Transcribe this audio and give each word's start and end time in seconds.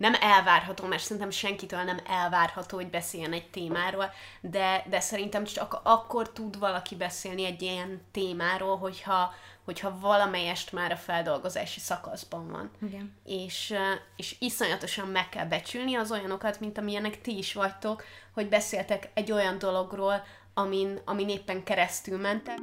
nem 0.00 0.14
elvárható, 0.20 0.86
mert 0.86 1.02
szerintem 1.02 1.30
senkitől 1.30 1.82
nem 1.82 2.00
elvárható, 2.06 2.76
hogy 2.76 2.90
beszéljen 2.90 3.32
egy 3.32 3.50
témáról, 3.50 4.12
de, 4.40 4.84
de 4.88 5.00
szerintem 5.00 5.44
csak 5.44 5.80
akkor 5.82 6.32
tud 6.32 6.58
valaki 6.58 6.96
beszélni 6.96 7.44
egy 7.44 7.62
ilyen 7.62 8.00
témáról, 8.10 8.76
hogyha, 8.78 9.34
hogyha 9.64 9.98
valamelyest 9.98 10.72
már 10.72 10.92
a 10.92 10.96
feldolgozási 10.96 11.80
szakaszban 11.80 12.50
van. 12.50 12.70
Igen. 12.82 13.16
És, 13.24 13.74
és 14.16 14.36
iszonyatosan 14.38 15.08
meg 15.08 15.28
kell 15.28 15.46
becsülni 15.46 15.94
az 15.94 16.10
olyanokat, 16.10 16.60
mint 16.60 16.78
amilyenek 16.78 17.20
ti 17.20 17.38
is 17.38 17.52
vagytok, 17.52 18.04
hogy 18.34 18.48
beszéltek 18.48 19.10
egy 19.14 19.32
olyan 19.32 19.58
dologról, 19.58 20.24
amin, 20.54 21.00
amin 21.04 21.28
éppen 21.28 21.64
keresztül 21.64 22.18
mentek. 22.20 22.58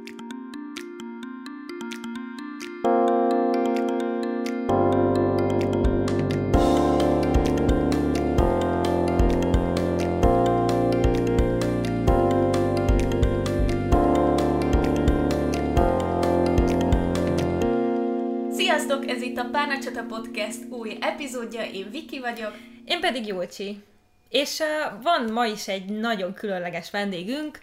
Sziasztok, 19.58 19.78
ez 19.78 19.86
itt 19.86 19.96
a 19.96 20.00
Párnacsata 20.00 20.14
Podcast 20.14 20.58
új 20.70 20.98
epizódja, 21.00 21.62
én 21.62 21.90
Viki 21.90 22.20
vagyok. 22.20 22.54
Én 22.84 23.00
pedig 23.00 23.26
Júlcsi. 23.26 23.84
És 24.28 24.58
uh, 24.58 25.02
van 25.02 25.32
ma 25.32 25.46
is 25.46 25.68
egy 25.68 25.84
nagyon 25.84 26.34
különleges 26.34 26.90
vendégünk, 26.90 27.60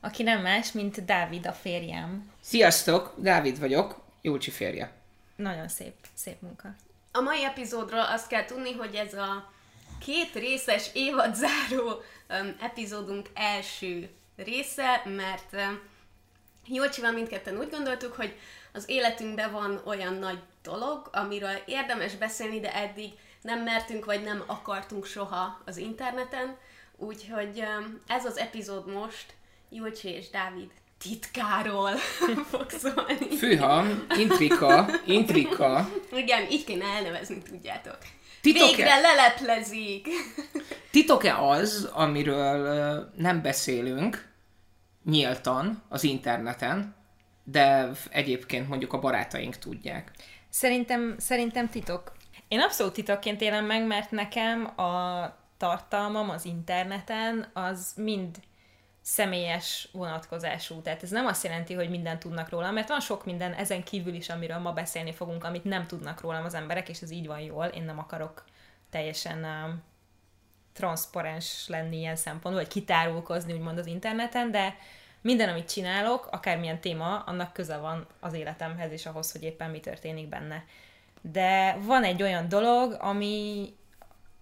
aki 0.00 0.22
nem 0.22 0.42
más, 0.42 0.72
mint 0.72 1.04
Dávid 1.04 1.46
a 1.46 1.52
férjem. 1.52 2.32
Sziasztok, 2.40 3.14
Dávid 3.16 3.60
vagyok, 3.60 4.00
Júlcsi 4.22 4.50
férje. 4.50 4.92
Nagyon 5.36 5.68
szép, 5.68 5.94
szép 6.14 6.40
munka. 6.40 6.74
A 7.12 7.20
mai 7.20 7.44
epizódról 7.44 8.00
azt 8.00 8.28
kell 8.28 8.44
tudni, 8.44 8.72
hogy 8.72 8.94
ez 8.94 9.14
a 9.14 9.52
két 10.00 10.34
részes 10.34 10.90
évadzáró 10.92 11.86
um, 11.86 12.56
epizódunk 12.60 13.28
első 13.34 14.08
része, 14.36 15.02
mert 15.04 15.52
um, 15.52 15.80
Jolcsival 16.66 17.12
mindketten 17.12 17.58
úgy 17.58 17.70
gondoltuk, 17.70 18.12
hogy 18.12 18.36
az 18.72 18.84
életünkben 18.86 19.52
van 19.52 19.80
olyan 19.84 20.14
nagy 20.14 20.38
dolog, 20.70 21.08
amiről 21.12 21.62
érdemes 21.66 22.14
beszélni, 22.14 22.60
de 22.60 22.74
eddig 22.74 23.12
nem 23.42 23.62
mertünk, 23.62 24.04
vagy 24.04 24.22
nem 24.22 24.42
akartunk 24.46 25.06
soha 25.06 25.60
az 25.66 25.76
interneten, 25.76 26.56
úgyhogy 26.96 27.64
ez 28.06 28.24
az 28.24 28.38
epizód 28.38 28.92
most 28.92 29.34
Júlcsi 29.70 30.08
és 30.08 30.30
Dávid 30.30 30.70
titkáról 30.98 31.96
fog 32.50 32.70
szólni. 32.70 33.36
Fűham, 33.36 34.06
intrika, 34.18 34.88
intrika. 35.06 35.88
Igen, 36.12 36.50
így 36.50 36.64
kéne 36.64 36.84
elnevezni, 36.84 37.42
tudjátok. 37.42 37.98
Titok-e? 38.40 38.66
Végre 38.66 39.00
leleplezik! 39.00 40.08
Titok-e 40.90 41.38
az, 41.38 41.90
amiről 41.92 43.12
nem 43.16 43.42
beszélünk 43.42 44.28
nyíltan 45.04 45.82
az 45.88 46.04
interneten, 46.04 46.96
de 47.44 47.90
egyébként 48.10 48.68
mondjuk 48.68 48.92
a 48.92 48.98
barátaink 48.98 49.56
tudják? 49.56 50.12
Szerintem, 50.48 51.14
szerintem 51.18 51.68
titok. 51.68 52.12
Én 52.48 52.60
abszolút 52.60 52.92
titokként 52.92 53.40
élem 53.40 53.64
meg, 53.64 53.86
mert 53.86 54.10
nekem 54.10 54.80
a 54.80 55.36
tartalmam 55.56 56.30
az 56.30 56.44
interneten 56.44 57.50
az 57.52 57.92
mind 57.96 58.36
személyes 59.02 59.88
vonatkozású. 59.92 60.80
Tehát 60.80 61.02
ez 61.02 61.10
nem 61.10 61.26
azt 61.26 61.44
jelenti, 61.44 61.74
hogy 61.74 61.90
mindent 61.90 62.20
tudnak 62.20 62.48
rólam, 62.48 62.74
mert 62.74 62.88
van 62.88 63.00
sok 63.00 63.24
minden 63.24 63.52
ezen 63.52 63.82
kívül 63.82 64.14
is, 64.14 64.28
amiről 64.28 64.58
ma 64.58 64.72
beszélni 64.72 65.12
fogunk, 65.12 65.44
amit 65.44 65.64
nem 65.64 65.86
tudnak 65.86 66.20
rólam 66.20 66.44
az 66.44 66.54
emberek, 66.54 66.88
és 66.88 67.00
ez 67.00 67.10
így 67.10 67.26
van 67.26 67.40
jól. 67.40 67.64
Én 67.64 67.82
nem 67.82 67.98
akarok 67.98 68.44
teljesen 68.90 69.44
uh, 69.44 69.74
transzparens 70.72 71.68
lenni 71.68 71.96
ilyen 71.96 72.16
szempontból, 72.16 72.62
vagy 72.62 72.72
kitárulkozni 72.72 73.52
úgymond 73.52 73.78
az 73.78 73.86
interneten, 73.86 74.50
de 74.50 74.76
minden, 75.20 75.48
amit 75.48 75.70
csinálok, 75.70 76.28
akármilyen 76.30 76.80
téma, 76.80 77.18
annak 77.18 77.52
köze 77.52 77.76
van 77.76 78.06
az 78.20 78.32
életemhez 78.32 78.92
és 78.92 79.06
ahhoz, 79.06 79.32
hogy 79.32 79.42
éppen 79.42 79.70
mi 79.70 79.80
történik 79.80 80.28
benne. 80.28 80.64
De 81.20 81.78
van 81.80 82.04
egy 82.04 82.22
olyan 82.22 82.48
dolog, 82.48 82.96
ami, 83.00 83.68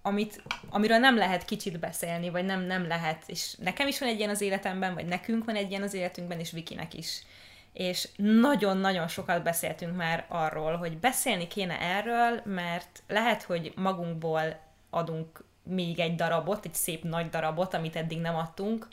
amit, 0.02 0.42
amiről 0.68 0.98
nem 0.98 1.16
lehet 1.16 1.44
kicsit 1.44 1.78
beszélni, 1.78 2.30
vagy 2.30 2.44
nem, 2.44 2.60
nem 2.60 2.86
lehet, 2.86 3.22
és 3.26 3.54
nekem 3.54 3.86
is 3.86 3.98
van 3.98 4.08
egy 4.08 4.18
ilyen 4.18 4.30
az 4.30 4.40
életemben, 4.40 4.94
vagy 4.94 5.06
nekünk 5.06 5.44
van 5.44 5.56
egy 5.56 5.70
ilyen 5.70 5.82
az 5.82 5.94
életünkben, 5.94 6.38
és 6.38 6.50
Vikinek 6.50 6.94
is. 6.94 7.22
És 7.72 8.08
nagyon-nagyon 8.16 9.08
sokat 9.08 9.42
beszéltünk 9.42 9.96
már 9.96 10.24
arról, 10.28 10.76
hogy 10.76 10.98
beszélni 10.98 11.46
kéne 11.46 11.80
erről, 11.80 12.40
mert 12.44 13.02
lehet, 13.08 13.42
hogy 13.42 13.72
magunkból 13.76 14.60
adunk 14.90 15.44
még 15.62 15.98
egy 15.98 16.14
darabot, 16.14 16.64
egy 16.64 16.74
szép 16.74 17.02
nagy 17.02 17.28
darabot, 17.28 17.74
amit 17.74 17.96
eddig 17.96 18.20
nem 18.20 18.36
adtunk, 18.36 18.88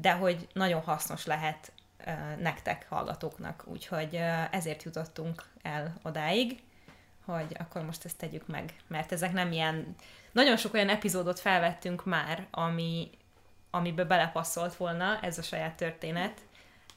de 0.00 0.12
hogy 0.12 0.48
nagyon 0.52 0.82
hasznos 0.82 1.26
lehet 1.26 1.72
nektek, 2.38 2.86
hallgatóknak. 2.88 3.64
Úgyhogy 3.66 4.20
ezért 4.50 4.82
jutottunk 4.82 5.44
el 5.62 5.94
odáig, 6.02 6.62
hogy 7.24 7.56
akkor 7.58 7.82
most 7.82 8.04
ezt 8.04 8.18
tegyük 8.18 8.46
meg, 8.46 8.74
mert 8.86 9.12
ezek 9.12 9.32
nem 9.32 9.52
ilyen... 9.52 9.94
Nagyon 10.32 10.56
sok 10.56 10.74
olyan 10.74 10.88
epizódot 10.88 11.40
felvettünk 11.40 12.04
már, 12.04 12.46
ami, 12.50 13.10
amiben 13.70 14.08
belepasszolt 14.08 14.74
volna 14.76 15.20
ez 15.20 15.38
a 15.38 15.42
saját 15.42 15.74
történet, 15.74 16.40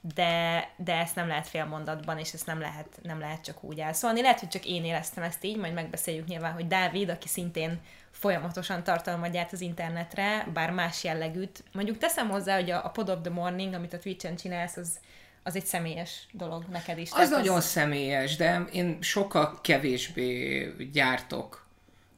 de, 0.01 0.69
de 0.77 0.95
ezt 0.95 1.15
nem 1.15 1.27
lehet 1.27 1.47
fél 1.47 1.65
mondatban, 1.65 2.17
és 2.17 2.33
ezt 2.33 2.45
nem 2.45 2.59
lehet, 2.59 2.99
nem 3.01 3.19
lehet 3.19 3.43
csak 3.43 3.63
úgy 3.63 3.79
elszólni. 3.79 4.21
Lehet, 4.21 4.39
hogy 4.39 4.49
csak 4.49 4.65
én 4.65 4.85
éreztem 4.85 5.23
ezt 5.23 5.43
így, 5.43 5.57
majd 5.57 5.73
megbeszéljük 5.73 6.27
nyilván, 6.27 6.53
hogy 6.53 6.67
Dávid, 6.67 7.09
aki 7.09 7.27
szintén 7.27 7.79
folyamatosan 8.13 8.83
tartalmat 8.83 9.31
gyárt 9.31 9.51
az 9.53 9.61
internetre, 9.61 10.47
bár 10.53 10.71
más 10.71 11.03
jellegűt. 11.03 11.63
Mondjuk 11.73 11.97
teszem 11.97 12.29
hozzá, 12.29 12.55
hogy 12.55 12.71
a, 12.71 12.85
a 12.85 12.89
Pod 12.89 13.09
of 13.09 13.17
the 13.21 13.31
Morning, 13.31 13.73
amit 13.73 13.93
a 13.93 13.99
Twitch-en 13.99 14.35
csinálsz, 14.35 14.77
az, 14.77 14.99
az 15.43 15.55
egy 15.55 15.65
személyes 15.65 16.27
dolog 16.31 16.63
neked 16.71 16.97
is. 16.97 17.09
Az 17.11 17.29
nagyon 17.29 17.61
személyes, 17.61 18.35
de 18.35 18.65
én 18.71 18.97
sokkal 19.01 19.59
kevésbé 19.61 20.89
gyártok 20.91 21.65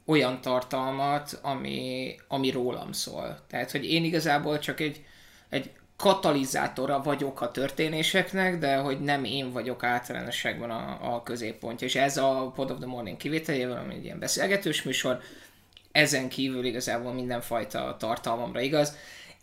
olyan 0.05 0.41
tartalmat, 0.41 1.39
ami, 1.41 2.15
ami 2.27 2.49
rólam 2.49 2.91
szól. 2.91 3.39
Tehát, 3.47 3.71
hogy 3.71 3.85
én 3.85 4.03
igazából 4.03 4.59
csak 4.59 4.79
egy, 4.79 5.05
egy 5.49 5.71
katalizátora 5.95 7.01
vagyok 7.01 7.41
a 7.41 7.51
történéseknek, 7.51 8.57
de 8.57 8.75
hogy 8.75 8.99
nem 8.99 9.23
én 9.23 9.51
vagyok 9.51 9.83
általánosságban 9.83 10.69
a, 10.69 11.13
a 11.15 11.23
középpontja. 11.23 11.87
És 11.87 11.95
ez 11.95 12.17
a 12.17 12.51
Pod 12.55 12.71
of 12.71 12.77
the 12.77 12.87
Morning 12.87 13.17
kivételével, 13.17 13.77
ami 13.77 13.93
egy 13.93 14.03
ilyen 14.03 14.19
beszélgetős 14.19 14.83
műsor, 14.83 15.19
ezen 15.95 16.29
kívül 16.29 16.65
igazából 16.65 17.13
mindenfajta 17.13 17.95
tartalmamra 17.99 18.59
igaz. 18.59 18.95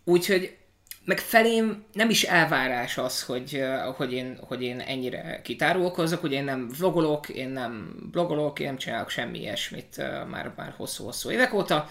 Úgyhogy 0.04 0.56
meg 1.04 1.18
felém 1.18 1.84
nem 1.92 2.10
is 2.10 2.22
elvárás 2.22 2.98
az, 2.98 3.22
hogy, 3.22 3.54
uh, 3.54 3.94
hogy, 3.96 4.12
én, 4.12 4.38
hogy 4.48 4.62
én 4.62 4.80
ennyire 4.80 5.40
kitárulkozok, 5.44 6.22
ugye 6.22 6.36
én 6.36 6.44
nem 6.44 6.70
vlogolok, 6.78 7.28
én 7.28 7.48
nem 7.48 7.96
blogolok, 8.10 8.58
én 8.58 8.66
nem 8.66 8.76
csinálok 8.76 9.08
semmi 9.08 9.38
ilyesmit 9.38 9.96
uh, 9.98 10.28
már, 10.28 10.52
már 10.56 10.74
hosszú-hosszú 10.76 11.30
évek 11.30 11.54
óta, 11.54 11.88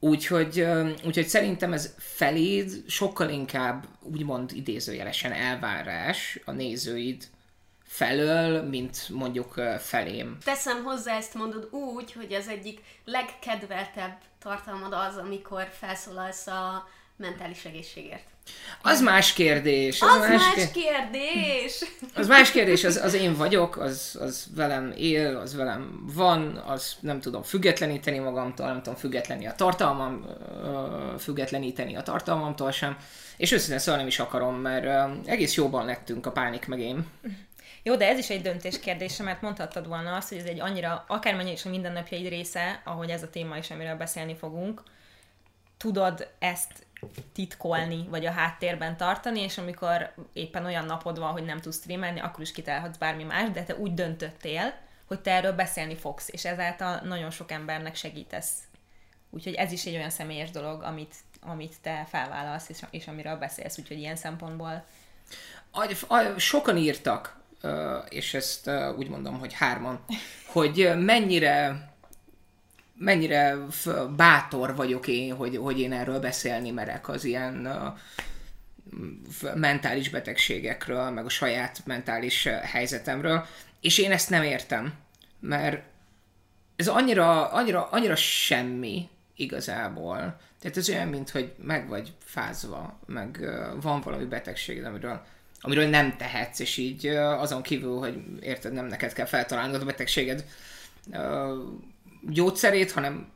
úgyhogy, 0.00 0.60
uh, 0.60 0.90
úgyhogy 1.04 1.26
szerintem 1.26 1.72
ez 1.72 1.94
feléd 1.98 2.82
sokkal 2.86 3.30
inkább 3.30 3.86
úgymond 4.02 4.50
idézőjelesen 4.54 5.32
elvárás 5.32 6.40
a 6.44 6.52
nézőid 6.52 7.24
felől, 7.96 8.62
mint 8.62 9.08
mondjuk 9.08 9.60
felém. 9.78 10.36
Teszem 10.44 10.84
hozzá, 10.84 11.16
ezt 11.16 11.34
mondod 11.34 11.68
úgy, 11.70 12.12
hogy 12.12 12.32
az 12.32 12.48
egyik 12.48 12.80
legkedveltebb 13.04 14.18
tartalmad 14.42 14.92
az, 14.92 15.16
amikor 15.16 15.68
felszólalsz 15.78 16.46
a 16.46 16.88
mentális 17.16 17.64
egészségért. 17.64 18.24
Az 18.82 19.00
más 19.00 19.32
kérdés. 19.32 20.00
Az, 20.00 20.08
az 20.08 20.28
más, 20.28 20.54
kér- 20.54 20.70
kérdés! 20.70 21.84
Az 22.14 22.26
más 22.26 22.50
kérdés, 22.50 22.84
az, 22.84 22.96
az 22.96 23.14
én 23.14 23.36
vagyok, 23.36 23.76
az, 23.76 24.18
az 24.20 24.46
velem 24.54 24.92
él, 24.96 25.36
az 25.36 25.56
velem 25.56 26.04
van, 26.14 26.56
az 26.66 26.96
nem 27.00 27.20
tudom 27.20 27.42
függetleníteni 27.42 28.18
magamtól, 28.18 28.66
nem 28.66 28.82
tudom 28.82 28.98
függetleníteni 28.98 29.52
a 29.52 29.56
tartalmam, 29.56 30.26
függetleníteni 31.18 31.96
a 31.96 32.02
tartalmamtól 32.02 32.70
sem, 32.70 32.96
és 33.36 33.52
őszintén 33.52 33.78
szóval 33.78 33.98
nem 33.98 34.08
is 34.08 34.18
akarom, 34.18 34.54
mert 34.54 35.10
egész 35.26 35.54
jóban 35.54 35.84
lettünk 35.84 36.26
a 36.26 36.32
pánik 36.32 36.66
meg 36.66 36.80
én. 36.80 37.06
Jó, 37.82 37.96
de 37.96 38.08
ez 38.08 38.18
is 38.18 38.30
egy 38.30 38.42
döntés 38.42 38.80
kérdése, 38.80 39.22
mert 39.22 39.40
mondhattad 39.40 39.86
volna 39.88 40.16
azt, 40.16 40.28
hogy 40.28 40.38
ez 40.38 40.44
egy 40.44 40.60
annyira, 40.60 41.04
akármennyi 41.08 41.52
is 41.52 41.64
a 41.64 41.68
mindennapjaid 41.68 42.28
része, 42.28 42.80
ahogy 42.84 43.10
ez 43.10 43.22
a 43.22 43.30
téma 43.30 43.56
is, 43.56 43.70
amiről 43.70 43.96
beszélni 43.96 44.36
fogunk, 44.36 44.82
tudod 45.76 46.28
ezt 46.38 46.86
titkolni, 47.32 48.06
vagy 48.08 48.26
a 48.26 48.30
háttérben 48.30 48.96
tartani, 48.96 49.40
és 49.40 49.58
amikor 49.58 50.12
éppen 50.32 50.64
olyan 50.64 50.84
napod 50.84 51.18
van, 51.18 51.32
hogy 51.32 51.44
nem 51.44 51.60
tudsz 51.60 51.78
streamelni, 51.78 52.20
akkor 52.20 52.40
is 52.40 52.52
kitálhatsz 52.52 52.96
bármi 52.96 53.24
más, 53.24 53.50
de 53.50 53.62
te 53.62 53.76
úgy 53.76 53.94
döntöttél, 53.94 54.74
hogy 55.06 55.20
te 55.20 55.30
erről 55.30 55.52
beszélni 55.52 55.96
fogsz, 55.96 56.28
és 56.32 56.44
ezáltal 56.44 57.00
nagyon 57.04 57.30
sok 57.30 57.50
embernek 57.50 57.94
segítesz. 57.94 58.52
Úgyhogy 59.30 59.54
ez 59.54 59.72
is 59.72 59.84
egy 59.84 59.94
olyan 59.94 60.10
személyes 60.10 60.50
dolog, 60.50 60.82
amit, 60.82 61.14
amit 61.40 61.74
te 61.82 62.06
felvállalsz, 62.08 62.68
és, 62.68 62.78
és 62.90 63.06
amiről 63.06 63.36
beszélsz, 63.36 63.78
úgyhogy 63.78 63.98
ilyen 63.98 64.16
szempontból 64.16 64.84
A, 65.70 66.14
a, 66.14 66.38
sokan 66.38 66.76
írtak, 66.76 67.35
és 68.08 68.34
ezt 68.34 68.70
úgy 68.96 69.08
mondom, 69.08 69.38
hogy 69.38 69.52
hárman, 69.52 70.04
hogy 70.46 70.92
mennyire 70.96 71.88
mennyire 72.98 73.56
bátor 74.16 74.76
vagyok 74.76 75.06
én, 75.06 75.34
hogy, 75.34 75.56
hogy 75.56 75.80
én 75.80 75.92
erről 75.92 76.20
beszélni 76.20 76.70
merek 76.70 77.08
az 77.08 77.24
ilyen 77.24 77.68
mentális 79.54 80.10
betegségekről, 80.10 81.10
meg 81.10 81.24
a 81.24 81.28
saját 81.28 81.82
mentális 81.84 82.48
helyzetemről, 82.62 83.46
és 83.80 83.98
én 83.98 84.10
ezt 84.12 84.30
nem 84.30 84.42
értem, 84.42 84.94
mert 85.40 85.82
ez 86.76 86.88
annyira, 86.88 87.50
annyira, 87.50 87.88
annyira 87.88 88.16
semmi 88.16 89.08
igazából. 89.34 90.38
Tehát 90.60 90.76
ez 90.76 90.88
olyan, 90.88 91.08
mint 91.08 91.30
hogy 91.30 91.54
meg 91.62 91.88
vagy 91.88 92.12
fázva, 92.24 92.98
meg 93.06 93.50
van 93.80 94.00
valami 94.00 94.24
betegséged, 94.24 94.84
amiről, 94.84 95.24
amiről 95.60 95.88
nem 95.88 96.16
tehetsz, 96.16 96.58
és 96.58 96.76
így 96.76 97.06
azon 97.16 97.62
kívül, 97.62 97.98
hogy 97.98 98.22
érted, 98.40 98.72
nem 98.72 98.86
neked 98.86 99.12
kell 99.12 99.26
feltalálnod 99.26 99.82
a 99.82 99.84
betegséged 99.84 100.44
gyógyszerét, 102.28 102.92
hanem 102.92 103.32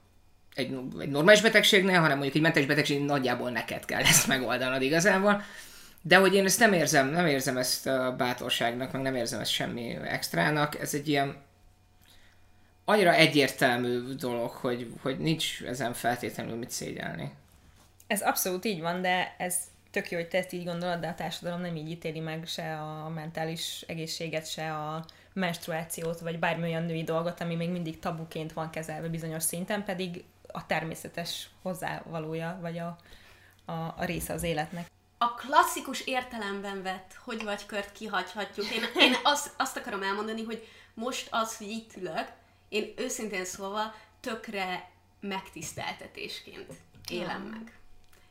egy, 0.55 0.78
egy 1.00 1.08
normális 1.08 1.40
betegségnél, 1.40 2.00
hanem 2.00 2.17
mondjuk 2.17 2.34
egy 2.34 2.43
mentes 2.43 2.67
betegség 2.67 3.05
nagyjából 3.05 3.50
neked 3.50 3.84
kell 3.84 4.02
ezt 4.02 4.26
megoldanod 4.26 4.82
igazából. 4.82 5.43
De 6.02 6.17
hogy 6.17 6.34
én 6.34 6.44
ezt 6.44 6.58
nem 6.58 6.72
érzem, 6.72 7.08
nem 7.08 7.26
érzem 7.26 7.56
ezt 7.56 7.87
a 7.87 8.14
bátorságnak, 8.19 8.93
meg 8.93 9.02
nem 9.02 9.14
érzem 9.14 9.40
ezt 9.40 9.50
semmi 9.50 9.96
extrának, 10.05 10.81
ez 10.81 10.94
egy 10.94 11.08
ilyen 11.08 11.37
annyira 12.84 13.14
egyértelmű 13.14 14.14
dolog, 14.14 14.50
hogy, 14.50 14.93
hogy 15.02 15.19
nincs 15.19 15.62
ezen 15.62 15.93
feltétlenül 15.93 16.56
mit 16.56 16.70
szégyelni. 16.70 17.32
Ez 18.06 18.20
abszolút 18.20 18.64
így 18.64 18.81
van, 18.81 19.02
de 19.02 19.34
ez 19.38 19.56
tök 19.91 20.11
jó, 20.11 20.19
hogy 20.19 20.29
te 20.29 20.39
ezt 20.39 20.53
így 20.53 20.65
gondolod, 20.65 21.01
de 21.01 21.09
a 21.09 21.15
társadalom 21.15 21.61
nem 21.61 21.77
így 21.77 21.91
ítéli 21.91 22.21
meg 22.21 22.47
se 22.47 22.81
a 22.81 23.09
mentális 23.09 23.85
egészséget, 23.87 24.51
se 24.51 24.75
a 24.75 25.05
menstruációt, 25.33 26.21
vagy 26.21 26.39
bármi 26.39 26.63
olyan 26.63 26.83
női 26.83 27.03
dolgot, 27.03 27.41
ami 27.41 27.55
még 27.55 27.71
mindig 27.71 27.99
tabuként 27.99 28.53
van 28.53 28.71
kezelve 28.71 29.09
bizonyos 29.09 29.43
szinten, 29.43 29.85
pedig 29.85 30.25
a 30.53 30.67
természetes 30.67 31.49
hozzávalója, 31.63 32.59
vagy 32.61 32.79
a, 32.79 32.97
a, 33.65 33.73
a 33.73 34.05
része 34.05 34.33
az 34.33 34.43
életnek. 34.43 34.87
A 35.19 35.35
klasszikus 35.35 36.07
értelemben 36.07 36.83
vett, 36.83 37.19
hogy 37.25 37.45
vagy 37.45 37.67
kört 37.67 37.93
kihagyhatjuk. 37.93 38.67
Én, 38.71 38.83
én 38.99 39.15
azt, 39.23 39.55
azt 39.57 39.77
akarom 39.77 40.03
elmondani, 40.03 40.45
hogy 40.45 40.69
most 40.95 41.29
az, 41.31 41.57
hogy 41.57 41.69
itt 41.69 41.97
ülök, 41.97 42.33
én 42.69 42.93
őszintén 42.97 43.45
szólva 43.45 43.95
tökre 44.21 44.91
megtiszteltetésként 45.21 46.73
élem 47.11 47.43
meg. 47.43 47.80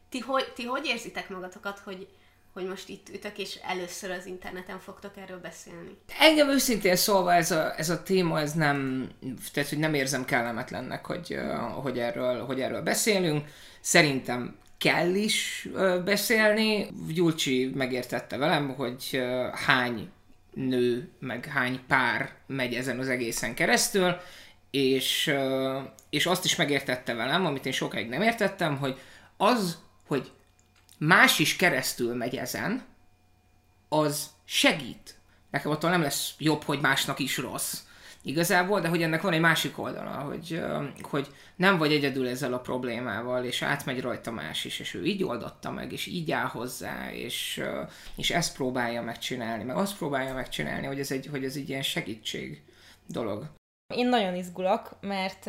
Ti 0.10 0.20
hogy, 0.20 0.52
ti 0.56 0.64
hogy 0.64 0.86
érzitek 0.86 1.30
magatokat, 1.30 1.80
hogy, 1.80 2.08
hogy 2.54 2.68
most 2.68 2.90
itt 2.90 3.10
ütök, 3.10 3.38
és 3.38 3.60
először 3.68 4.12
az 4.12 4.26
interneten 4.26 4.80
fogtok 4.80 5.18
erről 5.18 5.40
beszélni? 5.40 5.98
Engem 6.20 6.50
őszintén 6.50 6.96
szólva 6.96 7.34
ez 7.34 7.52
a, 7.52 7.78
ez 7.78 7.90
a 7.90 8.04
téma, 8.04 8.40
ez 8.40 8.54
nem, 8.54 9.10
tehát 9.54 9.70
hogy 9.70 9.78
nem 9.78 9.94
érzem 9.94 10.26
kellemetlennek, 10.26 11.06
hogy, 11.06 11.40
hogy, 11.82 12.00
erről, 12.00 12.46
hogy 12.46 12.62
erről 12.62 12.82
beszélünk. 12.82 13.48
Szerintem 13.80 14.58
kell 14.78 15.14
is 15.14 15.68
beszélni. 16.06 16.88
Gyulcsi 17.14 17.72
megértette 17.76 18.38
velem, 18.38 18.74
hogy 18.76 19.22
hány 19.66 20.10
nő, 20.54 21.10
meg 21.20 21.46
hány 21.46 21.80
pár 21.88 22.32
megy 22.48 22.74
ezen 22.74 23.00
az 23.00 23.10
egészen 23.10 23.54
keresztül, 23.54 24.16
és, 24.72 25.34
és 26.10 26.26
azt 26.26 26.46
is 26.46 26.56
megértette 26.56 27.14
velem, 27.14 27.46
amit 27.46 27.66
én 27.66 27.72
sokáig 27.72 28.10
nem 28.10 28.22
értettem, 28.22 28.78
hogy 28.78 29.00
az, 29.38 29.78
hogy 30.10 30.32
más 30.98 31.40
is 31.40 31.56
keresztül 31.56 32.16
megy 32.16 32.36
ezen, 32.36 32.84
az 33.90 34.30
segít. 34.46 35.16
Nekem 35.52 35.72
attól 35.72 35.90
nem 35.90 36.02
lesz 36.02 36.34
jobb, 36.38 36.64
hogy 36.64 36.80
másnak 36.80 37.20
is 37.20 37.38
rossz. 37.38 37.84
Igazából, 38.22 38.80
de 38.80 38.88
hogy 38.88 39.02
ennek 39.02 39.22
van 39.22 39.34
egy 39.34 39.40
másik 39.40 39.80
oldala, 39.80 40.12
hogy, 40.12 40.62
hogy 41.02 41.28
nem 41.56 41.78
vagy 41.78 41.94
egyedül 41.94 42.28
ezzel 42.28 42.54
a 42.54 42.60
problémával, 42.60 43.44
és 43.44 43.62
átmegy 43.62 44.02
rajta 44.02 44.32
más 44.32 44.66
is, 44.66 44.80
és 44.80 44.94
ő 44.94 45.06
így 45.06 45.24
oldotta 45.24 45.72
meg, 45.72 45.92
és 45.92 46.06
így 46.06 46.32
áll 46.32 46.46
hozzá, 46.46 47.12
és, 47.12 47.64
és 48.16 48.32
ezt 48.32 48.56
próbálja 48.56 49.02
megcsinálni, 49.02 49.64
meg 49.64 49.76
azt 49.76 49.98
próbálja 49.98 50.34
megcsinálni, 50.34 50.86
hogy 50.86 51.00
ez 51.00 51.12
egy, 51.12 51.28
hogy 51.32 51.44
ez 51.44 51.56
egy 51.56 51.70
ilyen 51.70 51.82
segítség 51.82 52.64
dolog. 53.08 53.50
Én 53.96 54.08
nagyon 54.08 54.36
izgulok, 54.36 54.98
mert 55.02 55.46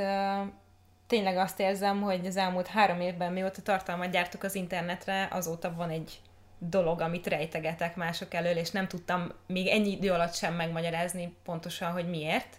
tényleg 1.10 1.36
azt 1.36 1.60
érzem, 1.60 2.00
hogy 2.00 2.26
az 2.26 2.36
elmúlt 2.36 2.66
három 2.66 3.00
évben, 3.00 3.32
mióta 3.32 3.62
tartalmat 3.62 4.10
gyártok 4.10 4.42
az 4.42 4.54
internetre, 4.54 5.28
azóta 5.30 5.74
van 5.74 5.90
egy 5.90 6.20
dolog, 6.58 7.00
amit 7.00 7.26
rejtegetek 7.26 7.96
mások 7.96 8.34
elől, 8.34 8.56
és 8.56 8.70
nem 8.70 8.88
tudtam 8.88 9.32
még 9.46 9.66
ennyi 9.66 9.90
idő 9.90 10.10
alatt 10.10 10.34
sem 10.34 10.54
megmagyarázni 10.54 11.36
pontosan, 11.44 11.92
hogy 11.92 12.08
miért. 12.08 12.58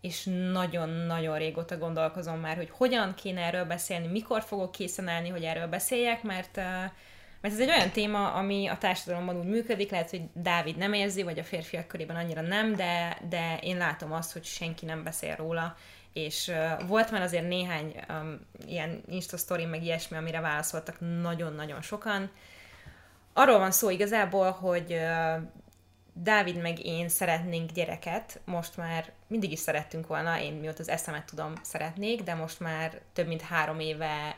És 0.00 0.28
nagyon-nagyon 0.52 1.38
régóta 1.38 1.78
gondolkozom 1.78 2.38
már, 2.38 2.56
hogy 2.56 2.70
hogyan 2.70 3.14
kéne 3.14 3.40
erről 3.40 3.64
beszélni, 3.64 4.06
mikor 4.06 4.42
fogok 4.42 4.72
készen 4.72 5.08
állni, 5.08 5.28
hogy 5.28 5.44
erről 5.44 5.66
beszéljek, 5.66 6.22
mert 6.22 6.60
mert 7.40 7.54
ez 7.54 7.60
egy 7.60 7.68
olyan 7.68 7.90
téma, 7.90 8.32
ami 8.32 8.66
a 8.66 8.78
társadalomban 8.78 9.38
úgy 9.38 9.46
működik, 9.46 9.90
lehet, 9.90 10.10
hogy 10.10 10.22
Dávid 10.32 10.76
nem 10.76 10.92
érzi, 10.92 11.22
vagy 11.22 11.38
a 11.38 11.44
férfiak 11.44 11.86
körében 11.86 12.16
annyira 12.16 12.40
nem, 12.40 12.74
de, 12.74 13.18
de 13.28 13.58
én 13.62 13.76
látom 13.76 14.12
azt, 14.12 14.32
hogy 14.32 14.44
senki 14.44 14.84
nem 14.84 15.04
beszél 15.04 15.36
róla, 15.36 15.76
és 16.12 16.52
volt 16.86 17.10
már 17.10 17.22
azért 17.22 17.48
néhány 17.48 18.04
um, 18.08 18.40
ilyen 18.66 19.02
Insta 19.06 19.36
story, 19.36 19.64
meg 19.64 19.82
ilyesmi, 19.82 20.16
amire 20.16 20.40
válaszoltak 20.40 20.96
nagyon-nagyon 21.22 21.82
sokan. 21.82 22.30
Arról 23.32 23.58
van 23.58 23.70
szó 23.70 23.90
igazából, 23.90 24.50
hogy 24.50 24.92
uh, 24.92 25.42
Dávid 26.12 26.60
meg 26.60 26.84
én 26.84 27.08
szeretnénk 27.08 27.70
gyereket, 27.70 28.40
most 28.44 28.76
már 28.76 29.12
mindig 29.26 29.52
is 29.52 29.58
szerettünk 29.58 30.06
volna, 30.06 30.40
én 30.40 30.52
mióta 30.52 30.80
az 30.80 30.88
eszemet 30.88 31.24
tudom, 31.24 31.52
szeretnék, 31.62 32.22
de 32.22 32.34
most 32.34 32.60
már 32.60 33.00
több 33.12 33.26
mint 33.26 33.40
három 33.40 33.80
éve 33.80 34.36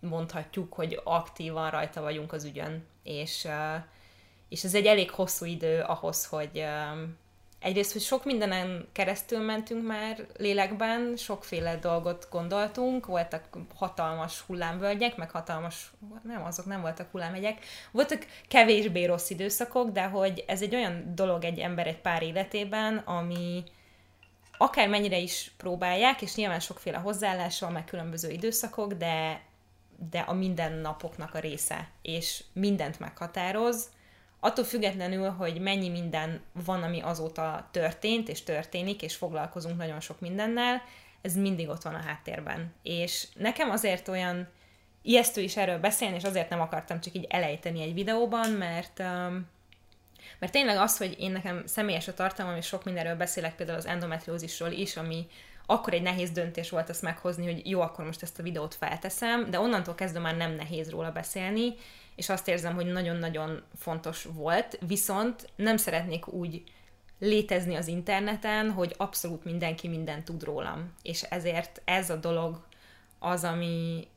mondhatjuk, 0.00 0.72
hogy 0.72 1.00
aktívan 1.04 1.70
rajta 1.70 2.00
vagyunk 2.00 2.32
az 2.32 2.44
ügyön, 2.44 2.86
és, 3.02 3.48
és 4.48 4.64
ez 4.64 4.74
egy 4.74 4.86
elég 4.86 5.10
hosszú 5.10 5.44
idő 5.44 5.80
ahhoz, 5.80 6.26
hogy 6.26 6.64
egyrészt, 7.64 7.92
hogy 7.92 8.02
sok 8.02 8.24
mindenen 8.24 8.88
keresztül 8.92 9.38
mentünk 9.38 9.86
már 9.86 10.26
lélekben, 10.36 11.16
sokféle 11.16 11.76
dolgot 11.76 12.28
gondoltunk, 12.30 13.06
voltak 13.06 13.48
hatalmas 13.74 14.40
hullámvölgyek, 14.40 15.16
meg 15.16 15.30
hatalmas, 15.30 15.92
nem, 16.22 16.44
azok 16.44 16.66
nem 16.66 16.80
voltak 16.80 17.10
hullámhegyek, 17.10 17.64
voltak 17.90 18.26
kevésbé 18.48 19.04
rossz 19.04 19.30
időszakok, 19.30 19.90
de 19.90 20.04
hogy 20.04 20.44
ez 20.46 20.62
egy 20.62 20.74
olyan 20.74 21.12
dolog 21.14 21.44
egy 21.44 21.58
ember 21.58 21.86
egy 21.86 22.00
pár 22.00 22.22
életében, 22.22 22.96
ami 22.96 23.62
akár 24.58 24.88
mennyire 24.88 25.18
is 25.18 25.52
próbálják, 25.56 26.22
és 26.22 26.34
nyilván 26.34 26.60
sokféle 26.60 26.98
hozzáállással, 26.98 27.70
meg 27.70 27.84
különböző 27.84 28.30
időszakok, 28.30 28.92
de 28.92 29.42
de 30.10 30.18
a 30.18 30.32
mindennapoknak 30.32 31.34
a 31.34 31.38
része, 31.38 31.88
és 32.02 32.44
mindent 32.52 33.00
meghatároz, 33.00 33.88
attól 34.44 34.64
függetlenül, 34.64 35.30
hogy 35.30 35.60
mennyi 35.60 35.88
minden 35.88 36.40
van, 36.64 36.82
ami 36.82 37.00
azóta 37.00 37.68
történt, 37.70 38.28
és 38.28 38.42
történik, 38.42 39.02
és 39.02 39.14
foglalkozunk 39.14 39.76
nagyon 39.76 40.00
sok 40.00 40.20
mindennel, 40.20 40.82
ez 41.22 41.36
mindig 41.36 41.68
ott 41.68 41.82
van 41.82 41.94
a 41.94 42.02
háttérben. 42.02 42.72
És 42.82 43.26
nekem 43.34 43.70
azért 43.70 44.08
olyan 44.08 44.48
ijesztő 45.02 45.40
is 45.40 45.56
erről 45.56 45.78
beszélni, 45.78 46.16
és 46.16 46.24
azért 46.24 46.48
nem 46.48 46.60
akartam 46.60 47.00
csak 47.00 47.14
így 47.14 47.26
elejteni 47.28 47.82
egy 47.82 47.94
videóban, 47.94 48.50
mert 48.50 48.98
um, 48.98 49.52
mert 50.38 50.52
tényleg 50.52 50.76
az, 50.76 50.96
hogy 50.96 51.16
én 51.18 51.30
nekem 51.30 51.62
személyes 51.66 52.08
a 52.08 52.14
tartalmam, 52.14 52.56
és 52.56 52.66
sok 52.66 52.84
mindenről 52.84 53.16
beszélek, 53.16 53.54
például 53.54 53.78
az 53.78 53.86
endometriózisról 53.86 54.70
is, 54.70 54.96
ami 54.96 55.26
akkor 55.66 55.94
egy 55.94 56.02
nehéz 56.02 56.30
döntés 56.30 56.70
volt 56.70 56.88
ezt 56.88 57.02
meghozni, 57.02 57.44
hogy 57.44 57.70
jó, 57.70 57.80
akkor 57.80 58.04
most 58.04 58.22
ezt 58.22 58.38
a 58.38 58.42
videót 58.42 58.74
felteszem, 58.74 59.50
de 59.50 59.60
onnantól 59.60 59.94
kezdve 59.94 60.20
már 60.20 60.36
nem 60.36 60.54
nehéz 60.54 60.90
róla 60.90 61.10
beszélni, 61.10 61.74
és 62.16 62.28
azt 62.28 62.48
érzem, 62.48 62.74
hogy 62.74 62.86
nagyon-nagyon 62.86 63.62
fontos 63.76 64.28
volt, 64.32 64.78
viszont 64.86 65.48
nem 65.56 65.76
szeretnék 65.76 66.28
úgy 66.28 66.62
létezni 67.18 67.74
az 67.74 67.86
interneten, 67.86 68.70
hogy 68.70 68.94
abszolút 68.96 69.44
mindenki 69.44 69.88
mindent 69.88 70.24
tud 70.24 70.42
rólam. 70.42 70.94
És 71.02 71.22
ezért 71.22 71.82
ez 71.84 72.10
a 72.10 72.16
dolog 72.16 72.66
az, 73.18 73.44
ami, 73.44 74.08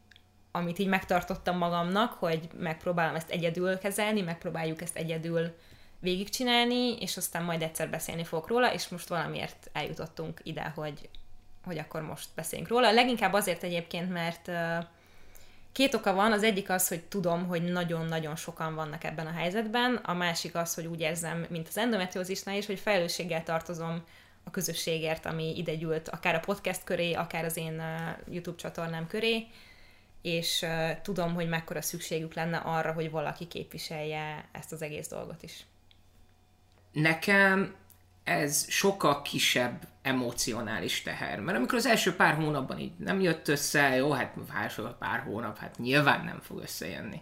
amit 0.51 0.79
így 0.79 0.87
megtartottam 0.87 1.57
magamnak, 1.57 2.13
hogy 2.13 2.47
megpróbálom 2.57 3.15
ezt 3.15 3.29
egyedül 3.29 3.77
kezelni, 3.77 4.21
megpróbáljuk 4.21 4.81
ezt 4.81 4.95
egyedül 4.95 5.55
végigcsinálni, 5.99 6.97
és 6.99 7.17
aztán 7.17 7.43
majd 7.43 7.61
egyszer 7.61 7.89
beszélni 7.89 8.23
fogok 8.23 8.47
róla, 8.47 8.73
és 8.73 8.87
most 8.87 9.07
valamiért 9.07 9.69
eljutottunk 9.73 10.39
ide, 10.43 10.71
hogy 10.75 11.09
hogy 11.67 11.77
akkor 11.77 12.01
most 12.01 12.29
beszéljünk 12.35 12.69
róla. 12.71 12.91
Leginkább 12.91 13.33
azért 13.33 13.63
egyébként, 13.63 14.11
mert 14.11 14.51
két 15.77 15.93
oka 15.93 16.13
van. 16.13 16.31
Az 16.31 16.43
egyik 16.43 16.69
az, 16.69 16.87
hogy 16.87 17.03
tudom, 17.03 17.47
hogy 17.47 17.63
nagyon-nagyon 17.63 18.35
sokan 18.35 18.75
vannak 18.75 19.03
ebben 19.03 19.27
a 19.27 19.31
helyzetben. 19.31 19.95
A 19.95 20.13
másik 20.13 20.55
az, 20.55 20.73
hogy 20.73 20.85
úgy 20.85 20.99
érzem, 20.99 21.45
mint 21.49 21.67
az 21.67 21.77
endometriózisnál 21.77 22.57
is, 22.57 22.65
hogy 22.65 22.79
felelősséggel 22.79 23.43
tartozom 23.43 24.03
a 24.43 24.51
közösségért, 24.51 25.25
ami 25.25 25.57
ide 25.57 25.75
gyűlt, 25.75 26.09
akár 26.09 26.35
a 26.35 26.39
podcast 26.39 26.83
köré, 26.83 27.13
akár 27.13 27.45
az 27.45 27.57
én 27.57 27.81
YouTube 28.29 28.57
csatornám 28.57 29.07
köré, 29.07 29.47
és 30.21 30.65
tudom, 31.01 31.33
hogy 31.33 31.49
mekkora 31.49 31.81
szükségük 31.81 32.33
lenne 32.33 32.57
arra, 32.57 32.93
hogy 32.93 33.11
valaki 33.11 33.47
képviselje 33.47 34.49
ezt 34.51 34.71
az 34.71 34.81
egész 34.81 35.07
dolgot 35.07 35.43
is. 35.43 35.65
Nekem 36.91 37.75
ez 38.27 38.65
sokkal 38.69 39.21
kisebb 39.21 39.87
emocionális 40.01 41.01
teher. 41.01 41.39
Mert 41.39 41.57
amikor 41.57 41.77
az 41.77 41.85
első 41.85 42.15
pár 42.15 42.33
hónapban 42.33 42.79
így 42.79 42.91
nem 42.97 43.21
jött 43.21 43.47
össze, 43.47 43.95
jó, 43.95 44.11
hát 44.11 44.33
első 44.55 44.83
pár 44.99 45.19
hónap, 45.19 45.57
hát 45.57 45.77
nyilván 45.77 46.25
nem 46.25 46.39
fog 46.41 46.61
összejönni. 46.61 47.21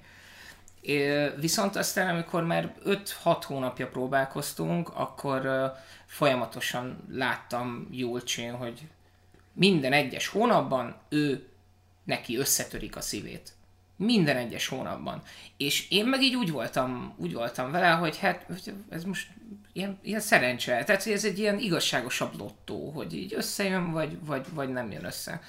É, 0.82 1.30
viszont 1.40 1.76
aztán, 1.76 2.10
amikor 2.10 2.44
már 2.44 2.76
5-6 2.86 3.44
hónapja 3.46 3.88
próbálkoztunk, 3.88 4.90
akkor 4.94 5.72
folyamatosan 6.06 7.06
láttam 7.12 7.88
Julcsin, 7.92 8.52
hogy 8.52 8.82
minden 9.54 9.94
egyes 9.94 10.28
hónapban 10.28 10.96
ő 11.10 11.48
neki 12.04 12.38
összetörik 12.38 12.96
a 12.96 13.02
szívét. 13.02 13.55
Minden 13.98 14.38
egyes 14.38 14.68
hónapban. 14.68 15.22
És 15.58 15.90
én 15.90 16.06
meg 16.06 16.22
így 16.22 16.36
úgy 16.36 16.52
voltam, 16.52 17.14
úgy 17.18 17.34
voltam 17.34 17.72
vele, 17.72 17.90
hogy 17.90 18.18
hát 18.18 18.46
ez 18.90 19.04
most 19.04 19.28
ilyen, 19.74 20.00
ilyen 20.02 20.20
szerencse. 20.20 20.84
Tehát 20.84 21.04
hogy 21.04 21.14
ez 21.14 21.26
egy 21.26 21.40
ilyen 21.40 21.60
igazságosabb 21.60 22.38
lottó, 22.38 22.90
hogy 22.90 23.16
így 23.16 23.34
összejön, 23.34 23.92
vagy, 23.92 24.26
vagy, 24.26 24.46
vagy 24.54 24.70
nem 24.70 24.92
jön 24.92 25.06
össze. 25.06 25.42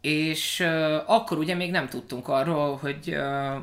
És 0.00 0.60
uh, 0.60 1.10
akkor 1.10 1.38
ugye 1.38 1.54
még 1.54 1.70
nem 1.70 1.88
tudtunk 1.88 2.28
arról, 2.28 2.76
hogy 2.76 3.08
uh, 3.08 3.56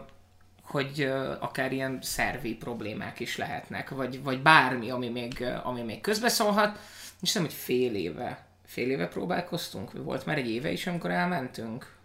hogy 0.61 1.03
uh, 1.03 1.37
akár 1.39 1.71
ilyen 1.71 1.99
szervi 2.01 2.55
problémák 2.55 3.19
is 3.19 3.37
lehetnek, 3.37 3.89
vagy, 3.89 4.23
vagy 4.23 4.41
bármi, 4.41 4.89
ami 4.89 5.09
még, 5.09 5.45
ami 5.63 5.81
még 5.81 6.01
közbeszólhat. 6.01 6.79
És 7.21 7.33
nem, 7.33 7.43
hogy 7.43 7.53
fél 7.53 7.95
éve, 7.95 8.45
fél 8.65 8.89
éve 8.89 9.07
próbálkoztunk, 9.07 9.91
volt 9.91 10.25
már 10.25 10.37
egy 10.37 10.49
éve 10.49 10.71
is, 10.71 10.87
amikor 10.87 11.11
elmentünk. 11.11 11.95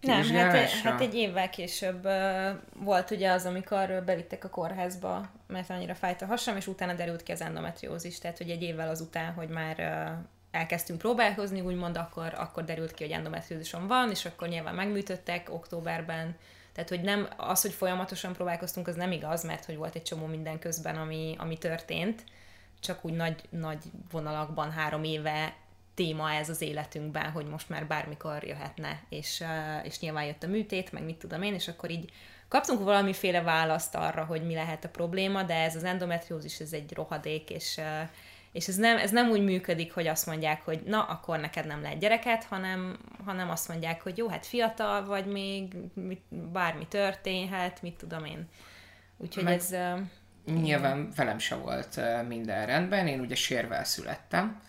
Nem, 0.00 0.22
hát, 0.22 0.70
hát 0.70 1.00
egy 1.00 1.14
évvel 1.14 1.50
később 1.50 2.04
uh, 2.04 2.48
volt 2.84 3.10
ugye 3.10 3.30
az, 3.30 3.46
amikor 3.46 4.02
belittek 4.04 4.44
a 4.44 4.48
kórházba, 4.48 5.30
mert 5.46 5.70
annyira 5.70 5.94
fájt 5.94 6.22
a 6.22 6.26
hasam, 6.26 6.56
és 6.56 6.66
utána 6.66 6.94
derült 6.94 7.22
ki 7.22 7.32
az 7.32 7.40
endometriózis, 7.40 8.18
tehát 8.18 8.38
hogy 8.38 8.50
egy 8.50 8.62
évvel 8.62 8.88
azután, 8.88 9.32
hogy 9.32 9.48
már 9.48 9.76
uh, 9.78 10.26
elkezdtünk 10.50 10.98
próbálkozni, 10.98 11.60
úgymond 11.60 11.96
akkor, 11.96 12.34
akkor 12.36 12.64
derült 12.64 12.92
ki, 12.92 13.02
hogy 13.04 13.12
endometriózisom 13.12 13.86
van, 13.86 14.10
és 14.10 14.24
akkor 14.24 14.48
nyilván 14.48 14.74
megműtöttek 14.74 15.50
októberben, 15.52 16.36
tehát 16.72 16.88
hogy 16.88 17.00
nem, 17.00 17.28
az, 17.36 17.60
hogy 17.60 17.72
folyamatosan 17.72 18.32
próbálkoztunk, 18.32 18.88
az 18.88 18.94
nem 18.94 19.12
igaz, 19.12 19.44
mert 19.44 19.64
hogy 19.64 19.76
volt 19.76 19.94
egy 19.94 20.02
csomó 20.02 20.26
minden 20.26 20.58
közben, 20.58 20.96
ami, 20.96 21.34
ami 21.38 21.58
történt, 21.58 22.24
csak 22.80 23.04
úgy 23.04 23.12
nagy, 23.12 23.42
nagy 23.48 23.78
vonalakban 24.10 24.70
három 24.70 25.04
éve 25.04 25.54
téma 25.94 26.32
ez 26.32 26.48
az 26.48 26.60
életünkben, 26.60 27.30
hogy 27.30 27.46
most 27.46 27.68
már 27.68 27.86
bármikor 27.86 28.44
jöhetne, 28.44 29.02
és, 29.08 29.44
és 29.82 30.00
nyilván 30.00 30.24
jött 30.24 30.42
a 30.42 30.46
műtét, 30.46 30.92
meg 30.92 31.04
mit 31.04 31.16
tudom 31.16 31.42
én, 31.42 31.54
és 31.54 31.68
akkor 31.68 31.90
így 31.90 32.12
kaptunk 32.48 32.82
valamiféle 32.82 33.42
választ 33.42 33.94
arra, 33.94 34.24
hogy 34.24 34.46
mi 34.46 34.54
lehet 34.54 34.84
a 34.84 34.88
probléma, 34.88 35.42
de 35.42 35.54
ez 35.54 35.76
az 35.76 35.84
endometriózis, 35.84 36.58
ez 36.58 36.72
egy 36.72 36.94
rohadék, 36.94 37.50
és, 37.50 37.80
és 38.52 38.68
ez 38.68 38.76
nem, 38.76 38.96
ez 38.96 39.10
nem 39.10 39.30
úgy 39.30 39.44
működik, 39.44 39.92
hogy 39.92 40.06
azt 40.06 40.26
mondják, 40.26 40.64
hogy 40.64 40.82
na, 40.86 41.02
akkor 41.02 41.38
neked 41.38 41.66
nem 41.66 41.82
lehet 41.82 41.98
gyereket, 41.98 42.44
hanem, 42.44 42.98
hanem 43.24 43.50
azt 43.50 43.68
mondják, 43.68 44.02
hogy 44.02 44.18
jó, 44.18 44.28
hát 44.28 44.46
fiatal 44.46 45.04
vagy 45.04 45.26
még, 45.26 45.74
mit, 45.94 46.22
bármi 46.52 46.86
történhet, 46.86 47.82
mit 47.82 47.96
tudom 47.96 48.24
én. 48.24 48.48
Úgyhogy 49.16 49.44
Meg 49.44 49.54
ez... 49.54 49.74
Nyilván 50.44 51.12
velem 51.16 51.38
se 51.38 51.54
volt 51.54 52.00
minden 52.28 52.66
rendben, 52.66 53.06
én 53.06 53.20
ugye 53.20 53.34
sérvel 53.34 53.84
születtem, 53.84 54.60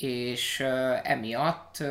és 0.00 0.60
emiatt 1.02 1.82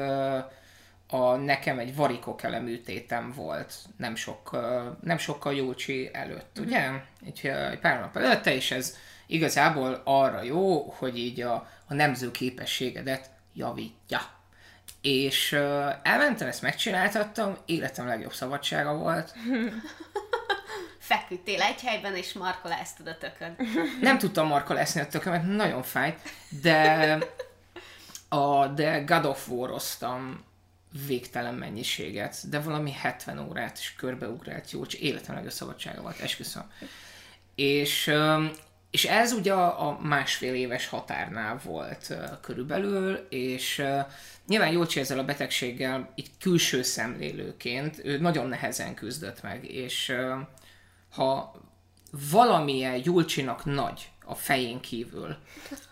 a, 1.08 1.36
nekem 1.36 1.80
egy 1.80 1.96
varikokele 1.96 2.60
műtétem 2.60 3.32
volt 3.36 3.74
nem, 3.98 4.16
sok, 4.16 4.58
nem 5.02 5.18
sokkal 5.18 5.56
Jócsi 5.56 6.10
előtt, 6.14 6.60
uh-huh. 6.60 6.66
ugye? 6.66 6.90
Egy, 7.26 7.48
egy 7.48 7.80
pár 7.80 8.00
nap 8.00 8.18
előtte, 8.18 8.56
és 8.56 8.72
ez 8.72 8.98
igazából 9.26 10.02
arra 10.04 10.42
jó, 10.42 10.90
hogy 10.98 11.18
így 11.18 11.42
a, 11.42 11.70
a 11.88 11.94
nemző 11.94 12.32
képességedet 12.32 13.30
javítja. 13.54 14.22
És 15.02 15.52
uh, 15.52 15.60
elmentem, 16.04 16.48
ezt 16.48 16.62
megcsináltattam, 16.62 17.58
életem 17.66 18.08
legjobb 18.08 18.34
szabadsága 18.34 18.96
volt. 18.96 19.34
Feküdtél 21.00 21.62
egy 21.62 21.82
helyben, 21.82 22.16
és 22.16 22.34
markoláztad 22.34 23.08
a 23.08 23.18
tököd. 23.18 23.56
Nem 24.02 24.18
tudtam 24.18 24.48
markolászni 24.48 25.02
a 25.02 25.08
tökömet, 25.08 25.44
nagyon 25.44 25.84
fájt, 25.84 26.20
de 26.62 27.18
a, 28.30 28.68
de 28.68 29.00
God 29.00 29.26
of 29.26 29.50
War-oztam 29.50 30.46
végtelen 31.08 31.54
mennyiséget, 31.54 32.50
de 32.50 32.60
valami 32.60 32.92
70 32.92 33.40
órát 33.40 33.78
is 33.78 33.96
körbeugrált 33.98 34.72
jó, 34.72 34.86
csak 34.86 35.00
életem 35.02 35.36
legjobb 35.36 35.54
szabadsága 35.54 36.02
volt, 36.02 36.20
esküszöm. 36.20 36.72
És, 37.56 38.12
és 38.92 39.06
ez 39.06 39.32
ugye 39.32 39.54
a 39.54 40.00
másfél 40.02 40.54
éves 40.54 40.88
határnál 40.88 41.60
volt 41.64 42.14
körülbelül, 42.42 43.28
és 43.30 43.84
nyilván 44.48 44.72
Jócsi 44.72 45.00
ezzel 45.00 45.20
a 45.20 45.26
betegséggel 45.26 46.12
így 46.16 46.32
külső 46.40 46.82
szemlélőként 46.82 48.00
ő 48.04 48.18
nagyon 48.18 48.48
nehezen 48.48 48.94
küzdött 48.94 49.42
meg, 49.42 49.72
és 49.72 50.16
ha 51.12 51.56
valamilyen 52.32 53.02
Julcsinak 53.04 53.66
nagy 53.66 54.10
a 54.26 54.36
fején 54.36 54.80
kívül, 54.80 55.38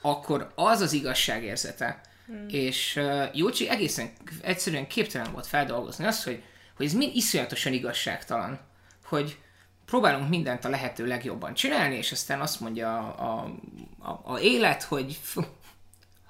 akkor 0.01 0.51
az 0.55 0.81
az 0.81 0.93
igazságérzete, 0.93 2.01
Hmm. 2.25 2.45
És 2.49 2.95
uh, 2.95 3.35
Jócsi 3.35 3.69
egészen 3.69 4.11
egyszerűen 4.41 4.87
képtelen 4.87 5.31
volt 5.31 5.47
feldolgozni 5.47 6.05
azt, 6.05 6.23
hogy, 6.23 6.43
hogy 6.75 6.85
ez 6.85 6.93
mind 6.93 7.15
iszonyatosan 7.15 7.73
igazságtalan, 7.73 8.59
hogy 9.05 9.37
próbálunk 9.85 10.29
mindent 10.29 10.65
a 10.65 10.69
lehető 10.69 11.05
legjobban 11.05 11.53
csinálni, 11.53 11.95
és 11.95 12.11
aztán 12.11 12.41
azt 12.41 12.59
mondja 12.59 12.97
a, 12.97 13.33
a, 13.33 14.09
a, 14.09 14.21
a 14.33 14.39
élet, 14.39 14.83
hogy 14.83 15.19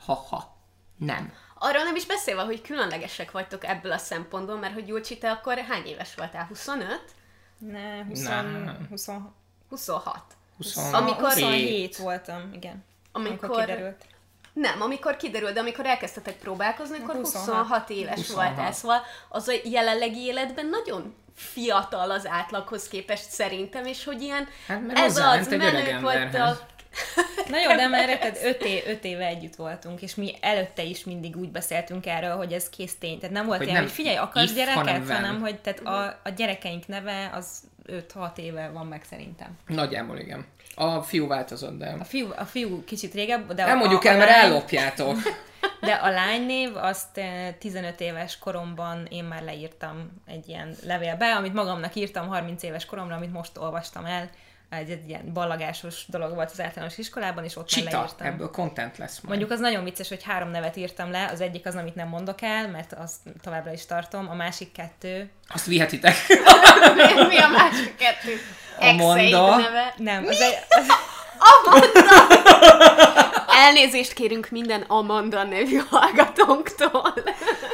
ha-ha, 0.05 0.57
nem. 0.97 1.33
Arról 1.57 1.83
nem 1.83 1.95
is 1.95 2.05
beszélve, 2.05 2.41
hogy 2.41 2.61
különlegesek 2.61 3.31
vagytok 3.31 3.65
ebből 3.65 3.91
a 3.91 3.97
szempontból, 3.97 4.57
mert 4.57 4.73
hogy 4.73 4.85
Gyurcsi, 4.85 5.17
te 5.17 5.31
akkor 5.31 5.57
hány 5.57 5.85
éves 5.85 6.15
voltál? 6.15 6.45
25? 6.45 7.01
Ne, 7.57 8.03
20, 8.03 8.23
ne. 8.23 8.41
20, 8.89 9.09
26. 9.69 10.21
20, 10.57 10.77
amikor 10.93 11.31
27 11.31 11.97
voltam, 11.97 12.53
igen. 12.53 12.83
Amikor, 13.11 13.49
amikor 13.49 13.65
kiderült. 13.65 14.05
Nem, 14.55 14.81
amikor 14.81 15.17
kiderült, 15.17 15.53
de 15.53 15.59
amikor 15.59 15.85
elkezdtetek 15.85 16.35
próbálkozni, 16.35 16.97
akkor 16.97 17.15
26, 17.15 17.45
26 17.45 17.89
éves 17.89 18.15
26. 18.15 18.35
voltál, 18.45 18.71
szóval 18.71 19.01
az 19.29 19.47
a 19.47 19.53
jelenlegi 19.63 20.19
életben 20.19 20.65
nagyon 20.65 21.15
fiatal 21.35 22.11
az 22.11 22.27
átlaghoz 22.27 22.87
képest 22.87 23.29
szerintem, 23.29 23.85
és 23.85 24.03
hogy 24.03 24.21
ilyen 24.21 24.47
hát, 24.67 24.81
ez 24.93 25.17
az, 25.17 25.47
menők 25.47 26.01
voltak, 26.01 26.65
Na 27.51 27.57
jó, 27.61 27.75
de 27.75 27.87
már 27.87 28.09
érted, 28.09 28.37
öt, 28.43 28.63
é, 28.63 28.83
öt 28.87 29.03
éve 29.03 29.25
együtt 29.25 29.55
voltunk, 29.55 30.01
és 30.01 30.15
mi 30.15 30.35
előtte 30.41 30.83
is 30.83 31.03
mindig 31.03 31.37
úgy 31.37 31.51
beszéltünk 31.51 32.05
erről, 32.05 32.35
hogy 32.35 32.53
ez 32.53 32.69
kész 32.69 32.95
tény. 32.99 33.19
Tehát 33.19 33.35
nem 33.35 33.45
volt 33.45 33.57
hogy 33.57 33.67
ilyen, 33.67 33.79
nem 33.79 33.87
hogy 33.87 33.95
figyelj, 33.95 34.17
akarsz 34.17 34.49
if, 34.49 34.55
gyereket, 34.55 34.85
hanem, 34.85 35.07
hanem 35.07 35.39
hogy 35.39 35.59
tehát 35.59 35.79
a, 35.79 36.19
a 36.23 36.29
gyerekeink 36.29 36.87
neve 36.87 37.29
az 37.33 37.63
5-6 37.87 38.37
éve 38.37 38.69
van 38.69 38.87
meg 38.87 39.03
szerintem. 39.09 39.57
Nagyjából 39.67 40.17
igen. 40.17 40.45
A 40.75 41.01
fiú 41.01 41.27
változott, 41.27 41.77
de... 41.77 41.95
A 41.99 42.03
fiú, 42.03 42.27
a 42.35 42.45
fiú 42.45 42.83
kicsit 42.83 43.13
régebb, 43.13 43.53
de... 43.53 43.65
Nem 43.65 43.77
mondjuk 43.77 44.03
a, 44.03 44.09
el, 44.09 44.17
mert 44.17 44.29
lány... 44.29 44.49
ellopjátok. 44.49 45.17
De 45.81 45.93
a 45.93 46.09
lánynév, 46.09 46.75
azt 46.75 47.21
15 47.59 48.01
eh, 48.01 48.07
éves 48.07 48.37
koromban 48.37 49.05
én 49.09 49.23
már 49.23 49.43
leírtam 49.43 50.21
egy 50.27 50.47
ilyen 50.49 50.75
levélbe, 50.83 51.35
amit 51.35 51.53
magamnak 51.53 51.95
írtam 51.95 52.27
30 52.27 52.63
éves 52.63 52.85
koromra, 52.85 53.15
amit 53.15 53.31
most 53.31 53.57
olvastam 53.57 54.05
el, 54.05 54.29
egy, 54.75 54.89
egy 54.89 55.09
ilyen 55.09 55.33
ballagásos 55.33 56.05
dolog 56.07 56.33
volt 56.33 56.51
az 56.51 56.61
általános 56.61 56.97
iskolában, 56.97 57.43
és 57.43 57.55
ott 57.55 57.67
Csita, 57.67 57.97
leírtam. 57.97 58.27
ebből 58.27 58.49
content 58.49 58.97
lesz 58.97 59.15
majd. 59.15 59.27
Mondjuk 59.27 59.51
az 59.51 59.59
nagyon 59.59 59.83
vicces, 59.83 60.09
hogy 60.09 60.23
három 60.23 60.49
nevet 60.49 60.75
írtam 60.75 61.11
le, 61.11 61.29
az 61.33 61.41
egyik 61.41 61.65
az, 61.65 61.75
amit 61.75 61.95
nem 61.95 62.07
mondok 62.07 62.41
el, 62.41 62.67
mert 62.67 62.93
azt 62.93 63.19
továbbra 63.41 63.71
is 63.71 63.85
tartom, 63.85 64.29
a 64.29 64.33
másik 64.33 64.71
kettő... 64.71 65.29
Azt 65.47 65.65
vihetitek. 65.65 66.15
mi, 66.95 67.25
mi 67.35 67.37
a 67.37 67.49
másik 67.49 67.95
kettő? 67.95 68.39
Amanda. 68.79 69.55
Neve. 69.55 69.93
Nem, 69.97 70.21
mi? 70.21 70.27
az 70.27 70.41
egy... 70.41 70.57
Az... 70.69 70.87
Amanda! 71.39 72.43
Elnézést 73.47 74.13
kérünk 74.13 74.49
minden 74.49 74.81
Amanda 74.81 75.43
nevű 75.43 75.77
hallgatónktól. 75.89 77.13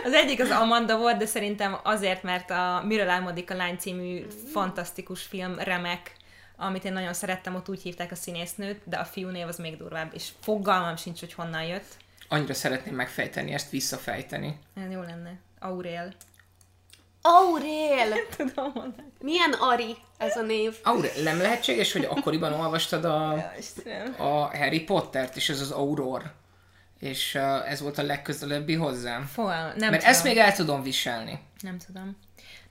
Az 0.03 0.13
egyik 0.13 0.41
az 0.41 0.49
Amanda 0.49 0.97
volt, 0.97 1.17
de 1.17 1.25
szerintem 1.25 1.77
azért, 1.83 2.23
mert 2.23 2.49
a 2.49 2.83
Miről 2.85 3.09
álmodik 3.09 3.51
a 3.51 3.55
lány 3.55 3.77
című 3.77 4.25
fantasztikus 4.51 5.23
film 5.23 5.59
remek 5.59 6.11
amit 6.61 6.85
én 6.85 6.93
nagyon 6.93 7.13
szerettem, 7.13 7.55
ott 7.55 7.69
úgy 7.69 7.81
hívták 7.81 8.11
a 8.11 8.15
színésznőt, 8.15 8.81
de 8.83 8.97
a 8.97 9.05
fiú 9.05 9.27
név 9.27 9.47
az 9.47 9.57
még 9.57 9.77
durvább, 9.77 10.11
és 10.13 10.29
fogalmam 10.39 10.95
sincs, 10.95 11.19
hogy 11.19 11.33
honnan 11.33 11.63
jött. 11.63 11.97
Annyira 12.29 12.53
szeretném 12.53 12.95
megfejteni, 12.95 13.53
ezt 13.53 13.69
visszafejteni. 13.69 14.59
Ez 14.85 14.91
jó 14.91 15.01
lenne. 15.01 15.39
Aurél. 15.59 16.13
Aurél! 17.21 18.27
Tudom 18.37 18.71
mondani. 18.73 19.11
Milyen 19.19 19.53
Ari 19.53 19.95
ez 20.17 20.37
a 20.37 20.41
név? 20.41 20.77
Aurél. 20.83 21.23
Nem 21.23 21.37
lehetséges, 21.37 21.91
hogy 21.91 22.05
akkoriban 22.09 22.53
olvastad 22.53 23.05
a, 23.05 23.33
a 24.17 24.57
Harry 24.57 24.81
Pottert, 24.81 25.35
és 25.35 25.49
ez 25.49 25.61
az 25.61 25.71
Auror. 25.71 26.33
És 26.99 27.35
uh, 27.35 27.71
ez 27.71 27.81
volt 27.81 27.97
a 27.97 28.03
legközelebbi 28.03 28.73
hozzám. 28.73 29.25
Fogal, 29.25 29.67
nem 29.67 29.89
Mert 29.89 29.93
tudom. 29.93 30.09
ezt 30.09 30.23
még 30.23 30.37
el 30.37 30.53
tudom 30.53 30.83
viselni. 30.83 31.39
Nem 31.61 31.77
tudom. 31.85 32.17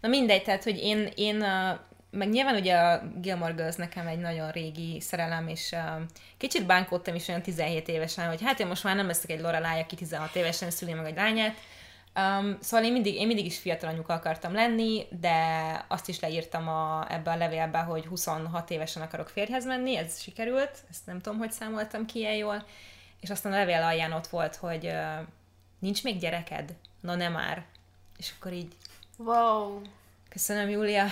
Na 0.00 0.09
mindegy, 0.09 0.42
tehát, 0.42 0.62
hogy 0.62 0.78
én, 0.78 1.12
én 1.14 1.37
uh, 1.42 1.78
meg 2.10 2.28
nyilván 2.28 2.54
ugye 2.54 2.76
a 2.76 3.02
Gilmore 3.20 3.52
Girls 3.52 3.76
nekem 3.76 4.06
egy 4.06 4.18
nagyon 4.18 4.50
régi 4.50 5.00
szerelem, 5.00 5.48
és 5.48 5.72
uh, 5.72 6.02
kicsit 6.36 6.66
bánkódtam 6.66 7.14
is 7.14 7.28
olyan 7.28 7.42
17 7.42 7.88
évesen, 7.88 8.28
hogy 8.28 8.42
hát 8.42 8.60
én 8.60 8.66
most 8.66 8.84
már 8.84 8.96
nem 8.96 9.06
leszek 9.06 9.30
egy 9.30 9.40
Lorelai, 9.40 9.80
aki 9.80 9.96
16 9.96 10.34
évesen 10.34 10.70
szüli 10.70 10.92
meg 10.92 11.06
egy 11.06 11.16
lányát. 11.16 11.56
Um, 12.16 12.58
szóval 12.60 12.86
én 12.86 12.92
mindig, 12.92 13.14
én 13.14 13.26
mindig 13.26 13.44
is 13.44 13.58
fiatal 13.58 13.90
anyuka 13.90 14.12
akartam 14.12 14.52
lenni, 14.52 15.06
de 15.20 15.36
azt 15.88 16.08
is 16.08 16.20
leírtam 16.20 16.68
a, 16.68 17.06
ebbe 17.08 17.30
a 17.30 17.36
levélbe, 17.36 17.78
hogy 17.78 18.06
26 18.06 18.70
évesen 18.70 19.02
akarok 19.02 19.28
férjhez 19.28 19.66
menni, 19.66 19.96
ez 19.96 20.20
sikerült, 20.20 20.70
ezt 20.90 21.06
nem 21.06 21.20
tudom, 21.20 21.38
hogy 21.38 21.52
számoltam 21.52 22.06
ki 22.06 22.18
ilyen 22.18 22.34
jól, 22.34 22.64
és 23.20 23.30
aztán 23.30 23.52
a 23.52 23.56
levél 23.56 23.82
alján 23.82 24.12
ott 24.12 24.26
volt, 24.26 24.56
hogy 24.56 24.86
uh, 24.86 25.26
nincs 25.78 26.02
még 26.02 26.18
gyereked? 26.18 26.74
Na 27.00 27.14
nem 27.14 27.32
már. 27.32 27.64
És 28.18 28.32
akkor 28.38 28.52
így... 28.52 28.72
Wow. 29.16 29.80
Köszönöm, 30.28 30.68
Júlia. 30.68 31.06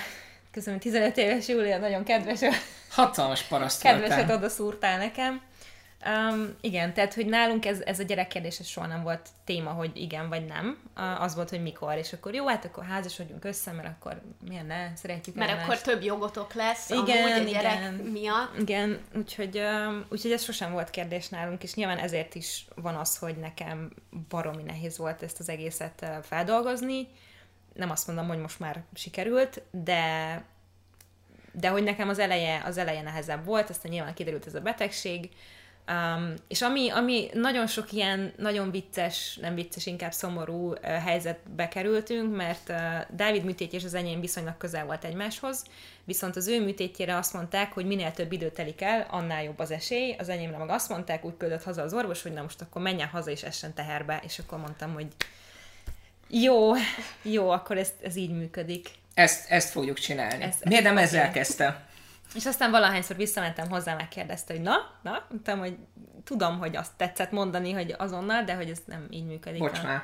Köszönöm, 0.51 0.79
15 0.79 1.17
éves 1.17 1.49
Júlia, 1.49 1.79
nagyon 1.79 2.05
kedves. 2.05 2.41
Hatalmas 2.91 3.43
paraszt 3.43 3.83
Kedveset 3.83 4.31
oda 4.31 4.49
szúrtál 4.49 4.99
nekem. 4.99 5.41
Um, 6.07 6.55
igen, 6.61 6.95
tehát, 6.95 7.15
hogy 7.15 7.27
nálunk 7.27 7.67
ez, 7.67 7.81
ez 7.81 7.99
a 7.99 8.03
gyerekkérdés 8.03 8.59
ez 8.59 8.67
soha 8.67 8.87
nem 8.87 9.03
volt 9.03 9.29
téma, 9.45 9.71
hogy 9.71 9.91
igen 9.95 10.29
vagy 10.29 10.47
nem. 10.47 10.79
Az 11.19 11.35
volt, 11.35 11.51
hogy 11.51 11.63
mikor, 11.63 11.97
és 11.97 12.13
akkor 12.13 12.35
jó, 12.35 12.47
hát 12.47 12.65
akkor 12.65 12.85
házasodjunk 12.85 13.45
össze, 13.45 13.73
mert 13.73 13.89
akkor 13.89 14.21
milyen 14.49 14.67
ne, 14.67 14.97
szeretjük 14.97 15.35
Mert 15.35 15.51
egymást. 15.51 15.69
akkor 15.69 15.81
több 15.81 16.03
jogotok 16.03 16.55
lesz 16.55 16.91
Igen, 16.91 17.33
amúgy 17.33 17.47
a 17.47 17.51
gyerek 17.51 17.79
igen. 17.79 17.95
miatt. 17.95 18.59
Igen, 18.59 19.01
úgyhogy, 19.17 19.59
um, 19.59 20.05
úgyhogy 20.09 20.33
ez 20.33 20.43
sosem 20.43 20.73
volt 20.73 20.91
kérdés 20.91 21.29
nálunk, 21.29 21.63
és 21.63 21.75
nyilván 21.75 21.99
ezért 21.99 22.35
is 22.35 22.67
van 22.75 22.95
az, 22.95 23.19
hogy 23.19 23.37
nekem 23.37 23.91
baromi 24.29 24.63
nehéz 24.63 24.99
volt 24.99 25.23
ezt 25.23 25.41
az 25.41 25.49
egészet 25.49 25.99
uh, 26.03 26.09
feldolgozni. 26.23 27.09
Nem 27.79 27.91
azt 27.91 28.07
mondom, 28.07 28.29
hogy 28.29 28.39
most 28.39 28.59
már 28.59 28.83
sikerült, 28.95 29.63
de 29.71 30.43
de 31.53 31.69
hogy 31.69 31.83
nekem 31.83 32.09
az 32.09 32.19
eleje, 32.19 32.63
az 32.65 32.77
eleje 32.79 33.03
nehezebb 33.03 33.45
volt, 33.45 33.71
aztán 33.71 33.93
nyilván 33.93 34.15
kiderült 34.15 34.47
ez 34.47 34.55
a 34.55 34.61
betegség, 34.61 35.31
Um, 35.91 36.35
és 36.49 36.63
ami, 36.63 36.91
ami 36.91 37.29
nagyon 37.33 37.67
sok 37.67 37.93
ilyen 37.93 38.33
nagyon 38.37 38.71
vicces, 38.71 39.37
nem 39.41 39.55
vicces, 39.55 39.87
inkább 39.87 40.13
szomorú 40.13 40.71
uh, 40.71 40.81
helyzetbe 40.81 41.69
kerültünk, 41.69 42.37
mert 42.37 42.69
uh, 42.69 42.77
Dávid 43.17 43.45
műtétje 43.45 43.79
és 43.79 43.85
az 43.85 43.95
enyém 43.95 44.21
viszonylag 44.21 44.57
közel 44.57 44.85
volt 44.85 45.05
egymáshoz, 45.05 45.65
viszont 46.05 46.37
az 46.37 46.47
ő 46.47 46.65
műtétjére 46.65 47.17
azt 47.17 47.33
mondták, 47.33 47.73
hogy 47.73 47.87
minél 47.87 48.13
több 48.13 48.33
idő 48.33 48.51
telik 48.51 48.83
el, 48.83 49.07
annál 49.11 49.43
jobb 49.43 49.59
az 49.59 49.71
esély. 49.71 50.17
Az 50.19 50.29
enyémre 50.29 50.59
meg 50.59 50.69
azt 50.69 50.89
mondták, 50.89 51.25
úgy 51.25 51.37
küldött 51.37 51.63
haza 51.63 51.83
az 51.83 51.95
orvos, 51.95 52.23
hogy 52.23 52.33
na 52.33 52.43
most 52.43 52.61
akkor 52.61 52.83
menjen 52.83 53.09
haza 53.09 53.31
és 53.31 53.43
essen 53.43 53.75
teherbe, 53.75 54.21
és 54.25 54.39
akkor 54.39 54.59
mondtam, 54.59 54.93
hogy 54.93 55.07
jó, 56.29 56.73
jó, 57.23 57.51
akkor 57.51 57.79
ez, 57.79 57.93
ez 58.03 58.17
így 58.17 58.31
működik. 58.31 58.89
Ezt, 59.15 59.51
ezt 59.51 59.71
fogjuk 59.71 59.99
csinálni. 59.99 60.43
Ezt- 60.43 60.65
Miért 60.65 60.85
nem 60.85 60.99
ezzel 60.99 61.31
kezdte? 61.31 61.87
És 62.35 62.47
aztán 62.47 62.71
valahányszor 62.71 63.17
visszamentem 63.17 63.69
hozzá, 63.69 63.95
megkérdezte, 63.95 64.53
hogy 64.53 64.63
na, 64.63 64.77
na, 65.03 65.27
mondtam, 65.31 65.59
hogy 65.59 65.77
tudom, 66.25 66.59
hogy 66.59 66.77
azt 66.77 66.93
tetszett 66.97 67.31
mondani, 67.31 67.73
hogy 67.73 67.95
azonnal, 67.99 68.43
de 68.45 68.55
hogy 68.55 68.71
ez 68.71 68.79
nem 68.85 69.07
így 69.11 69.25
működik. 69.27 69.59
Bocs 69.59 69.79
a- 69.79 69.83
már. 69.83 70.03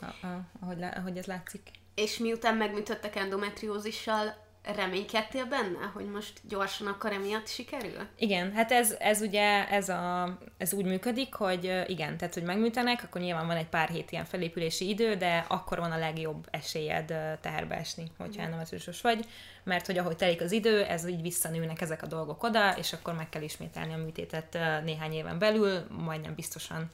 a, 0.00 0.26
a, 0.26 0.40
ahogy, 0.60 0.78
lá- 0.78 0.96
ahogy 0.96 1.16
ez 1.16 1.24
látszik. 1.24 1.70
És 1.94 2.18
miután 2.18 2.54
megműtöttek 2.56 3.16
endometriózissal, 3.16 4.41
reménykedtél 4.64 5.44
benne, 5.44 5.90
hogy 5.92 6.10
most 6.10 6.40
gyorsan 6.48 6.86
akkor 6.86 7.12
emiatt 7.12 7.48
sikerül? 7.48 8.06
Igen, 8.18 8.52
hát 8.52 8.72
ez, 8.72 8.96
ez 8.98 9.20
ugye, 9.20 9.68
ez, 9.68 9.88
a, 9.88 10.36
ez 10.58 10.72
úgy 10.72 10.84
működik, 10.84 11.34
hogy 11.34 11.84
igen, 11.86 12.16
tehát, 12.16 12.34
hogy 12.34 12.42
megműtenek, 12.42 13.02
akkor 13.02 13.20
nyilván 13.20 13.46
van 13.46 13.56
egy 13.56 13.68
pár 13.68 13.88
hét 13.88 14.12
ilyen 14.12 14.24
felépülési 14.24 14.88
idő, 14.88 15.14
de 15.14 15.44
akkor 15.48 15.78
van 15.78 15.92
a 15.92 15.98
legjobb 15.98 16.46
esélyed 16.50 17.06
teherbe 17.40 17.76
esni, 17.76 18.10
hogyha 18.18 18.42
endometriósos 18.42 19.00
vagy, 19.00 19.24
mert 19.64 19.86
hogy 19.86 19.98
ahogy 19.98 20.16
telik 20.16 20.40
az 20.40 20.52
idő, 20.52 20.84
ez 20.84 21.08
így 21.08 21.22
visszanőnek 21.22 21.80
ezek 21.80 22.02
a 22.02 22.06
dolgok 22.06 22.42
oda, 22.42 22.76
és 22.76 22.92
akkor 22.92 23.14
meg 23.14 23.28
kell 23.28 23.42
ismételni 23.42 23.92
a 23.92 23.96
műtétet 23.96 24.58
néhány 24.84 25.12
éven 25.12 25.38
belül, 25.38 25.86
majdnem 25.90 26.34
biztosan. 26.34 26.90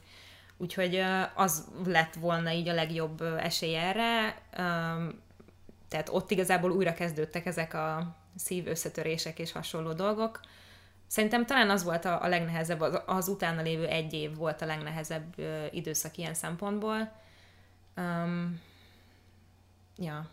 Úgyhogy 0.57 1.03
az 1.35 1.67
lett 1.85 2.13
volna 2.13 2.51
így 2.51 2.67
a 2.67 2.73
legjobb 2.73 3.21
esély 3.21 3.75
erre, 3.75 4.41
tehát 5.89 6.09
ott 6.09 6.31
igazából 6.31 6.71
újra 6.71 6.93
kezdődtek 6.93 7.45
ezek 7.45 7.73
a 7.73 8.15
szív 8.35 8.67
összetörések 8.67 9.39
és 9.39 9.51
hasonló 9.51 9.93
dolgok. 9.93 10.39
Szerintem 11.07 11.45
talán 11.45 11.69
az 11.69 11.83
volt 11.83 12.05
a, 12.05 12.23
a 12.23 12.27
legnehezebb, 12.27 12.81
az, 12.81 13.01
az 13.05 13.27
utána 13.27 13.61
lévő 13.61 13.87
egy 13.87 14.13
év 14.13 14.35
volt 14.35 14.61
a 14.61 14.65
legnehezebb 14.65 15.33
ö, 15.37 15.65
időszak 15.71 16.17
ilyen 16.17 16.33
szempontból. 16.33 17.11
Um, 17.97 18.61
ja. 19.97 20.29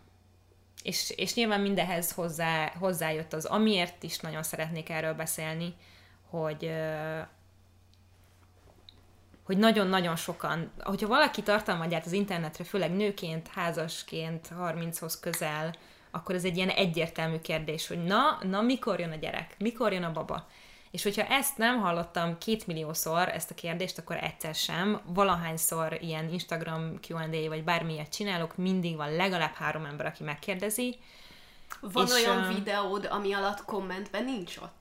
És, 0.83 1.09
és 1.09 1.33
nyilván 1.33 1.61
mindehez 1.61 2.11
hozzá, 2.11 2.71
hozzájött 2.79 3.33
az, 3.33 3.45
amiért 3.45 4.03
is 4.03 4.19
nagyon 4.19 4.43
szeretnék 4.43 4.89
erről 4.89 5.13
beszélni, 5.13 5.75
hogy 6.29 6.65
ö, 6.65 7.19
hogy 9.47 9.57
nagyon-nagyon 9.57 10.15
sokan, 10.15 10.71
hogyha 10.79 11.07
valaki 11.07 11.43
tartalmat 11.43 11.89
gyárt 11.89 12.05
az 12.05 12.11
internetre, 12.11 12.63
főleg 12.63 12.91
nőként, 12.91 13.47
házasként, 13.47 14.49
30-hoz 14.61 15.19
közel, 15.19 15.73
akkor 16.11 16.35
ez 16.35 16.43
egy 16.43 16.55
ilyen 16.55 16.69
egyértelmű 16.69 17.39
kérdés, 17.39 17.87
hogy 17.87 18.03
na, 18.03 18.37
na 18.41 18.61
mikor 18.61 18.99
jön 18.99 19.11
a 19.11 19.15
gyerek, 19.15 19.55
mikor 19.57 19.93
jön 19.93 20.03
a 20.03 20.11
baba. 20.11 20.47
És 20.91 21.03
hogyha 21.03 21.25
ezt 21.25 21.57
nem 21.57 21.79
hallottam 21.79 22.37
két 22.37 22.67
milliószor, 22.67 23.29
ezt 23.29 23.51
a 23.51 23.55
kérdést, 23.55 23.97
akkor 23.97 24.15
egyszer 24.15 24.55
sem. 24.55 25.01
Valahányszor 25.05 25.97
ilyen 26.01 26.29
Instagram 26.29 26.99
Q&A 27.07 27.47
vagy 27.47 27.63
bármilyet 27.63 28.09
csinálok, 28.09 28.57
mindig 28.57 28.95
van 28.95 29.15
legalább 29.15 29.53
három 29.53 29.85
ember, 29.85 30.05
aki 30.05 30.23
megkérdezi. 30.23 30.97
Van 31.81 32.05
És, 32.05 32.11
olyan 32.13 32.43
ö, 32.43 32.53
videód, 32.53 33.07
ami 33.11 33.33
alatt 33.33 33.65
kommentben 33.65 34.23
nincs 34.23 34.57
ott? 34.57 34.76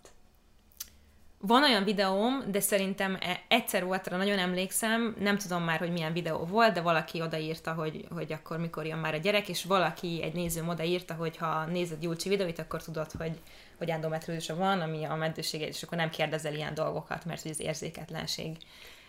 Van 1.41 1.63
olyan 1.63 1.85
videóm, 1.85 2.51
de 2.51 2.61
szerintem 2.61 3.17
e- 3.21 3.41
egyszer 3.49 3.85
volt 3.85 4.07
rá, 4.07 4.17
nagyon 4.17 4.39
emlékszem, 4.39 5.17
nem 5.19 5.39
tudom 5.39 5.63
már, 5.63 5.79
hogy 5.79 5.93
milyen 5.93 6.13
videó 6.13 6.45
volt, 6.45 6.73
de 6.73 6.81
valaki 6.81 7.23
odaírta, 7.23 7.73
hogy, 7.73 8.07
hogy 8.11 8.33
akkor 8.33 8.59
mikor 8.59 8.87
jön 8.87 8.99
már 8.99 9.15
a 9.15 9.17
gyerek, 9.17 9.49
és 9.49 9.65
valaki, 9.65 10.23
egy 10.23 10.35
nézőm 10.35 10.69
odaírta, 10.69 11.15
hogy 11.15 11.37
ha 11.37 11.65
nézed 11.65 12.03
Julcsi 12.03 12.29
videóit, 12.29 12.59
akkor 12.59 12.83
tudod, 12.83 13.13
hogy, 13.13 13.41
hogy 13.79 13.89
endometriózisa 13.89 14.57
van, 14.57 14.81
ami 14.81 15.05
a 15.05 15.15
meddőséget, 15.15 15.69
és 15.69 15.83
akkor 15.83 15.99
nem 15.99 16.11
kérdezel 16.11 16.55
ilyen 16.55 16.75
dolgokat, 16.75 17.25
mert 17.25 17.43
hogy 17.43 17.51
az 17.51 17.61
érzéketlenség. 17.61 18.57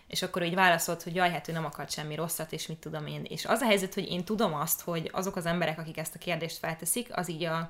És 0.07 0.21
akkor 0.21 0.43
így 0.43 0.55
válaszolt, 0.55 1.03
hogy 1.03 1.15
jaj, 1.15 1.29
hát 1.29 1.47
ő 1.47 1.51
nem 1.51 1.65
akart 1.65 1.91
semmi 1.91 2.15
rosszat, 2.15 2.51
és 2.51 2.67
mit 2.67 2.77
tudom 2.77 3.07
én. 3.07 3.25
És 3.29 3.45
az 3.45 3.61
a 3.61 3.65
helyzet, 3.65 3.93
hogy 3.93 4.11
én 4.11 4.23
tudom 4.23 4.53
azt, 4.53 4.81
hogy 4.81 5.09
azok 5.13 5.35
az 5.35 5.45
emberek, 5.45 5.79
akik 5.79 5.97
ezt 5.97 6.15
a 6.15 6.19
kérdést 6.19 6.57
felteszik, 6.57 7.17
az 7.17 7.29
így 7.29 7.43
a, 7.43 7.69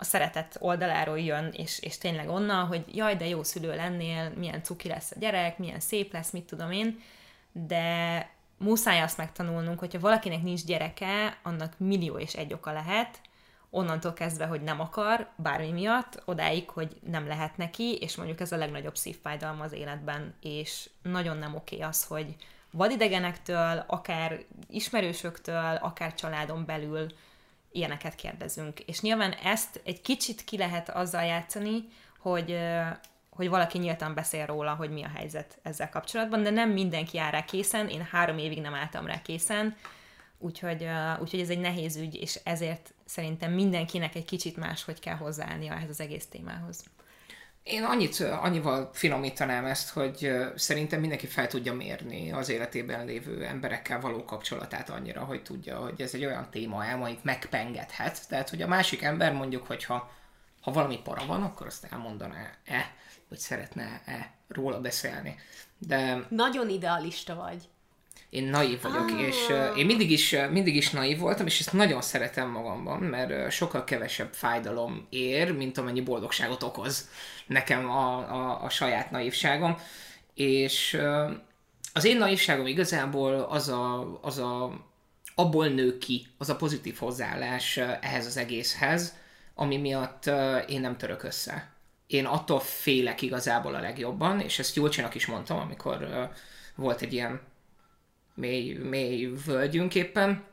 a 0.00 0.04
szeretet 0.04 0.56
oldaláról 0.60 1.18
jön, 1.18 1.50
és, 1.52 1.78
és 1.78 1.98
tényleg 1.98 2.28
onnan, 2.28 2.66
hogy 2.66 2.84
jaj, 2.96 3.16
de 3.16 3.26
jó 3.26 3.42
szülő 3.42 3.74
lennél, 3.74 4.32
milyen 4.36 4.62
cuki 4.62 4.88
lesz 4.88 5.10
a 5.10 5.18
gyerek, 5.18 5.58
milyen 5.58 5.80
szép 5.80 6.12
lesz, 6.12 6.30
mit 6.30 6.44
tudom 6.44 6.70
én, 6.70 7.00
de 7.52 8.28
muszáj 8.58 9.00
azt 9.00 9.16
megtanulnunk, 9.16 9.78
hogyha 9.78 10.00
valakinek 10.00 10.42
nincs 10.42 10.64
gyereke, 10.64 11.38
annak 11.42 11.74
millió 11.76 12.18
és 12.18 12.34
egy 12.34 12.52
oka 12.52 12.72
lehet, 12.72 13.20
onnantól 13.70 14.12
kezdve, 14.12 14.46
hogy 14.46 14.62
nem 14.62 14.80
akar, 14.80 15.28
bármi 15.36 15.70
miatt, 15.70 16.22
odáig, 16.24 16.70
hogy 16.70 16.96
nem 17.10 17.26
lehet 17.26 17.56
neki, 17.56 17.96
és 18.00 18.16
mondjuk 18.16 18.40
ez 18.40 18.52
a 18.52 18.56
legnagyobb 18.56 18.96
szívfájdalma 18.96 19.64
az 19.64 19.72
életben, 19.72 20.34
és 20.40 20.90
nagyon 21.02 21.36
nem 21.36 21.54
oké 21.54 21.80
az, 21.80 22.04
hogy 22.04 22.36
vadidegenektől, 22.70 23.84
akár 23.86 24.40
ismerősöktől, 24.68 25.74
akár 25.74 26.14
családon 26.14 26.64
belül 26.64 27.06
ilyeneket 27.72 28.14
kérdezünk. 28.14 28.80
És 28.80 29.00
nyilván 29.00 29.32
ezt 29.32 29.80
egy 29.84 30.00
kicsit 30.00 30.44
ki 30.44 30.56
lehet 30.56 30.88
azzal 30.88 31.24
játszani, 31.24 31.84
hogy, 32.18 32.58
hogy 33.30 33.48
valaki 33.48 33.78
nyíltan 33.78 34.14
beszél 34.14 34.46
róla, 34.46 34.74
hogy 34.74 34.90
mi 34.90 35.02
a 35.02 35.10
helyzet 35.14 35.58
ezzel 35.62 35.88
kapcsolatban, 35.88 36.42
de 36.42 36.50
nem 36.50 36.70
mindenki 36.70 37.18
áll 37.18 37.30
rá 37.30 37.44
készen, 37.44 37.88
én 37.88 38.08
három 38.10 38.38
évig 38.38 38.60
nem 38.60 38.74
álltam 38.74 39.06
rá 39.06 39.22
készen, 39.22 39.76
úgyhogy, 40.38 40.86
úgyhogy 41.20 41.40
ez 41.40 41.50
egy 41.50 41.60
nehéz 41.60 41.96
ügy, 41.96 42.14
és 42.14 42.40
ezért 42.44 42.94
szerintem 43.04 43.52
mindenkinek 43.52 44.14
egy 44.14 44.24
kicsit 44.24 44.56
máshogy 44.56 45.00
kell 45.00 45.16
hozzáállnia 45.16 45.72
ehhez 45.72 45.88
az 45.88 46.00
egész 46.00 46.26
témához. 46.26 46.84
Én 47.70 47.84
annyit, 47.84 48.20
annyival 48.20 48.90
finomítanám 48.92 49.64
ezt, 49.64 49.90
hogy 49.90 50.32
szerintem 50.56 51.00
mindenki 51.00 51.26
fel 51.26 51.46
tudja 51.46 51.74
mérni 51.74 52.32
az 52.32 52.48
életében 52.48 53.04
lévő 53.04 53.44
emberekkel 53.44 54.00
való 54.00 54.24
kapcsolatát 54.24 54.90
annyira, 54.90 55.24
hogy 55.24 55.42
tudja, 55.42 55.76
hogy 55.76 56.00
ez 56.00 56.14
egy 56.14 56.24
olyan 56.24 56.48
téma 56.50 56.84
amit 56.84 57.24
megpengethet. 57.24 58.28
Tehát, 58.28 58.50
hogy 58.50 58.62
a 58.62 58.66
másik 58.66 59.02
ember 59.02 59.32
mondjuk, 59.32 59.66
hogyha 59.66 60.10
ha 60.60 60.72
valami 60.72 61.00
para 61.02 61.26
van, 61.26 61.42
akkor 61.42 61.66
azt 61.66 61.86
elmondaná-e, 61.90 62.94
hogy 63.28 63.38
szeretne-e 63.38 64.32
róla 64.48 64.80
beszélni. 64.80 65.38
De 65.78 66.26
Nagyon 66.28 66.68
idealista 66.68 67.34
vagy. 67.34 67.68
Én 68.30 68.44
naív 68.44 68.82
vagyok, 68.82 69.10
Ah. 69.10 69.20
és 69.20 69.48
uh, 69.48 69.78
én 69.78 69.86
mindig 69.86 70.10
is, 70.10 70.32
uh, 70.32 70.50
mindig 70.50 70.76
is 70.76 70.90
naív 70.90 71.18
voltam, 71.18 71.46
és 71.46 71.60
ezt 71.60 71.72
nagyon 71.72 72.02
szeretem 72.02 72.50
magamban, 72.50 72.98
mert 72.98 73.30
uh, 73.30 73.48
sokkal 73.48 73.84
kevesebb 73.84 74.32
fájdalom 74.32 75.06
ér, 75.08 75.56
mint 75.56 75.78
amennyi 75.78 76.00
boldogságot 76.00 76.62
okoz 76.62 77.08
nekem 77.46 77.90
a, 77.90 78.16
a, 78.16 78.62
a 78.62 78.68
saját 78.68 79.10
naívságom. 79.10 79.78
És 80.34 80.94
uh, 80.94 81.30
az 81.92 82.04
én 82.04 82.16
naívságom 82.16 82.66
igazából 82.66 83.34
az 83.34 83.68
a, 83.68 84.18
az 84.22 84.38
a 84.38 84.72
abból 85.34 85.68
nő 85.68 85.98
ki, 85.98 86.26
az 86.38 86.48
a 86.48 86.56
pozitív 86.56 86.96
hozzáállás 86.98 87.76
ehhez 87.76 88.26
az 88.26 88.36
egészhez, 88.36 89.16
ami 89.54 89.76
miatt 89.76 90.30
én 90.68 90.80
nem 90.80 90.96
török 90.96 91.22
össze. 91.22 91.70
Én 92.06 92.24
attól 92.26 92.60
félek 92.60 93.22
igazából 93.22 93.74
a 93.74 93.80
legjobban, 93.80 94.40
és 94.40 94.58
ezt 94.58 94.76
Júlcsinak 94.76 95.14
is 95.14 95.26
mondtam, 95.26 95.58
amikor 95.58 96.28
volt 96.74 97.00
egy 97.00 97.12
ilyen 97.12 97.40
mély, 98.40 98.72
mély 98.72 99.32
völgyünk 99.44 99.94
éppen 99.94 100.44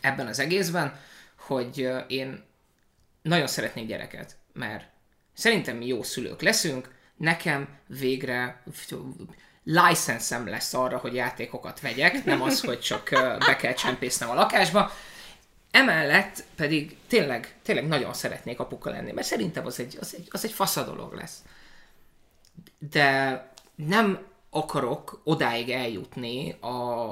ebben 0.00 0.26
az 0.26 0.38
egészben, 0.38 1.00
hogy 1.36 1.90
én 2.08 2.42
nagyon 3.22 3.46
szeretnék 3.46 3.86
gyereket, 3.86 4.36
mert 4.52 4.88
szerintem 5.32 5.76
mi 5.76 5.86
jó 5.86 6.02
szülők 6.02 6.42
leszünk, 6.42 6.94
nekem 7.16 7.68
végre 7.86 8.62
licenszem 9.64 10.48
lesz 10.48 10.74
arra, 10.74 10.98
hogy 10.98 11.14
játékokat 11.14 11.80
vegyek, 11.80 12.24
nem 12.24 12.42
az, 12.42 12.60
hogy 12.60 12.80
csak 12.80 13.08
be 13.46 13.56
kell 13.56 13.72
csempésznem 13.72 14.30
a 14.30 14.34
lakásba. 14.34 14.90
Emellett 15.70 16.44
pedig 16.56 16.96
tényleg, 17.06 17.54
tényleg 17.62 17.86
nagyon 17.86 18.14
szeretnék 18.14 18.60
apuka 18.60 18.90
lenni, 18.90 19.12
mert 19.12 19.26
szerintem 19.26 19.66
az 19.66 19.80
egy, 19.80 19.96
az 20.00 20.14
egy, 20.14 20.28
az 20.30 20.44
egy 20.44 20.52
fasza 20.52 20.84
dolog 20.84 21.12
lesz. 21.12 21.42
De 22.78 23.48
nem 23.74 24.26
akarok 24.50 25.20
odáig 25.24 25.70
eljutni 25.70 26.50
a, 26.50 27.10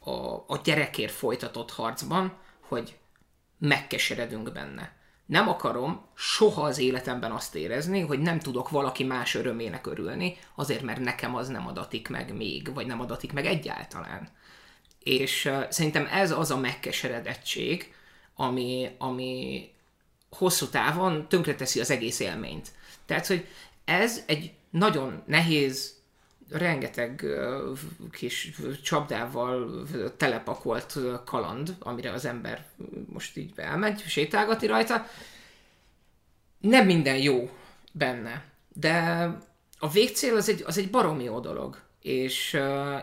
a, 0.00 0.34
a 0.34 0.60
gyerekért 0.64 1.12
folytatott 1.12 1.70
harcban, 1.70 2.36
hogy 2.60 2.98
megkeseredünk 3.58 4.52
benne 4.52 4.98
nem 5.30 5.48
akarom 5.48 6.04
soha 6.14 6.62
az 6.62 6.78
életemben 6.78 7.32
azt 7.32 7.54
érezni, 7.54 8.00
hogy 8.00 8.18
nem 8.18 8.38
tudok 8.38 8.68
valaki 8.68 9.04
más 9.04 9.34
örömének 9.34 9.86
örülni, 9.86 10.36
azért 10.54 10.82
mert 10.82 11.00
nekem 11.00 11.34
az 11.34 11.48
nem 11.48 11.66
adatik 11.66 12.08
meg 12.08 12.36
még, 12.36 12.74
vagy 12.74 12.86
nem 12.86 13.00
adatik 13.00 13.32
meg 13.32 13.46
egyáltalán. 13.46 14.28
És 15.02 15.44
uh, 15.44 15.70
szerintem 15.70 16.08
ez 16.12 16.30
az 16.30 16.50
a 16.50 16.56
megkeseredettség, 16.56 17.94
ami, 18.34 18.90
ami 18.98 19.68
hosszú 20.30 20.66
távon 20.66 21.28
tönkreteszi 21.28 21.80
az 21.80 21.90
egész 21.90 22.20
élményt. 22.20 22.68
Tehát, 23.06 23.26
hogy 23.26 23.46
ez 23.84 24.22
egy 24.26 24.52
nagyon 24.70 25.22
nehéz, 25.26 25.99
rengeteg 26.50 27.26
kis 28.12 28.50
csapdával 28.82 29.86
telepakolt 30.16 30.98
kaland, 31.24 31.76
amire 31.78 32.12
az 32.12 32.24
ember 32.24 32.66
most 33.06 33.36
így 33.36 33.52
elmegy, 33.56 34.02
sétálgati 34.06 34.66
rajta. 34.66 35.06
Nem 36.60 36.86
minden 36.86 37.16
jó 37.16 37.50
benne, 37.92 38.44
de 38.72 39.24
a 39.78 39.90
végcél 39.90 40.36
az 40.36 40.48
egy, 40.48 40.62
az 40.66 40.78
egy 40.78 40.90
baromi 40.90 41.24
jó 41.24 41.40
dolog. 41.40 41.80
És 42.02 42.60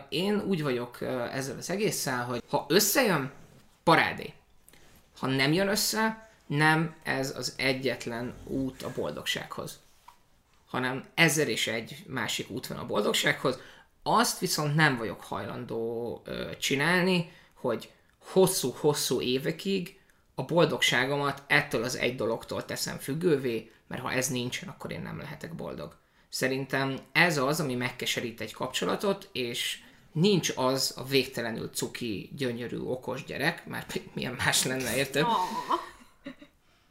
én 0.08 0.40
úgy 0.40 0.62
vagyok 0.62 1.00
ezzel 1.32 1.56
az 1.56 1.70
egésszel, 1.70 2.24
hogy 2.24 2.42
ha 2.48 2.66
összejön, 2.68 3.30
parádé. 3.82 4.32
Ha 5.18 5.26
nem 5.26 5.52
jön 5.52 5.68
össze, 5.68 6.30
nem 6.46 6.94
ez 7.02 7.36
az 7.36 7.54
egyetlen 7.56 8.34
út 8.44 8.82
a 8.82 8.92
boldogsághoz 8.94 9.80
hanem 10.68 11.04
ezer 11.14 11.48
és 11.48 11.66
egy 11.66 12.04
másik 12.06 12.50
út 12.50 12.66
van 12.66 12.78
a 12.78 12.86
boldogsághoz. 12.86 13.58
Azt 14.02 14.38
viszont 14.38 14.74
nem 14.74 14.96
vagyok 14.96 15.20
hajlandó 15.20 16.22
ö, 16.24 16.50
csinálni, 16.58 17.32
hogy 17.54 17.90
hosszú-hosszú 18.18 19.20
évekig 19.20 20.00
a 20.34 20.44
boldogságomat 20.44 21.42
ettől 21.46 21.82
az 21.82 21.96
egy 21.96 22.14
dologtól 22.14 22.64
teszem 22.64 22.98
függővé, 22.98 23.70
mert 23.86 24.02
ha 24.02 24.12
ez 24.12 24.28
nincsen, 24.28 24.68
akkor 24.68 24.92
én 24.92 25.02
nem 25.02 25.18
lehetek 25.18 25.54
boldog. 25.54 25.96
Szerintem 26.28 26.98
ez 27.12 27.38
az, 27.38 27.60
ami 27.60 27.74
megkeserít 27.74 28.40
egy 28.40 28.52
kapcsolatot, 28.52 29.28
és 29.32 29.78
nincs 30.12 30.52
az 30.56 30.94
a 30.96 31.04
végtelenül 31.04 31.70
cuki, 31.74 32.30
gyönyörű, 32.36 32.78
okos 32.78 33.24
gyerek, 33.24 33.66
mert 33.66 34.00
milyen 34.14 34.34
más 34.34 34.64
lenne, 34.64 34.96
érted? 34.96 35.26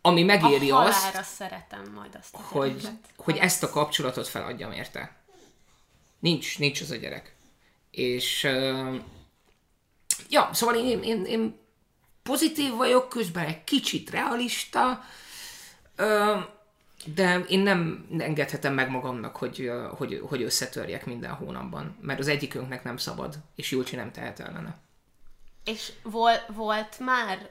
Ami 0.02 0.24
megéri 0.24 0.72
a 0.72 0.80
azt, 0.80 1.24
szeretem 1.24 1.92
majd 1.96 2.18
azt 2.20 2.34
a 2.34 2.38
hogy, 2.42 2.90
hogy 3.18 3.38
ezt 3.38 3.64
a 3.64 3.70
kapcsolatot 3.70 4.28
feladjam 4.28 4.72
érte. 4.72 5.16
Nincs, 6.20 6.60
nincs 6.60 6.82
az 6.82 6.92
a 6.92 6.96
gyerek. 6.96 7.36
És 7.92 8.44
uh, 8.44 8.96
ja, 10.30 10.50
szóval 10.54 10.76
én, 10.76 11.04
én, 11.04 11.26
én 11.26 11.60
pozitív 12.24 12.74
vagyok, 12.74 13.10
közben 13.10 13.46
egy 13.46 13.64
kicsit 13.64 14.10
realista, 14.10 15.04
uh, 15.98 16.44
de 17.06 17.40
én 17.40 17.60
nem 17.60 18.08
engedhetem 18.20 18.74
meg 18.74 18.90
magamnak, 18.90 19.36
hogy, 19.36 19.72
hogy, 19.98 20.22
hogy 20.28 20.42
összetörjek 20.42 21.06
minden 21.06 21.34
hónapban, 21.34 21.98
mert 22.02 22.20
az 22.20 22.28
egyikünknek 22.28 22.84
nem 22.84 22.98
szabad, 22.98 23.36
és 23.56 23.72
Julcsi 23.72 23.96
nem 23.96 24.12
tehet 24.12 24.40
ellene. 24.40 24.78
És 25.64 25.92
vol, 26.04 26.32
volt 26.48 27.00
már 27.00 27.50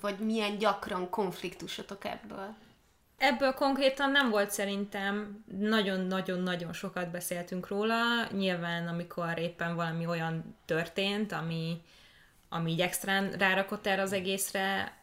vagy 0.00 0.18
milyen 0.18 0.58
gyakran 0.58 1.10
konfliktusotok 1.10 2.04
ebből? 2.04 2.54
Ebből 3.18 3.52
konkrétan 3.52 4.10
nem 4.10 4.30
volt 4.30 4.50
szerintem, 4.50 5.44
nagyon-nagyon-nagyon 5.58 6.72
sokat 6.72 7.10
beszéltünk 7.10 7.68
róla. 7.68 8.26
Nyilván, 8.32 8.88
amikor 8.88 9.38
éppen 9.38 9.74
valami 9.74 10.06
olyan 10.06 10.56
történt, 10.64 11.32
ami, 11.32 11.82
ami 12.48 12.70
így 12.70 12.80
extrán 12.80 13.30
rárakott 13.30 13.86
erre 13.86 14.02
az 14.02 14.12
egészre, 14.12 14.94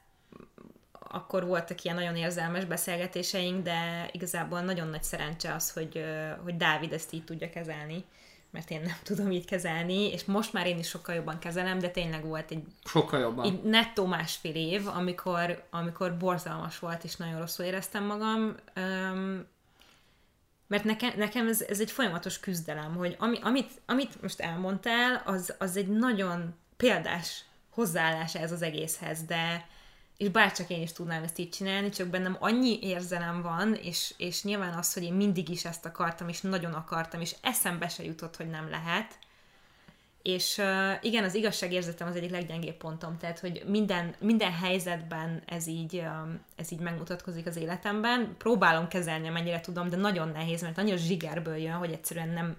akkor 0.92 1.46
voltak 1.46 1.84
ilyen 1.84 1.96
nagyon 1.96 2.16
érzelmes 2.16 2.66
beszélgetéseink, 2.66 3.64
de 3.64 4.10
igazából 4.12 4.62
nagyon 4.62 4.88
nagy 4.88 5.04
szerencse 5.04 5.54
az, 5.54 5.72
hogy, 5.72 6.06
hogy 6.44 6.58
Dávid 6.58 6.94
ezt 6.94 7.14
így 7.14 7.24
tudja 7.24 7.50
kezelni 7.50 8.06
mert 8.58 8.72
én 8.72 8.82
nem 8.82 8.98
tudom 9.04 9.32
így 9.32 9.46
kezelni, 9.46 10.12
és 10.12 10.26
most 10.26 10.54
már 10.54 10.68
én 10.68 10.78
is 10.78 10.88
sokkal 10.88 11.16
jobban 11.16 11.40
kezelem, 11.40 11.80
de 11.80 11.90
tényleg 11.90 12.26
volt 12.26 12.52
egy 12.52 12.64
sokkal 12.86 13.20
jobban. 13.20 13.46
Egy 13.46 13.64
nettó 13.64 14.06
másfél 14.06 14.56
év, 14.56 14.88
amikor, 14.88 15.68
amikor 15.70 16.18
borzalmas 16.18 16.80
volt, 16.80 17.04
és 17.04 17.16
nagyon 17.16 17.40
rosszul 17.40 17.66
éreztem 17.66 18.04
magam, 18.04 18.56
um, 18.76 19.46
mert 20.68 20.84
nekem, 20.84 21.14
nekem 21.18 21.48
ez, 21.48 21.62
ez 21.62 21.80
egy 21.80 21.92
folyamatos 21.92 22.40
küzdelem, 22.40 22.96
hogy 22.96 23.16
ami, 23.20 23.40
amit, 23.42 23.72
amit 23.86 24.22
most 24.22 24.40
elmondtál, 24.40 25.22
az, 25.26 25.54
az 25.58 25.78
egy 25.78 25.88
nagyon 25.88 26.56
példás 26.78 27.44
hozzáállás 27.70 28.36
ez 28.36 28.52
az 28.52 28.62
egészhez, 28.62 29.24
de 29.24 29.68
és 30.18 30.30
bárcsak 30.30 30.70
én 30.70 30.82
is 30.82 30.92
tudnám 30.92 31.24
ezt 31.24 31.38
így 31.38 31.50
csinálni, 31.50 31.90
csak 31.90 32.08
bennem 32.08 32.38
annyi 32.40 32.80
érzelem 32.82 33.42
van, 33.42 33.74
és, 33.74 34.14
és 34.18 34.44
nyilván 34.44 34.74
az, 34.74 34.94
hogy 34.94 35.04
én 35.04 35.14
mindig 35.14 35.50
is 35.50 35.66
ezt 35.66 35.86
akartam, 35.86 36.30
és 36.30 36.42
nagyon 36.42 36.74
akartam, 36.74 37.22
és 37.22 37.36
eszembe 37.42 37.88
se 37.88 38.04
jutott, 38.04 38.36
hogy 38.36 38.50
nem 38.50 38.70
lehet. 38.70 39.18
És 40.22 40.58
uh, 40.58 40.92
igen, 41.02 41.24
az 41.24 41.36
igazságérzetem 41.36 42.08
az 42.08 42.16
egyik 42.16 42.30
leggyengébb 42.30 42.76
pontom, 42.76 43.18
tehát, 43.18 43.40
hogy 43.40 43.64
minden, 43.68 44.16
minden 44.20 44.52
helyzetben 44.52 45.42
ez 45.46 45.68
így, 45.68 45.96
um, 45.96 46.40
ez 46.56 46.72
így 46.72 46.80
megmutatkozik 46.80 47.46
az 47.46 47.56
életemben. 47.56 48.36
Próbálom 48.38 48.88
kezelni, 48.88 49.28
amennyire 49.28 49.60
tudom, 49.60 49.90
de 49.90 49.96
nagyon 49.96 50.28
nehéz, 50.28 50.62
mert 50.62 50.78
annyira 50.78 50.98
zsigerből 50.98 51.56
jön, 51.56 51.74
hogy 51.74 51.92
egyszerűen 51.92 52.30
nem, 52.30 52.58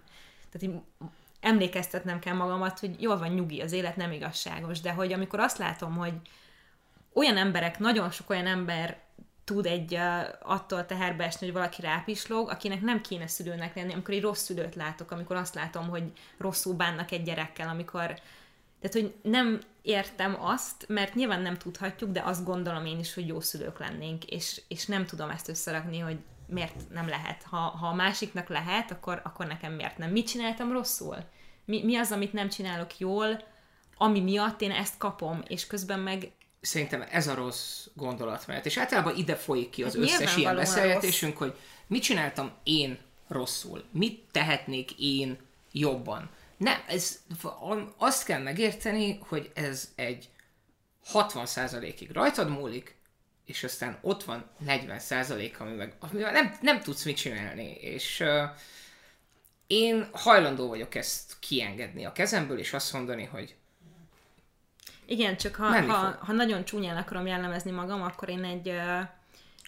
tehát 0.51 0.77
így 0.77 0.81
emlékeztetnem 1.41 2.19
kell 2.19 2.35
magamat, 2.35 2.79
hogy 2.79 3.03
jól 3.03 3.19
van 3.19 3.29
nyugi, 3.29 3.61
az 3.61 3.73
élet 3.73 3.97
nem 3.97 4.13
igazságos, 4.13 4.81
de 4.81 4.93
hogy 4.93 5.13
amikor 5.13 5.41
azt 5.41 5.59
látom, 5.59 5.97
hogy, 5.97 6.15
olyan 7.19 7.37
emberek, 7.37 7.79
nagyon 7.79 8.11
sok 8.11 8.31
olyan 8.31 8.47
ember 8.47 8.99
tud 9.45 9.67
egy 9.67 9.95
uh, 9.95 10.03
attól 10.43 10.87
teherbe 10.87 11.25
esni, 11.25 11.47
hogy 11.47 11.55
valaki 11.55 11.83
rápislog, 11.83 12.49
akinek 12.49 12.81
nem 12.81 13.01
kéne 13.01 13.27
szülőnek 13.27 13.75
lenni, 13.75 13.93
amikor 13.93 14.15
egy 14.15 14.23
rossz 14.23 14.43
szülőt 14.43 14.75
látok, 14.75 15.11
amikor 15.11 15.37
azt 15.37 15.55
látom, 15.55 15.89
hogy 15.89 16.03
rosszul 16.39 16.75
bánnak 16.75 17.11
egy 17.11 17.23
gyerekkel, 17.23 17.69
amikor 17.69 18.21
tehát, 18.81 18.97
hogy 18.97 19.15
nem 19.23 19.61
értem 19.83 20.37
azt, 20.41 20.85
mert 20.89 21.15
nyilván 21.15 21.41
nem 21.41 21.57
tudhatjuk, 21.57 22.11
de 22.11 22.23
azt 22.25 22.45
gondolom 22.45 22.87
én 22.87 22.99
is, 22.99 23.15
hogy 23.15 23.27
jó 23.27 23.41
szülők 23.41 23.79
lennénk, 23.79 24.25
és, 24.25 24.63
és 24.69 24.87
nem 24.87 25.07
tudom 25.07 25.31
ezt 25.31 25.49
összerakni, 25.49 25.99
hogy 25.99 26.19
miért 26.47 26.91
nem 26.93 27.09
lehet. 27.09 27.43
Ha, 27.43 27.57
ha 27.57 27.87
a 27.87 27.95
másiknak 27.95 28.49
lehet, 28.49 28.91
akkor, 28.91 29.21
akkor 29.25 29.47
nekem 29.47 29.73
miért 29.73 29.99
nem. 29.99 30.11
Mit 30.11 30.27
csináltam 30.27 30.73
rosszul? 30.73 31.17
Mi, 31.65 31.85
mi 31.85 31.97
az, 31.97 32.13
amit 32.13 32.33
nem 32.33 32.49
csinálok 32.49 32.99
jól, 32.99 33.43
ami 33.97 34.21
miatt 34.21 34.61
én 34.61 34.71
ezt 34.71 34.99
kapom, 34.99 35.43
és 35.47 35.67
közben 35.67 36.01
meg 36.01 36.33
szerintem 36.61 37.05
ez 37.11 37.27
a 37.27 37.35
rossz 37.35 37.87
gondolat 37.95 38.47
mert 38.47 38.67
És 38.67 38.77
általában 38.77 39.17
ide 39.17 39.37
folyik 39.37 39.71
ki 39.71 39.83
az 39.83 39.95
hát 39.95 40.03
összes 40.03 40.37
ilyen 40.37 40.55
beszélgetésünk, 40.55 41.39
rossz. 41.39 41.49
hogy 41.49 41.59
mit 41.87 42.03
csináltam 42.03 42.53
én 42.63 42.99
rosszul, 43.29 43.85
mit 43.91 44.25
tehetnék 44.31 44.91
én 44.99 45.39
jobban. 45.73 46.31
Nem, 46.57 46.83
ez, 46.89 47.23
azt 47.97 48.25
kell 48.25 48.43
megérteni, 48.43 49.19
hogy 49.29 49.51
ez 49.55 49.93
egy 49.95 50.29
60%-ig 51.13 52.11
rajtad 52.11 52.51
múlik, 52.51 52.97
és 53.45 53.65
aztán 53.65 53.99
ott 54.01 54.25
van 54.25 54.51
40% 54.67 55.59
ami 55.59 55.75
meg, 55.75 55.95
amivel 55.99 56.33
nem, 56.33 56.57
nem 56.61 56.81
tudsz 56.81 57.05
mit 57.05 57.17
csinálni, 57.17 57.71
és 57.81 58.21
uh, 58.21 58.43
én 59.67 60.09
hajlandó 60.13 60.69
vagyok 60.69 60.95
ezt 60.95 61.37
kiengedni 61.41 62.05
a 62.05 62.13
kezemből, 62.13 62.59
és 62.59 62.73
azt 62.73 62.93
mondani, 62.93 63.25
hogy 63.25 63.55
igen, 65.09 65.37
csak 65.37 65.55
ha, 65.55 65.81
ha, 65.81 66.19
ha 66.21 66.33
nagyon 66.33 66.65
csúnyán 66.65 66.97
akarom 66.97 67.27
jellemezni 67.27 67.71
magam, 67.71 68.03
akkor 68.03 68.29
én 68.29 68.45
egy, 68.45 68.73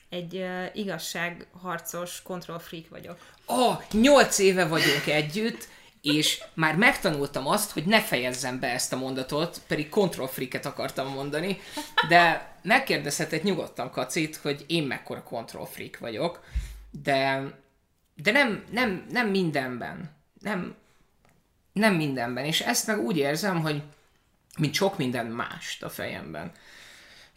egy 0.08 0.46
igazságharcos 0.74 2.22
control 2.22 2.58
freak 2.58 2.88
vagyok. 2.88 3.18
Oh, 3.46 3.82
nyolc 3.92 4.38
éve 4.38 4.66
vagyunk 4.66 5.06
együtt, 5.06 5.68
és 6.02 6.42
már 6.54 6.76
megtanultam 6.76 7.46
azt, 7.46 7.70
hogy 7.70 7.84
ne 7.84 8.00
fejezzem 8.00 8.60
be 8.60 8.66
ezt 8.66 8.92
a 8.92 8.96
mondatot, 8.96 9.60
pedig 9.66 9.88
control 9.88 10.28
freaket 10.28 10.66
akartam 10.66 11.08
mondani, 11.08 11.58
de 12.08 12.52
megkérdezhetett 12.62 13.42
nyugodtan 13.42 13.90
Kacit, 13.90 14.36
hogy 14.36 14.64
én 14.68 14.82
mekkora 14.82 15.22
control 15.22 15.66
freak 15.66 15.98
vagyok, 15.98 16.44
de, 17.02 17.42
de 18.14 18.32
nem, 18.32 18.64
nem, 18.70 19.06
nem 19.10 19.28
mindenben. 19.28 20.16
Nem, 20.40 20.74
nem 21.72 21.94
mindenben. 21.94 22.44
És 22.44 22.60
ezt 22.60 22.86
meg 22.86 22.98
úgy 22.98 23.16
érzem, 23.16 23.60
hogy 23.60 23.82
mint 24.60 24.74
sok 24.74 24.98
minden 24.98 25.26
mást 25.26 25.82
a 25.82 25.88
fejemben. 25.88 26.52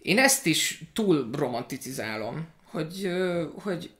Én 0.01 0.19
ezt 0.19 0.45
is 0.45 0.81
túl 0.93 1.29
romanticizálom, 1.31 2.47
hogy, 2.63 3.11
hogy 3.55 3.91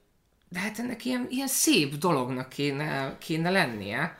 de 0.49 0.59
hát 0.59 0.79
ennek 0.79 1.05
ilyen, 1.05 1.27
ilyen 1.29 1.47
szép 1.47 1.95
dolognak 1.95 2.49
kéne, 2.49 3.17
kéne 3.19 3.49
lennie, 3.49 4.17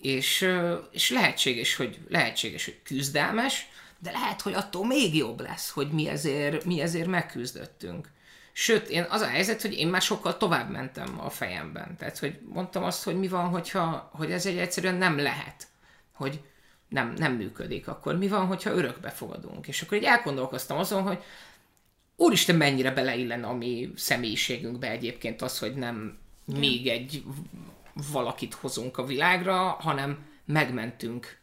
és, 0.00 0.48
és 0.90 1.10
lehetséges, 1.10 1.76
hogy, 1.76 1.98
lehetséges, 2.08 2.64
hogy 2.64 2.80
küzdelmes, 2.82 3.68
de 3.98 4.10
lehet, 4.10 4.40
hogy 4.40 4.54
attól 4.54 4.86
még 4.86 5.16
jobb 5.16 5.40
lesz, 5.40 5.70
hogy 5.70 5.90
mi 5.90 6.08
ezért, 6.08 6.64
mi 6.64 6.80
ezért 6.80 7.06
megküzdöttünk. 7.06 8.08
Sőt, 8.52 8.88
én 8.88 9.06
az 9.08 9.20
a 9.20 9.26
helyzet, 9.26 9.62
hogy 9.62 9.78
én 9.78 9.88
már 9.88 10.02
sokkal 10.02 10.36
tovább 10.36 10.70
mentem 10.70 11.20
a 11.20 11.30
fejemben. 11.30 11.96
Tehát, 11.96 12.18
hogy 12.18 12.38
mondtam 12.48 12.84
azt, 12.84 13.02
hogy 13.02 13.18
mi 13.18 13.28
van, 13.28 13.48
hogyha, 13.48 14.10
hogy 14.12 14.32
ez 14.32 14.46
egy 14.46 14.58
egyszerűen 14.58 14.94
nem 14.94 15.18
lehet. 15.18 15.66
Hogy 16.12 16.40
nem, 16.90 17.14
nem 17.16 17.32
működik. 17.32 17.88
Akkor 17.88 18.16
mi 18.16 18.28
van, 18.28 18.46
hogyha 18.46 18.74
örökbe 18.74 19.10
fogadunk? 19.10 19.68
És 19.68 19.82
akkor 19.82 19.96
így 19.96 20.04
elgondolkoztam 20.04 20.78
azon, 20.78 21.02
hogy 21.02 21.18
úristen, 22.16 22.56
mennyire 22.56 22.90
beleillen 22.90 23.44
a 23.44 23.52
mi 23.52 23.92
személyiségünkbe 23.96 24.90
egyébként 24.90 25.42
az, 25.42 25.58
hogy 25.58 25.74
nem 25.74 26.18
még 26.44 26.86
egy 26.86 27.24
valakit 28.12 28.54
hozunk 28.54 28.98
a 28.98 29.04
világra, 29.04 29.56
hanem 29.56 30.26
megmentünk 30.44 31.38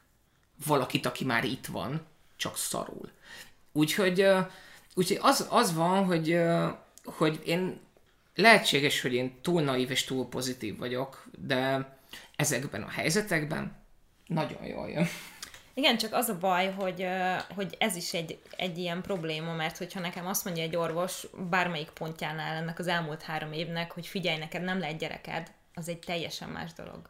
valakit, 0.65 1.05
aki 1.05 1.25
már 1.25 1.43
itt 1.43 1.65
van, 1.65 2.01
csak 2.35 2.57
szarul. 2.57 3.09
Úgyhogy, 3.71 4.27
úgyhogy 4.93 5.19
az, 5.21 5.47
az 5.49 5.73
van, 5.73 6.05
hogy, 6.05 6.39
hogy 7.03 7.41
én 7.45 7.79
lehetséges, 8.35 9.01
hogy 9.01 9.13
én 9.13 9.41
túl 9.41 9.61
naív 9.61 9.91
és 9.91 10.03
túl 10.03 10.29
pozitív 10.29 10.77
vagyok, 10.77 11.27
de 11.39 11.89
ezekben 12.35 12.81
a 12.81 12.89
helyzetekben 12.89 13.75
nagyon 14.27 14.65
jól 14.65 14.89
jön. 14.89 15.07
Igen, 15.77 15.97
csak 15.97 16.13
az 16.13 16.29
a 16.29 16.37
baj, 16.37 16.71
hogy, 16.71 17.07
hogy 17.55 17.75
ez 17.79 17.95
is 17.95 18.13
egy, 18.13 18.39
egy 18.55 18.77
ilyen 18.77 19.01
probléma, 19.01 19.53
mert 19.53 19.77
hogyha 19.77 19.99
nekem 19.99 20.27
azt 20.27 20.45
mondja 20.45 20.63
egy 20.63 20.75
orvos 20.75 21.27
bármelyik 21.49 21.89
pontjánál 21.89 22.55
ennek 22.55 22.79
az 22.79 22.87
elmúlt 22.87 23.21
három 23.21 23.51
évnek, 23.51 23.91
hogy 23.91 24.07
figyelj, 24.07 24.37
neked 24.37 24.63
nem 24.63 24.79
lehet 24.79 24.97
gyereked, 24.97 25.51
az 25.73 25.87
egy 25.87 25.99
teljesen 25.99 26.49
más 26.49 26.73
dolog. 26.73 27.09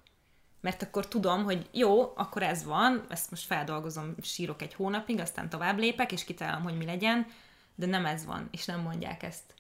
Mert 0.62 0.82
akkor 0.82 1.08
tudom, 1.08 1.44
hogy 1.44 1.70
jó, 1.72 2.14
akkor 2.16 2.44
ez 2.44 2.64
van, 2.64 3.06
ezt 3.10 3.30
most 3.30 3.46
feldolgozom, 3.46 4.16
sírok 4.22 4.62
egy 4.62 4.74
hónapig, 4.74 5.20
aztán 5.20 5.50
tovább 5.50 5.78
lépek, 5.78 6.12
és 6.12 6.24
kitalálom, 6.24 6.64
hogy 6.64 6.78
mi 6.78 6.86
legyen, 6.86 7.28
de 7.76 7.86
nem 7.86 8.06
ez 8.06 8.26
van, 8.26 8.48
és 8.52 8.66
nem 8.66 8.82
mondják 8.82 9.24
ezt. 9.24 9.54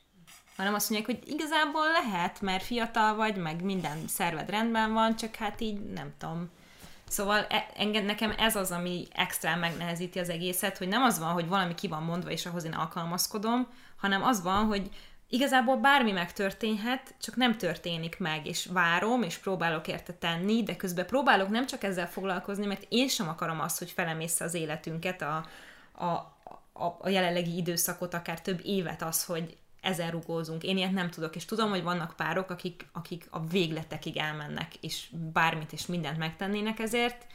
Hanem 0.55 0.73
azt 0.73 0.89
mondják, 0.89 1.17
hogy 1.17 1.31
igazából 1.31 1.91
lehet, 1.91 2.41
mert 2.41 2.63
fiatal 2.63 3.15
vagy, 3.15 3.35
meg 3.35 3.61
minden 3.61 4.07
szerved 4.07 4.49
rendben 4.49 4.93
van, 4.93 5.15
csak 5.15 5.35
hát 5.35 5.61
így 5.61 5.79
nem 5.79 6.13
tudom, 6.17 6.49
Szóval 7.07 7.45
e, 7.49 7.67
engem, 7.75 8.05
nekem 8.05 8.33
ez 8.37 8.55
az, 8.55 8.71
ami 8.71 9.07
extra 9.11 9.55
megnehezíti 9.55 10.19
az 10.19 10.29
egészet, 10.29 10.77
hogy 10.77 10.87
nem 10.87 11.03
az 11.03 11.19
van, 11.19 11.31
hogy 11.31 11.47
valami 11.47 11.75
ki 11.75 11.87
van 11.87 12.03
mondva, 12.03 12.29
és 12.29 12.45
ahhoz 12.45 12.63
én 12.63 12.73
alkalmazkodom, 12.73 13.67
hanem 13.97 14.23
az 14.23 14.41
van, 14.41 14.65
hogy 14.65 14.89
igazából 15.29 15.77
bármi 15.77 16.11
megtörténhet, 16.11 17.15
csak 17.21 17.35
nem 17.35 17.57
történik 17.57 18.19
meg, 18.19 18.45
és 18.45 18.65
várom, 18.65 19.23
és 19.23 19.37
próbálok 19.37 19.87
érte 19.87 20.13
tenni, 20.13 20.63
de 20.63 20.75
közben 20.75 21.05
próbálok 21.05 21.49
nem 21.49 21.65
csak 21.65 21.83
ezzel 21.83 22.09
foglalkozni, 22.09 22.65
mert 22.65 22.85
én 22.89 23.07
sem 23.07 23.27
akarom 23.27 23.59
azt, 23.59 23.77
hogy 23.77 23.91
felemészze 23.91 24.45
az 24.45 24.53
életünket, 24.53 25.21
a, 25.21 25.45
a, 25.91 26.05
a, 26.73 26.97
a 26.99 27.09
jelenlegi 27.09 27.57
időszakot, 27.57 28.13
akár 28.13 28.41
több 28.41 28.59
évet 28.63 29.01
az, 29.01 29.25
hogy 29.25 29.57
ezen 29.81 30.11
rugózunk. 30.11 30.63
Én 30.63 30.77
ilyet 30.77 30.91
nem 30.91 31.09
tudok, 31.09 31.35
és 31.35 31.45
tudom, 31.45 31.69
hogy 31.69 31.83
vannak 31.83 32.13
párok, 32.15 32.49
akik, 32.49 32.85
akik 32.91 33.27
a 33.29 33.45
végletekig 33.45 34.17
elmennek, 34.17 34.75
és 34.75 35.07
bármit 35.33 35.73
és 35.73 35.85
mindent 35.85 36.17
megtennének 36.17 36.79
ezért. 36.79 37.25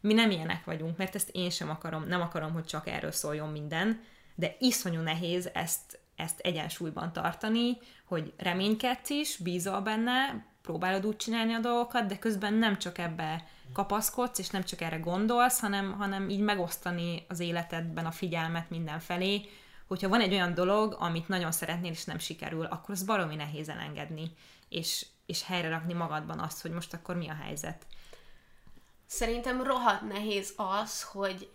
Mi 0.00 0.12
nem 0.12 0.30
ilyenek 0.30 0.64
vagyunk, 0.64 0.96
mert 0.96 1.14
ezt 1.14 1.30
én 1.32 1.50
sem 1.50 1.70
akarom, 1.70 2.06
nem 2.06 2.20
akarom, 2.20 2.52
hogy 2.52 2.64
csak 2.64 2.88
erről 2.88 3.12
szóljon 3.12 3.48
minden, 3.48 4.00
de 4.34 4.56
iszonyú 4.58 5.00
nehéz 5.00 5.50
ezt, 5.52 6.00
ezt 6.16 6.38
egyensúlyban 6.38 7.12
tartani, 7.12 7.78
hogy 8.04 8.32
reménykedsz 8.36 9.10
is, 9.10 9.36
bízol 9.36 9.80
benne, 9.80 10.44
próbálod 10.62 11.06
úgy 11.06 11.16
csinálni 11.16 11.52
a 11.52 11.58
dolgokat, 11.58 12.06
de 12.06 12.18
közben 12.18 12.54
nem 12.54 12.78
csak 12.78 12.98
ebbe 12.98 13.44
kapaszkodsz, 13.72 14.38
és 14.38 14.48
nem 14.48 14.62
csak 14.62 14.80
erre 14.80 14.96
gondolsz, 14.96 15.60
hanem, 15.60 15.92
hanem 15.92 16.28
így 16.28 16.40
megosztani 16.40 17.24
az 17.28 17.40
életedben 17.40 18.06
a 18.06 18.10
figyelmet 18.10 18.70
mindenfelé, 18.70 19.48
hogyha 19.90 20.08
van 20.08 20.20
egy 20.20 20.32
olyan 20.32 20.54
dolog, 20.54 20.96
amit 20.98 21.28
nagyon 21.28 21.52
szeretnél, 21.52 21.90
és 21.90 22.04
nem 22.04 22.18
sikerül, 22.18 22.64
akkor 22.64 22.90
az 22.90 23.04
baromi 23.04 23.34
nehéz 23.34 23.68
elengedni, 23.68 24.34
és, 24.68 25.06
és 25.26 25.44
helyre 25.44 25.68
rakni 25.68 25.92
magadban 25.92 26.38
azt, 26.38 26.62
hogy 26.62 26.70
most 26.70 26.94
akkor 26.94 27.16
mi 27.16 27.28
a 27.28 27.34
helyzet. 27.42 27.86
Szerintem 29.06 29.62
rohadt 29.62 30.08
nehéz 30.08 30.52
az, 30.56 31.02
hogy 31.02 31.50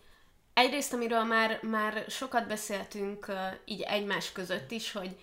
egyrészt, 0.54 0.94
amiről 0.94 1.24
már, 1.24 1.60
már 1.62 2.06
sokat 2.08 2.48
beszéltünk 2.48 3.32
így 3.66 3.82
egymás 3.82 4.32
között 4.32 4.72
is, 4.72 4.92
hogy 4.92 5.20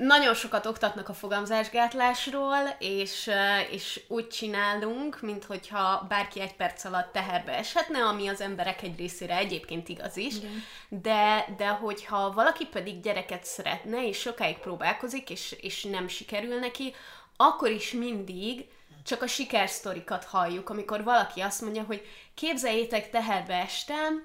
nagyon 0.00 0.34
sokat 0.34 0.66
oktatnak 0.66 1.08
a 1.08 1.14
fogamzásgátlásról, 1.14 2.76
és, 2.78 3.30
és 3.70 4.00
úgy 4.08 4.28
csinálunk, 4.28 5.20
mint 5.20 5.44
hogyha 5.44 6.06
bárki 6.08 6.40
egy 6.40 6.54
perc 6.54 6.84
alatt 6.84 7.12
teherbe 7.12 7.52
eshetne, 7.52 7.98
ami 7.98 8.28
az 8.28 8.40
emberek 8.40 8.82
egy 8.82 8.98
részére 8.98 9.36
egyébként 9.36 9.88
igaz 9.88 10.16
is, 10.16 10.36
Igen. 10.36 10.62
de, 10.88 11.46
de 11.56 11.68
hogyha 11.68 12.32
valaki 12.32 12.66
pedig 12.66 13.00
gyereket 13.00 13.44
szeretne, 13.44 14.06
és 14.06 14.18
sokáig 14.18 14.58
próbálkozik, 14.58 15.30
és, 15.30 15.56
és 15.60 15.84
nem 15.84 16.08
sikerül 16.08 16.58
neki, 16.58 16.94
akkor 17.36 17.70
is 17.70 17.92
mindig 17.92 18.66
csak 19.04 19.22
a 19.22 19.26
sikersztorikat 19.26 20.24
halljuk, 20.24 20.68
amikor 20.68 21.04
valaki 21.04 21.40
azt 21.40 21.60
mondja, 21.60 21.82
hogy 21.82 22.06
képzeljétek, 22.34 23.10
teherbe 23.10 23.54
estem, 23.54 24.24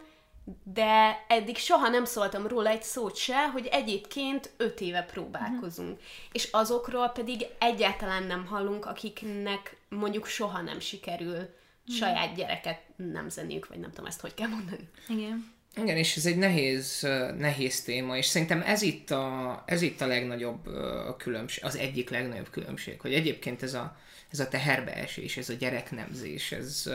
de 0.63 1.25
eddig 1.27 1.57
soha 1.57 1.89
nem 1.89 2.05
szóltam 2.05 2.47
róla 2.47 2.69
egy 2.69 2.83
szót 2.83 3.15
se, 3.15 3.49
hogy 3.49 3.67
egyébként 3.71 4.53
öt 4.57 4.81
éve 4.81 5.01
próbálkozunk. 5.01 5.91
Uh-huh. 5.91 6.05
És 6.31 6.47
azokról 6.51 7.07
pedig 7.07 7.45
egyáltalán 7.59 8.23
nem 8.23 8.45
hallunk, 8.45 8.85
akiknek 8.85 9.77
mondjuk 9.89 10.25
soha 10.25 10.61
nem 10.61 10.79
sikerül 10.79 11.29
uh-huh. 11.29 11.95
saját 11.97 12.35
gyereket 12.35 12.81
nem 12.95 13.29
zeniük, 13.29 13.67
vagy 13.67 13.79
nem 13.79 13.89
tudom 13.89 14.05
ezt 14.05 14.21
hogy 14.21 14.33
kell 14.33 14.47
mondani. 14.47 14.89
Igen. 15.07 15.53
Igen, 15.77 15.97
és 15.97 16.15
ez 16.15 16.25
egy 16.25 16.37
nehéz, 16.37 17.07
nehéz 17.37 17.83
téma, 17.83 18.17
és 18.17 18.25
szerintem 18.25 18.61
ez 18.61 18.81
itt 18.81 19.11
a, 19.11 19.63
ez 19.65 19.81
itt 19.81 20.01
a 20.01 20.07
legnagyobb 20.07 20.69
különbség, 21.17 21.63
az 21.63 21.75
egyik 21.75 22.09
legnagyobb 22.09 22.49
különbség, 22.49 23.01
hogy 23.01 23.13
egyébként 23.13 23.63
ez 23.63 23.73
a, 23.73 23.97
ez 24.31 24.39
a 24.39 24.47
teherbeesés, 24.47 25.37
ez 25.37 25.49
a 25.49 25.53
gyereknemzés, 25.53 26.51
ez, 26.51 26.89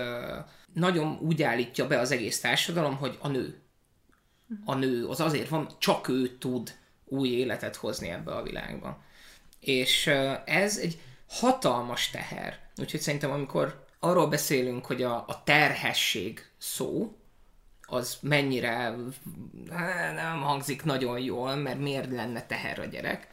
nagyon 0.73 1.19
úgy 1.21 1.43
állítja 1.43 1.87
be 1.87 1.99
az 1.99 2.11
egész 2.11 2.41
társadalom, 2.41 2.97
hogy 2.97 3.19
a 3.21 3.29
nő. 3.29 3.61
A 4.65 4.75
nő 4.75 5.07
az 5.07 5.21
azért 5.21 5.49
van, 5.49 5.69
csak 5.79 6.09
ő 6.09 6.39
tud 6.39 6.75
új 7.05 7.29
életet 7.29 7.77
hozni 7.77 8.09
ebbe 8.09 8.33
a 8.33 8.43
világba. 8.43 9.03
És 9.61 10.07
ez 10.45 10.79
egy 10.79 11.01
hatalmas 11.29 12.11
teher. 12.11 12.59
Úgyhogy 12.77 13.01
szerintem 13.01 13.31
amikor 13.31 13.85
arról 13.99 14.27
beszélünk, 14.27 14.87
hogy 14.87 15.03
a, 15.03 15.25
a 15.27 15.43
terhesség 15.45 16.51
szó, 16.59 17.15
az 17.87 18.19
mennyire 18.21 18.97
nem 20.15 20.41
hangzik 20.41 20.83
nagyon 20.83 21.19
jól, 21.19 21.55
mert 21.57 21.79
miért 21.79 22.11
lenne 22.11 22.47
teher 22.47 22.79
a 22.79 22.85
gyerek, 22.85 23.29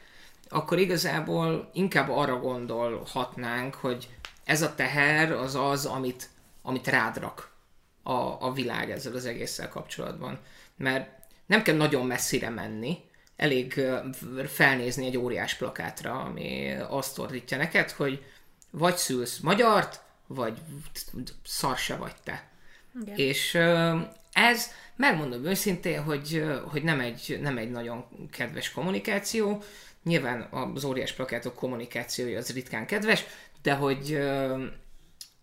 akkor 0.49 0.79
igazából 0.79 1.69
inkább 1.73 2.09
arra 2.09 2.39
gondolhatnánk, 2.39 3.75
hogy 3.75 4.09
ez 4.43 4.61
a 4.61 4.75
teher 4.75 5.31
az 5.31 5.55
az, 5.55 5.85
amit 5.85 6.29
amit 6.67 6.87
rád 6.87 7.17
rak 7.17 7.51
a, 8.03 8.45
a 8.45 8.51
világ 8.53 8.91
ezzel 8.91 9.15
az 9.15 9.25
egésszel 9.25 9.69
kapcsolatban. 9.69 10.39
Mert 10.77 11.09
nem 11.45 11.61
kell 11.61 11.75
nagyon 11.75 12.05
messzire 12.05 12.49
menni, 12.49 12.97
elég 13.35 13.81
felnézni 14.47 15.05
egy 15.05 15.17
óriás 15.17 15.53
plakátra, 15.53 16.19
ami 16.19 16.75
azt 16.89 17.19
ordítja 17.19 17.57
neked, 17.57 17.91
hogy 17.91 18.25
vagy 18.71 18.95
szülsz 18.95 19.39
magyart, 19.39 20.01
vagy 20.27 20.57
szar 21.43 21.77
se 21.77 21.95
vagy 21.95 22.15
te. 22.23 22.49
Igen. 23.01 23.15
És 23.17 23.55
ez, 24.31 24.71
megmondom 24.95 25.45
őszintén, 25.45 26.03
hogy, 26.03 26.45
hogy 26.67 26.83
nem, 26.83 26.99
egy, 26.99 27.39
nem 27.41 27.57
egy 27.57 27.71
nagyon 27.71 28.05
kedves 28.31 28.71
kommunikáció. 28.71 29.63
Nyilván 30.03 30.41
az 30.41 30.83
óriás 30.83 31.13
plakátok 31.13 31.55
kommunikációja 31.55 32.37
az 32.37 32.53
ritkán 32.53 32.85
kedves, 32.85 33.25
de 33.61 33.73
hogy 33.73 34.19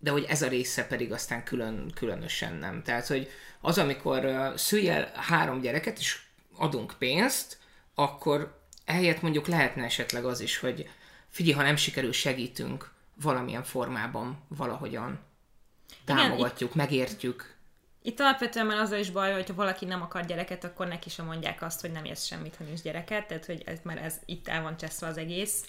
de 0.05 0.11
hogy 0.11 0.25
ez 0.29 0.43
a 0.43 0.49
része 0.49 0.87
pedig 0.87 1.13
aztán 1.13 1.45
külön, 1.45 1.91
különösen 1.95 2.55
nem. 2.55 2.83
Tehát, 2.83 3.07
hogy 3.07 3.31
az, 3.61 3.79
amikor 3.79 4.25
uh, 4.25 4.57
szülj 4.57 4.89
el 4.89 5.11
három 5.15 5.61
gyereket, 5.61 5.99
és 5.99 6.21
adunk 6.57 6.95
pénzt, 6.99 7.59
akkor 7.95 8.61
ehelyett 8.85 9.23
mondjuk 9.23 9.47
lehetne 9.47 9.85
esetleg 9.85 10.25
az 10.25 10.41
is, 10.41 10.59
hogy 10.59 10.89
figyelj, 11.29 11.55
ha 11.55 11.63
nem 11.63 11.77
sikerül, 11.77 12.13
segítünk 12.13 12.91
valamilyen 13.23 13.63
formában, 13.63 14.39
valahogyan. 14.49 15.19
támogatjuk, 16.05 16.75
Igen, 16.75 16.87
megértjük. 16.87 17.55
Itt 18.03 18.21
alapvetően 18.21 18.67
már 18.67 18.79
azzal 18.79 18.99
is 18.99 19.11
baj, 19.11 19.33
hogy 19.33 19.47
ha 19.47 19.55
valaki 19.55 19.85
nem 19.85 20.03
akar 20.03 20.25
gyereket, 20.25 20.65
akkor 20.65 20.87
neki 20.89 21.11
sem 21.11 21.27
mondják 21.27 21.63
azt, 21.63 21.81
hogy 21.81 21.91
nem 21.91 22.05
érsz 22.05 22.25
semmit, 22.25 22.57
ha 22.57 22.65
nincs 22.65 22.83
gyereket, 22.83 23.27
tehát 23.27 23.47
hogy 23.47 23.63
ez 23.67 23.79
már 23.83 23.99
ez, 23.99 24.15
itt 24.25 24.49
el 24.49 24.63
van 24.63 24.77
cseszve 24.77 25.07
az 25.07 25.17
egész. 25.17 25.65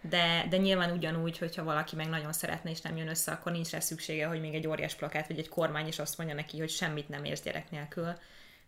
De, 0.00 0.46
de 0.50 0.56
nyilván 0.56 0.92
ugyanúgy, 0.92 1.38
hogyha 1.38 1.64
valaki 1.64 1.96
meg 1.96 2.08
nagyon 2.08 2.32
szeretne 2.32 2.70
és 2.70 2.80
nem 2.80 2.96
jön 2.96 3.08
össze, 3.08 3.32
akkor 3.32 3.52
nincs 3.52 3.70
rá 3.70 3.80
szüksége, 3.80 4.26
hogy 4.26 4.40
még 4.40 4.54
egy 4.54 4.66
óriás 4.66 4.94
plakát 4.94 5.26
vagy 5.26 5.38
egy 5.38 5.48
kormány 5.48 5.86
is 5.86 5.98
azt 5.98 6.18
mondja 6.18 6.36
neki, 6.36 6.58
hogy 6.58 6.70
semmit 6.70 7.08
nem 7.08 7.24
érsz 7.24 7.42
gyerek 7.42 7.70
nélkül. 7.70 8.12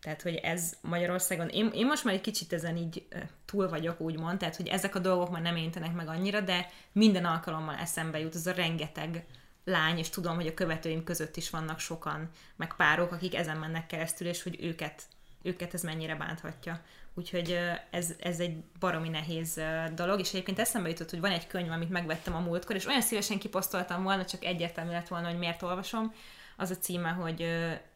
Tehát, 0.00 0.22
hogy 0.22 0.34
ez 0.34 0.76
Magyarországon, 0.80 1.48
én, 1.48 1.70
én 1.74 1.86
most 1.86 2.04
már 2.04 2.14
egy 2.14 2.20
kicsit 2.20 2.52
ezen 2.52 2.76
így 2.76 3.06
túl 3.44 3.68
vagyok, 3.68 4.00
úgymond, 4.00 4.38
tehát, 4.38 4.56
hogy 4.56 4.68
ezek 4.68 4.94
a 4.94 4.98
dolgok 4.98 5.30
már 5.30 5.42
nem 5.42 5.56
érintenek 5.56 5.92
meg 5.94 6.08
annyira, 6.08 6.40
de 6.40 6.68
minden 6.92 7.24
alkalommal 7.24 7.74
eszembe 7.74 8.18
jut 8.18 8.34
az 8.34 8.46
a 8.46 8.52
rengeteg 8.52 9.24
lány, 9.64 9.98
és 9.98 10.08
tudom, 10.08 10.34
hogy 10.34 10.46
a 10.46 10.54
követőim 10.54 11.04
között 11.04 11.36
is 11.36 11.50
vannak 11.50 11.78
sokan, 11.78 12.30
meg 12.56 12.74
párok, 12.74 13.12
akik 13.12 13.34
ezen 13.34 13.56
mennek 13.56 13.86
keresztül, 13.86 14.26
és 14.26 14.42
hogy 14.42 14.56
őket, 14.60 15.02
őket 15.42 15.74
ez 15.74 15.82
mennyire 15.82 16.14
bánthatja. 16.14 16.80
Úgyhogy 17.14 17.58
ez, 17.90 18.14
ez 18.20 18.40
egy 18.40 18.56
baromi 18.78 19.08
nehéz 19.08 19.60
dolog, 19.94 20.20
és 20.20 20.28
egyébként 20.28 20.58
eszembe 20.58 20.88
jutott, 20.88 21.10
hogy 21.10 21.20
van 21.20 21.30
egy 21.30 21.46
könyv, 21.46 21.70
amit 21.70 21.90
megvettem 21.90 22.34
a 22.34 22.40
múltkor, 22.40 22.76
és 22.76 22.86
olyan 22.86 23.00
szívesen 23.00 23.38
kiposztoltam 23.38 24.02
volna, 24.02 24.24
csak 24.24 24.44
egyértelmű 24.44 24.90
lett 24.90 25.08
volna, 25.08 25.28
hogy 25.28 25.38
miért 25.38 25.62
olvasom. 25.62 26.14
Az 26.56 26.70
a 26.70 26.76
címe, 26.76 27.08
hogy 27.08 27.46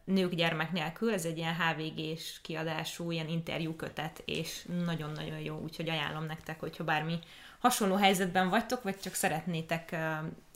Nők 0.03 0.33
gyermek 0.33 0.71
nélkül, 0.71 1.13
ez 1.13 1.25
egy 1.25 1.37
ilyen 1.37 1.55
HVG-s 1.55 2.41
kiadású, 2.41 3.11
ilyen 3.11 3.27
interjú 3.27 3.75
kötet, 3.75 4.21
és 4.25 4.67
nagyon-nagyon 4.85 5.39
jó, 5.39 5.59
úgyhogy 5.59 5.89
ajánlom 5.89 6.25
nektek, 6.25 6.59
hogyha 6.59 6.83
bármi 6.83 7.19
hasonló 7.59 7.95
helyzetben 7.95 8.49
vagytok, 8.49 8.83
vagy 8.83 8.99
csak 8.99 9.13
szeretnétek 9.13 9.95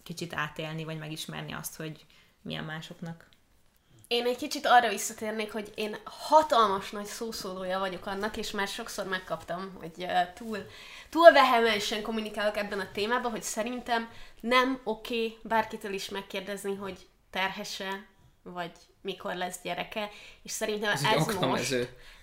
kicsit 0.03 0.33
átélni, 0.33 0.83
vagy 0.83 0.97
megismerni 0.97 1.51
azt, 1.51 1.75
hogy 1.75 2.05
milyen 2.41 2.63
másoknak. 2.63 3.28
Én 4.09 4.25
egy 4.25 4.37
kicsit 4.37 4.65
arra 4.65 4.89
visszatérnék, 4.89 5.51
hogy 5.51 5.71
én 5.75 5.97
hatalmas 6.03 6.89
nagy 6.89 7.05
szószólója 7.05 7.79
vagyok 7.79 8.05
annak, 8.05 8.37
és 8.37 8.51
már 8.51 8.67
sokszor 8.67 9.05
megkaptam, 9.05 9.77
hogy 9.79 10.05
túl, 10.33 10.57
túl 11.09 11.31
vehemensen 11.31 12.01
kommunikálok 12.01 12.57
ebben 12.57 12.79
a 12.79 12.91
témában, 12.93 13.31
hogy 13.31 13.43
szerintem 13.43 14.09
nem 14.39 14.79
oké 14.83 15.15
okay 15.15 15.37
bárkitől 15.43 15.93
is 15.93 16.09
megkérdezni, 16.09 16.75
hogy 16.75 17.07
terhesse, 17.29 18.05
vagy 18.43 18.71
mikor 19.01 19.35
lesz 19.35 19.59
gyereke, 19.63 20.09
és 20.43 20.51
szerintem 20.51 20.91
ez, 20.91 21.03
ez 21.03 21.35
most, 21.35 21.75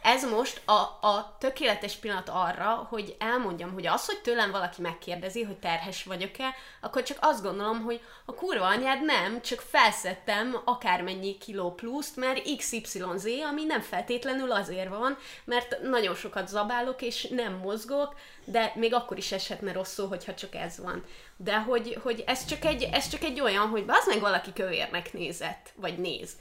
ez 0.07 0.25
most 0.25 0.61
a, 0.65 1.07
a 1.07 1.37
tökéletes 1.39 1.97
pillanat 1.97 2.29
arra, 2.29 2.87
hogy 2.89 3.17
elmondjam, 3.19 3.73
hogy 3.73 3.87
az, 3.87 4.07
hogy 4.07 4.21
tőlem 4.21 4.51
valaki 4.51 4.81
megkérdezi, 4.83 5.43
hogy 5.43 5.57
terhes 5.57 6.05
vagyok-e, 6.05 6.55
akkor 6.81 7.03
csak 7.03 7.19
azt 7.21 7.43
gondolom, 7.43 7.83
hogy 7.83 8.01
a 8.25 8.35
kurva 8.35 8.67
anyád 8.67 9.05
nem, 9.05 9.43
csak 9.43 9.61
felszettem 9.61 10.57
akármennyi 10.65 11.39
kiló 11.39 11.75
pluszt, 11.75 12.17
mert 12.17 12.57
XYZ, 12.57 13.27
ami 13.51 13.65
nem 13.65 13.81
feltétlenül 13.81 14.53
azért 14.53 14.89
van, 14.89 15.17
mert 15.45 15.81
nagyon 15.83 16.15
sokat 16.15 16.49
zabálok, 16.49 17.03
és 17.03 17.29
nem 17.31 17.53
mozgok, 17.53 18.15
de 18.45 18.73
még 18.75 18.95
akkor 18.95 19.19
is 19.19 19.33
eshetne 19.33 19.73
rosszul, 19.73 20.09
hogyha 20.09 20.35
csak 20.35 20.55
ez 20.55 20.79
van. 20.79 21.05
De 21.37 21.59
hogy, 21.59 21.99
hogy 22.03 22.25
ez, 22.27 22.45
csak 22.45 22.65
egy, 22.65 22.83
ez 22.93 23.09
csak 23.09 23.23
egy 23.23 23.41
olyan, 23.41 23.69
hogy 23.69 23.85
az 23.87 24.07
meg 24.07 24.21
valaki 24.21 24.53
kövérnek 24.53 25.13
nézett, 25.13 25.73
vagy 25.75 25.99
néz 25.99 26.37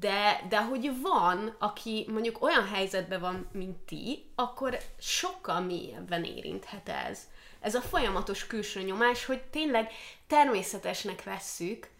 de, 0.00 0.46
de 0.48 0.62
hogy 0.62 1.00
van, 1.00 1.56
aki 1.58 2.06
mondjuk 2.08 2.42
olyan 2.42 2.68
helyzetben 2.68 3.20
van, 3.20 3.48
mint 3.52 3.76
ti, 3.76 4.30
akkor 4.34 4.78
sokkal 4.98 5.60
mélyebben 5.60 6.24
érinthet 6.24 6.88
ez. 6.88 7.20
Ez 7.60 7.74
a 7.74 7.80
folyamatos 7.80 8.46
külső 8.46 8.82
nyomás, 8.82 9.24
hogy 9.24 9.42
tényleg 9.42 9.92
természetesnek 10.26 11.22
vesszük 11.22 11.90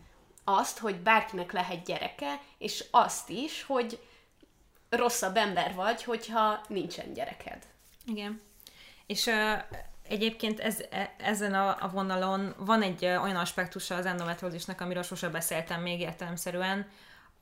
azt, 0.44 0.78
hogy 0.78 0.96
bárkinek 0.96 1.52
lehet 1.52 1.84
gyereke, 1.84 2.40
és 2.58 2.84
azt 2.90 3.28
is, 3.28 3.62
hogy 3.62 4.00
rosszabb 4.88 5.36
ember 5.36 5.74
vagy, 5.74 6.04
hogyha 6.04 6.60
nincsen 6.68 7.12
gyereked. 7.12 7.66
Igen. 8.06 8.40
És 9.06 9.26
uh, 9.26 9.52
egyébként 10.08 10.60
ez, 10.60 10.80
e, 10.90 11.14
ezen 11.18 11.54
a, 11.54 11.76
a 11.80 11.88
vonalon 11.88 12.54
van 12.58 12.82
egy 12.82 13.04
uh, 13.04 13.22
olyan 13.22 13.36
aspektusa 13.36 13.94
az 13.94 14.06
endometriózisnak, 14.06 14.80
amiről 14.80 15.02
sose 15.02 15.28
beszéltem 15.28 15.82
még 15.82 16.00
értelemszerűen, 16.00 16.90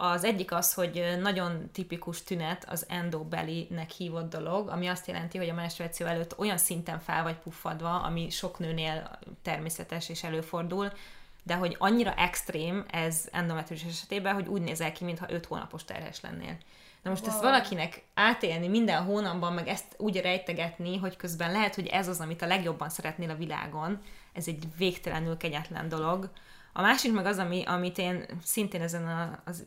az 0.02 0.24
egyik 0.24 0.52
az, 0.52 0.74
hogy 0.74 1.16
nagyon 1.20 1.70
tipikus 1.72 2.22
tünet 2.22 2.64
az 2.68 2.86
endobelly-nek 2.88 3.90
hívott 3.90 4.30
dolog, 4.30 4.68
ami 4.68 4.86
azt 4.86 5.06
jelenti, 5.06 5.38
hogy 5.38 5.48
a 5.48 5.54
menstruáció 5.54 6.06
előtt 6.06 6.38
olyan 6.38 6.58
szinten 6.58 6.98
fel 6.98 7.22
vagy 7.22 7.36
puffadva, 7.36 8.00
ami 8.00 8.30
sok 8.30 8.58
nőnél 8.58 9.18
természetes 9.42 10.08
és 10.08 10.22
előfordul, 10.22 10.92
de 11.42 11.54
hogy 11.54 11.76
annyira 11.78 12.14
extrém 12.14 12.84
ez 12.90 13.28
endometrius 13.32 13.84
esetében, 13.84 14.34
hogy 14.34 14.46
úgy 14.46 14.62
nézel 14.62 14.92
ki, 14.92 15.04
mintha 15.04 15.26
5 15.28 15.46
hónapos 15.46 15.84
terhes 15.84 16.20
lennél. 16.20 16.56
Na 17.02 17.10
most 17.10 17.22
wow. 17.22 17.30
ezt 17.30 17.42
valakinek 17.42 18.02
átélni 18.14 18.68
minden 18.68 19.02
hónapban, 19.02 19.52
meg 19.52 19.68
ezt 19.68 19.94
úgy 19.96 20.20
rejtegetni, 20.20 20.96
hogy 20.96 21.16
közben 21.16 21.52
lehet, 21.52 21.74
hogy 21.74 21.86
ez 21.86 22.08
az, 22.08 22.20
amit 22.20 22.42
a 22.42 22.46
legjobban 22.46 22.88
szeretnél 22.88 23.30
a 23.30 23.36
világon, 23.36 24.02
ez 24.32 24.46
egy 24.46 24.64
végtelenül 24.76 25.36
kegyetlen 25.36 25.88
dolog, 25.88 26.30
a 26.72 26.82
másik 26.82 27.12
meg 27.12 27.26
az, 27.26 27.38
ami, 27.38 27.62
amit 27.66 27.98
én 27.98 28.24
szintén 28.44 28.82
ezen 28.82 29.06
a, 29.08 29.40
az, 29.44 29.64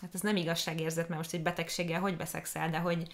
hát 0.00 0.14
ez 0.14 0.20
nem 0.20 0.36
igazságérzet, 0.36 1.08
mert 1.08 1.20
most 1.20 1.32
egy 1.32 1.42
betegséggel 1.42 2.00
hogy 2.00 2.16
beszexel, 2.16 2.70
de 2.70 2.78
hogy 2.78 3.06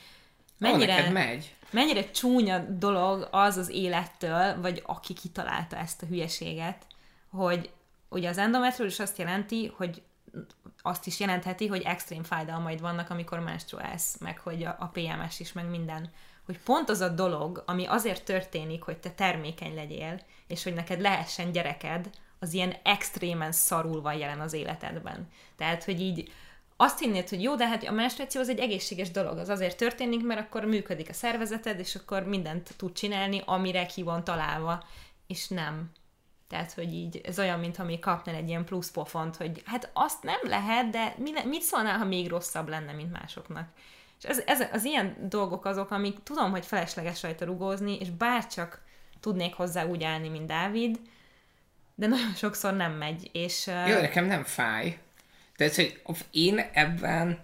mennyire, 0.58 1.06
oh, 1.06 1.12
megy. 1.12 1.54
mennyire 1.70 2.10
csúnya 2.10 2.58
dolog 2.58 3.28
az 3.30 3.56
az 3.56 3.68
élettől, 3.68 4.60
vagy 4.60 4.82
aki 4.86 5.14
kitalálta 5.14 5.76
ezt 5.76 6.02
a 6.02 6.06
hülyeséget, 6.06 6.86
hogy 7.30 7.70
ugye 8.08 8.28
az 8.28 8.38
endometriózis 8.38 8.98
azt 8.98 9.18
jelenti, 9.18 9.72
hogy 9.76 10.02
azt 10.82 11.06
is 11.06 11.20
jelentheti, 11.20 11.66
hogy 11.66 11.82
extrém 11.82 12.22
fájdalmaid 12.22 12.80
vannak, 12.80 13.10
amikor 13.10 13.40
menstruálsz, 13.40 14.18
meg 14.18 14.38
hogy 14.38 14.64
a, 14.64 14.76
a 14.78 14.86
PMS 14.86 15.40
is, 15.40 15.52
meg 15.52 15.68
minden. 15.68 16.10
Hogy 16.46 16.58
pont 16.58 16.88
az 16.88 17.00
a 17.00 17.08
dolog, 17.08 17.62
ami 17.66 17.86
azért 17.86 18.24
történik, 18.24 18.82
hogy 18.82 18.98
te 18.98 19.10
termékeny 19.10 19.74
legyél, 19.74 20.20
és 20.46 20.62
hogy 20.62 20.74
neked 20.74 21.00
lehessen 21.00 21.52
gyereked, 21.52 22.10
az 22.38 22.52
ilyen 22.52 22.74
extrémen 22.82 23.52
szarul 23.52 24.00
van 24.00 24.14
jelen 24.14 24.40
az 24.40 24.52
életedben. 24.52 25.28
Tehát, 25.56 25.84
hogy 25.84 26.00
így 26.00 26.32
azt 26.80 26.98
hinnéd, 26.98 27.28
hogy 27.28 27.42
jó, 27.42 27.54
de 27.54 27.68
hát 27.68 27.84
a 27.84 27.92
menstruáció 27.92 28.40
az 28.40 28.48
egy 28.48 28.58
egészséges 28.58 29.10
dolog, 29.10 29.38
az 29.38 29.48
azért 29.48 29.76
történik, 29.76 30.24
mert 30.24 30.40
akkor 30.40 30.64
működik 30.64 31.08
a 31.08 31.12
szervezeted, 31.12 31.78
és 31.78 31.94
akkor 31.94 32.22
mindent 32.22 32.74
tud 32.76 32.92
csinálni, 32.92 33.42
amire 33.44 33.86
ki 33.86 34.02
van 34.02 34.24
találva, 34.24 34.84
és 35.26 35.48
nem. 35.48 35.90
Tehát, 36.48 36.72
hogy 36.72 36.92
így 36.92 37.20
ez 37.24 37.38
olyan, 37.38 37.58
mintha 37.58 37.84
még 37.84 37.98
kapnál 37.98 38.34
egy 38.34 38.48
ilyen 38.48 38.64
plusz 38.64 38.90
pofont, 38.90 39.36
hogy 39.36 39.62
hát 39.64 39.90
azt 39.92 40.22
nem 40.22 40.40
lehet, 40.42 40.90
de 40.90 41.14
mi, 41.18 41.30
mit 41.44 41.62
szólnál, 41.62 41.98
ha 41.98 42.04
még 42.04 42.28
rosszabb 42.28 42.68
lenne, 42.68 42.92
mint 42.92 43.12
másoknak? 43.12 43.68
És 44.18 44.24
ez, 44.24 44.42
ez, 44.46 44.60
az 44.72 44.84
ilyen 44.84 45.16
dolgok 45.28 45.64
azok, 45.64 45.90
amik 45.90 46.22
tudom, 46.22 46.50
hogy 46.50 46.66
felesleges 46.66 47.22
rajta 47.22 47.44
rugózni, 47.44 47.98
és 47.98 48.10
bárcsak 48.10 48.82
tudnék 49.20 49.54
hozzá 49.54 49.86
úgy 49.86 50.02
állni, 50.02 50.28
mint 50.28 50.46
Dávid, 50.46 51.00
de 51.98 52.06
nagyon 52.06 52.34
sokszor 52.34 52.74
nem 52.74 52.92
megy, 52.92 53.30
és... 53.32 53.66
Uh... 53.66 53.88
Jó, 53.88 54.00
nekem 54.00 54.24
nem 54.24 54.44
fáj. 54.44 54.98
Tehát, 55.56 55.74
hogy 55.74 56.00
én 56.30 56.58
ebben 56.72 57.38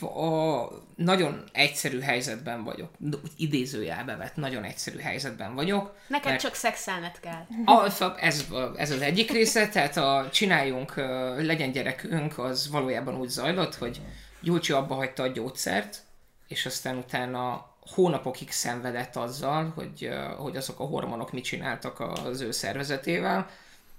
a 0.00 0.68
nagyon 0.96 1.44
egyszerű 1.52 2.00
helyzetben 2.00 2.64
vagyok. 2.64 2.90
Idézőjelbe 3.36 4.16
vett, 4.16 4.36
nagyon 4.36 4.64
egyszerű 4.64 4.98
helyzetben 4.98 5.54
vagyok. 5.54 5.96
Neked 6.06 6.30
mert... 6.30 6.40
csak 6.40 6.54
szexelnet 6.54 7.20
kell. 7.20 7.46
A, 7.64 7.90
ez, 8.20 8.46
ez 8.76 8.90
az 8.90 9.00
egyik 9.00 9.30
része, 9.30 9.68
tehát 9.68 9.96
a 9.96 10.28
csináljunk, 10.32 10.94
legyen 11.36 11.72
gyerekünk, 11.72 12.38
az 12.38 12.70
valójában 12.70 13.16
úgy 13.16 13.28
zajlott, 13.28 13.74
hogy 13.74 14.00
Gyulcsi 14.40 14.72
abba 14.72 14.94
hagyta 14.94 15.22
a 15.22 15.28
gyógyszert, 15.28 16.02
és 16.48 16.66
aztán 16.66 16.96
utána 16.96 17.74
hónapokig 17.80 18.50
szenvedett 18.50 19.16
azzal, 19.16 19.72
hogy, 19.74 20.10
hogy 20.38 20.56
azok 20.56 20.80
a 20.80 20.84
hormonok 20.84 21.32
mit 21.32 21.44
csináltak 21.44 22.00
az 22.00 22.40
ő 22.40 22.50
szervezetével, 22.50 23.50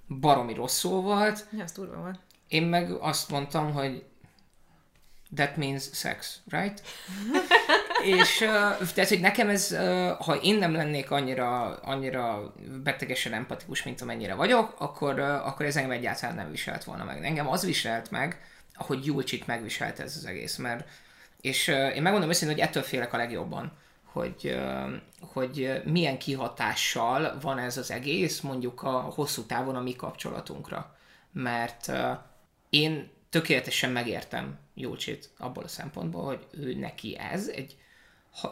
baromi 0.07 0.53
rosszul 0.53 1.01
volt. 1.01 1.47
Ja, 1.51 1.63
az 1.63 1.71
durva 1.71 2.01
volt. 2.01 2.19
Én 2.47 2.63
meg 2.63 2.91
azt 2.91 3.29
mondtam, 3.29 3.73
hogy 3.73 4.03
that 5.35 5.55
means 5.55 5.83
sex, 5.93 6.39
right? 6.49 6.81
és 8.17 8.41
uh, 8.41 8.89
tehát, 8.93 9.09
hogy 9.09 9.19
nekem 9.19 9.49
ez, 9.49 9.71
uh, 9.71 10.09
ha 10.09 10.35
én 10.35 10.55
nem 10.55 10.73
lennék 10.73 11.11
annyira, 11.11 11.75
annyira 11.75 12.53
betegesen 12.83 13.33
empatikus, 13.33 13.83
mint 13.83 14.01
amennyire 14.01 14.33
vagyok, 14.33 14.75
akkor, 14.77 15.19
uh, 15.19 15.47
akkor 15.47 15.65
ez 15.65 15.75
engem 15.75 15.91
egyáltalán 15.91 16.35
nem 16.35 16.51
viselt 16.51 16.83
volna 16.83 17.03
meg. 17.03 17.25
Engem 17.25 17.47
az 17.47 17.65
viselt 17.65 18.11
meg, 18.11 18.41
ahogy 18.73 19.05
Julcsit 19.05 19.47
megviselt 19.47 19.99
ez 19.99 20.15
az 20.15 20.25
egész, 20.25 20.55
mert 20.55 20.87
és 21.41 21.67
uh, 21.67 21.95
én 21.95 22.01
megmondom 22.01 22.29
őszintén, 22.29 22.55
hogy 22.55 22.65
ettől 22.65 22.83
félek 22.83 23.13
a 23.13 23.17
legjobban, 23.17 23.71
hogy, 24.15 24.59
hogy 25.19 25.81
milyen 25.85 26.17
kihatással 26.17 27.37
van 27.41 27.57
ez 27.57 27.77
az 27.77 27.91
egész 27.91 28.39
mondjuk 28.39 28.83
a 28.83 28.99
hosszú 28.99 29.43
távon 29.43 29.75
a 29.75 29.81
mi 29.81 29.95
kapcsolatunkra. 29.95 30.95
Mert 31.31 31.91
én 32.69 33.09
tökéletesen 33.29 33.91
megértem 33.91 34.59
Júlcsit 34.73 35.29
abból 35.37 35.63
a 35.63 35.67
szempontból, 35.67 36.23
hogy 36.23 36.47
ő 36.51 36.75
neki 36.75 37.17
ez 37.17 37.47
egy 37.47 37.77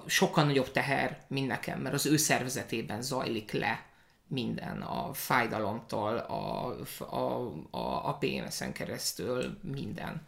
sokkal 0.05 0.43
nagyobb 0.43 0.71
teher, 0.71 1.23
mint 1.27 1.47
nekem, 1.47 1.79
mert 1.79 1.95
az 1.95 2.05
ő 2.05 2.17
szervezetében 2.17 3.01
zajlik 3.01 3.51
le 3.51 3.85
minden, 4.27 4.81
a 4.81 5.13
fájdalomtól, 5.13 6.17
a, 6.17 6.75
a, 6.99 7.53
a, 7.69 8.07
a 8.07 8.17
PMS-en 8.17 8.73
keresztül 8.73 9.59
minden. 9.61 10.27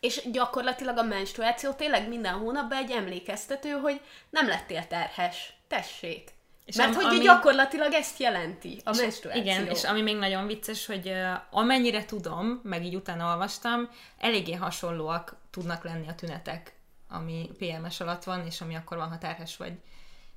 És 0.00 0.22
gyakorlatilag 0.32 0.98
a 0.98 1.02
menstruáció 1.02 1.72
tényleg 1.72 2.08
minden 2.08 2.32
hónapban 2.32 2.78
egy 2.78 2.90
emlékeztető, 2.90 3.70
hogy 3.70 4.00
nem 4.30 4.46
lettél 4.46 4.86
terhes. 4.86 5.52
Tessék. 5.68 6.34
És 6.66 6.76
Mert 6.76 6.88
am, 6.88 6.94
hogy 6.94 7.04
ami... 7.04 7.18
gyakorlatilag 7.18 7.92
ezt 7.92 8.18
jelenti 8.18 8.80
a 8.84 8.94
menstruáció. 8.96 9.42
Igen, 9.42 9.66
és 9.66 9.84
ami 9.84 10.02
még 10.02 10.16
nagyon 10.16 10.46
vicces, 10.46 10.86
hogy 10.86 11.08
uh, 11.08 11.32
amennyire 11.50 12.04
tudom, 12.04 12.60
meg 12.62 12.84
így 12.84 12.94
utána 12.94 13.30
olvastam, 13.30 13.88
eléggé 14.18 14.52
hasonlóak 14.52 15.36
tudnak 15.50 15.84
lenni 15.84 16.08
a 16.08 16.14
tünetek, 16.14 16.72
ami 17.08 17.50
PMS 17.58 18.00
alatt 18.00 18.24
van, 18.24 18.46
és 18.46 18.60
ami 18.60 18.74
akkor 18.74 18.96
van, 18.96 19.08
ha 19.08 19.18
terhes 19.18 19.56
vagy. 19.56 19.72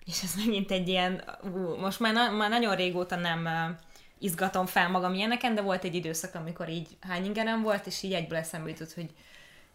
És 0.05 0.21
ez 0.23 0.35
megint 0.35 0.71
egy 0.71 0.87
ilyen, 0.87 1.23
ú, 1.53 1.75
most 1.75 1.99
már, 1.99 2.13
na, 2.13 2.29
már 2.29 2.49
nagyon 2.49 2.75
régóta 2.75 3.15
nem 3.15 3.45
uh, 3.45 3.77
izgatom 4.19 4.65
fel 4.65 4.89
magam 4.89 5.13
ilyeneken, 5.13 5.55
de 5.55 5.61
volt 5.61 5.83
egy 5.83 5.95
időszak, 5.95 6.35
amikor 6.35 6.69
így 6.69 6.87
hány 6.99 7.25
ingerem 7.25 7.61
volt, 7.61 7.85
és 7.85 8.03
így 8.03 8.13
egyből 8.13 8.37
eszembe 8.37 8.69
jutott, 8.69 8.93
hogy 8.93 9.09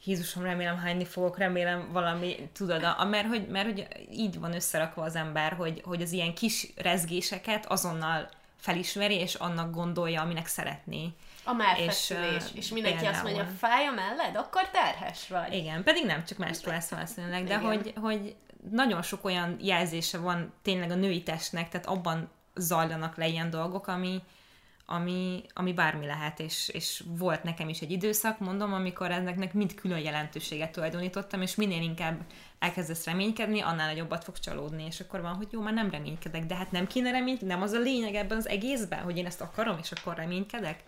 Jézusom, 0.05 0.43
remélem 0.43 0.79
hányni 0.79 1.05
fogok, 1.05 1.39
remélem 1.39 1.89
valami, 1.93 2.49
tudod, 2.53 2.83
a, 2.83 3.05
mert, 3.05 3.27
hogy, 3.27 3.47
mert 3.49 3.67
hogy 3.67 3.87
így 4.13 4.41
van 4.41 4.55
összerakva 4.55 5.03
az 5.03 5.17
ember, 5.17 5.53
hogy, 5.53 5.83
hogy 5.85 6.03
az 6.03 6.13
ilyen 6.13 6.35
kis 6.35 6.67
rezgéseket 6.77 7.67
azonnal 7.67 8.29
felismeri, 8.65 9.15
és 9.15 9.35
annak 9.35 9.75
gondolja, 9.75 10.21
aminek 10.21 10.47
szeretné. 10.47 11.09
A 11.45 11.53
melfeszülés. 11.53 12.35
És, 12.35 12.51
és 12.55 12.69
mindenki 12.69 12.99
például. 12.99 13.15
azt 13.15 13.35
mondja, 13.35 13.55
fáj 13.59 13.87
a 13.87 13.93
melled, 13.93 14.37
akkor 14.37 14.69
terhes 14.69 15.29
vagy. 15.29 15.53
Igen, 15.53 15.83
pedig 15.83 16.05
nem 16.05 16.25
csak 16.25 16.39
menstruálsz 16.39 16.89
valószínűleg, 16.89 17.45
de 17.45 17.59
hogy, 17.59 17.93
hogy 18.01 18.37
nagyon 18.71 19.03
sok 19.03 19.25
olyan 19.25 19.57
jelzése 19.61 20.19
van 20.19 20.53
tényleg 20.63 20.91
a 20.91 20.95
női 20.95 21.23
testnek, 21.23 21.69
tehát 21.69 21.87
abban 21.87 22.31
zajlanak 22.55 23.17
le 23.17 23.27
ilyen 23.27 23.51
dolgok, 23.51 23.87
ami, 23.87 24.23
ami, 24.87 25.43
ami 25.55 25.73
bármi 25.73 26.07
lehet, 26.07 26.41
és, 26.41 26.69
és 26.69 27.05
volt 27.07 27.43
nekem 27.43 27.69
is 27.69 27.81
egy 27.81 27.91
időszak, 27.91 28.39
mondom, 28.39 28.73
amikor 28.73 29.11
ennek 29.11 29.53
mind 29.53 29.75
külön 29.75 29.99
jelentőséget 29.99 30.73
tulajdonítottam, 30.73 31.43
és 31.43 31.55
minél 31.55 31.83
inkább 31.83 32.21
elkezdesz 32.59 33.05
reménykedni, 33.05 33.61
annál 33.61 33.89
nagyobbat 33.89 34.25
fog 34.25 34.39
csalódni, 34.39 34.85
és 34.85 35.01
akkor 35.01 35.21
van, 35.21 35.35
hogy 35.35 35.49
jó, 35.51 35.61
már 35.61 35.75
nem 35.75 35.91
reménykedek, 35.91 36.47
de 36.47 36.55
hát 36.55 36.71
nem 36.71 36.87
kéne 36.87 37.11
reménykedni, 37.11 37.49
nem 37.49 37.63
az 37.63 37.73
a 37.73 37.79
lényeg 37.79 38.15
ebben 38.15 38.37
az 38.37 38.49
egészben, 38.49 39.03
hogy 39.03 39.17
én 39.17 39.27
ezt 39.27 39.41
akarom, 39.41 39.79
és 39.83 39.93
akkor 39.93 40.15
reménykedek. 40.17 40.83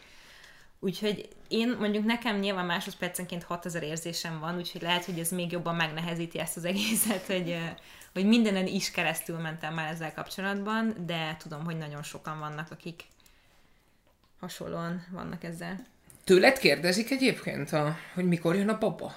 Úgyhogy 0.81 1.29
én 1.49 1.77
mondjuk 1.79 2.05
nekem 2.05 2.39
nyilván 2.39 2.67
másodpercenként 2.67 3.43
6000 3.43 3.83
érzésem 3.83 4.41
van, 4.41 4.57
úgyhogy 4.57 4.83
lehet, 4.83 5.05
hogy 5.05 5.19
ez 5.19 5.31
még 5.31 5.53
jobban 5.53 5.75
megnehezíti 5.75 6.39
ezt 6.39 6.57
az 6.57 6.65
egészet, 6.65 7.27
hogy, 7.27 7.59
hogy 8.13 8.27
mindenen 8.27 8.67
is 8.67 8.91
keresztül 8.91 9.39
mentem 9.39 9.75
már 9.75 9.93
ezzel 9.93 10.15
kapcsolatban, 10.15 10.95
de 11.07 11.37
tudom, 11.39 11.65
hogy 11.65 11.77
nagyon 11.77 12.03
sokan 12.03 12.39
vannak, 12.39 12.71
akik 12.71 13.05
hasonlóan 14.41 15.07
vannak 15.11 15.45
ezzel. 15.45 15.87
Tőled 16.25 16.59
kérdezik 16.59 17.11
egyébként, 17.11 17.73
a, 17.73 17.97
hogy 18.15 18.25
mikor 18.25 18.55
jön 18.55 18.69
a 18.69 18.79
baba? 18.79 19.15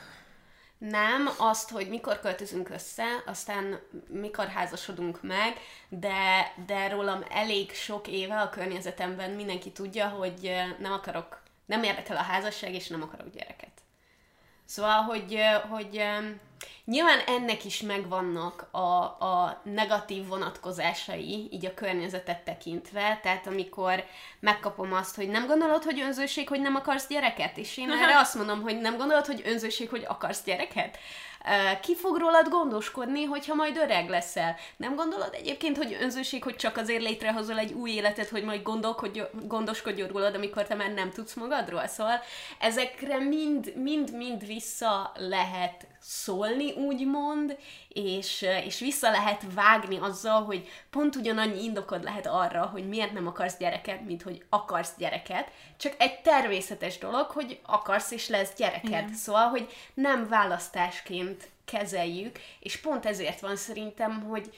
Nem, 0.78 1.30
azt, 1.38 1.70
hogy 1.70 1.90
mikor 1.90 2.20
költözünk 2.20 2.70
össze, 2.70 3.04
aztán 3.26 3.80
mikor 4.08 4.48
házasodunk 4.48 5.22
meg, 5.22 5.58
de, 5.90 6.54
de 6.66 6.88
rólam 6.88 7.24
elég 7.30 7.72
sok 7.72 8.08
éve 8.08 8.40
a 8.42 8.50
környezetemben 8.50 9.32
mindenki 9.32 9.72
tudja, 9.72 10.08
hogy 10.08 10.52
nem 10.80 10.92
akarok, 10.92 11.42
nem 11.66 11.84
érdekel 11.84 12.18
a 12.18 12.22
házasság, 12.22 12.74
és 12.74 12.88
nem 12.88 13.02
akarok 13.02 13.34
gyereket. 13.34 13.79
Szóval, 14.70 15.02
hogy, 15.02 15.40
hogy 15.70 16.04
nyilván 16.86 17.20
ennek 17.28 17.66
is 17.66 17.82
megvannak 17.82 18.68
a, 18.72 19.04
a 19.04 19.62
negatív 19.64 20.28
vonatkozásai, 20.28 21.48
így 21.52 21.66
a 21.66 21.74
környezetet 21.74 22.44
tekintve, 22.44 23.20
tehát 23.24 23.48
amikor 23.48 24.04
megkapom 24.40 24.94
azt, 24.94 25.16
hogy 25.16 25.30
nem 25.30 25.48
gondolod, 25.48 25.84
hogy 25.84 26.02
önzőség, 26.02 26.48
hogy 26.48 26.62
nem 26.62 26.76
akarsz 26.76 27.08
gyereket, 27.08 27.58
és 27.58 27.78
én 27.78 27.92
erre 27.92 28.20
azt 28.24 28.36
mondom, 28.36 28.62
hogy 28.62 28.80
nem 28.80 28.98
gondolod, 28.98 29.26
hogy 29.26 29.42
önzőség, 29.46 29.90
hogy 29.90 30.06
akarsz 30.08 30.44
gyereket? 30.44 30.98
Ki 31.82 31.96
fog 31.96 32.18
rólad 32.18 32.48
gondoskodni, 32.50 33.24
hogyha 33.24 33.54
majd 33.54 33.78
öreg 33.78 34.10
leszel? 34.10 34.56
Nem 34.78 34.96
gondolod 34.96 35.34
egyébként, 35.34 35.78
hogy 35.78 35.98
önzőség, 36.02 36.44
hogy 36.44 36.56
csak 36.56 36.78
azért 36.78 37.02
létrehozol 37.02 37.58
egy 37.58 37.74
új 37.74 37.92
életet, 37.92 38.30
hogy 38.30 38.44
majd 38.44 38.62
gondoskodj 39.48 40.02
rólad, 40.02 40.36
amikor 40.36 40.68
te 40.68 40.76
már 40.76 40.94
nem 40.94 41.12
tudsz 41.12 41.34
magadról? 41.34 41.88
Szóval 41.88 42.20
ezekre 42.60 43.20
mind, 43.20 43.74
mind, 43.76 44.16
mind 44.16 44.46
vissza 44.46 45.12
lehet 45.16 45.88
szólni, 46.00 46.72
úgymond, 46.72 47.58
és, 47.88 48.46
és 48.66 48.80
vissza 48.80 49.12
lehet 49.12 49.46
vágni 49.54 49.98
azzal, 49.98 50.44
hogy 50.44 50.68
pont 50.90 51.16
ugyanannyi 51.16 51.64
indokod 51.64 52.04
lehet 52.04 52.28
arra, 52.28 52.66
hogy 52.66 52.88
miért 52.88 53.14
nem 53.14 53.28
akarsz 53.28 53.58
gyereket, 53.58 54.06
mint 54.06 54.22
hogy 54.22 54.44
akarsz 54.50 54.94
gyereket, 54.98 55.52
csak 55.78 55.96
egy 55.98 56.22
természetes 56.22 56.98
dolog, 56.98 57.26
hogy 57.26 57.60
akarsz 57.66 58.12
és 58.12 58.28
lesz 58.28 58.56
gyereket. 58.56 58.84
Igen. 58.84 59.14
Szóval, 59.14 59.48
hogy 59.48 59.68
nem 59.94 60.28
választásként 60.28 61.50
kezeljük, 61.66 62.40
és 62.60 62.80
pont 62.80 63.06
ezért 63.06 63.40
van 63.40 63.56
szerintem, 63.56 64.24
hogy 64.24 64.58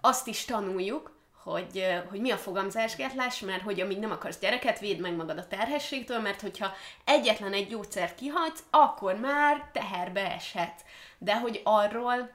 azt 0.00 0.26
is 0.26 0.44
tanuljuk, 0.44 1.15
hogy, 1.50 1.86
hogy 2.10 2.20
mi 2.20 2.30
a 2.30 2.36
fogamzásgátlás, 2.36 3.40
mert 3.40 3.62
hogy 3.62 3.80
amíg 3.80 3.98
nem 3.98 4.10
akarsz 4.10 4.38
gyereket, 4.38 4.78
védd 4.78 5.00
meg 5.00 5.16
magad 5.16 5.38
a 5.38 5.46
terhességtől, 5.46 6.20
mert 6.20 6.40
hogyha 6.40 6.72
egyetlen 7.04 7.52
egy 7.52 7.68
gyógyszert 7.68 8.14
kihagysz, 8.14 8.62
akkor 8.70 9.14
már 9.14 9.70
teherbe 9.72 10.34
eshet. 10.34 10.84
De 11.18 11.38
hogy 11.38 11.60
arról 11.64 12.30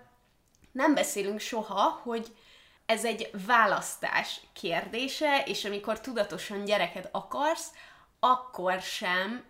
nem 0.72 0.93
beszélünk 0.93 1.39
soha, 1.39 1.99
hogy 2.03 2.28
ez 2.86 3.05
egy 3.05 3.30
választás 3.45 4.41
kérdése, 4.53 5.43
és 5.45 5.66
amikor 5.66 5.99
tudatosan 5.99 6.66
gyereket 6.66 7.09
akarsz, 7.12 7.72
akkor 8.20 8.82
sem 8.82 9.43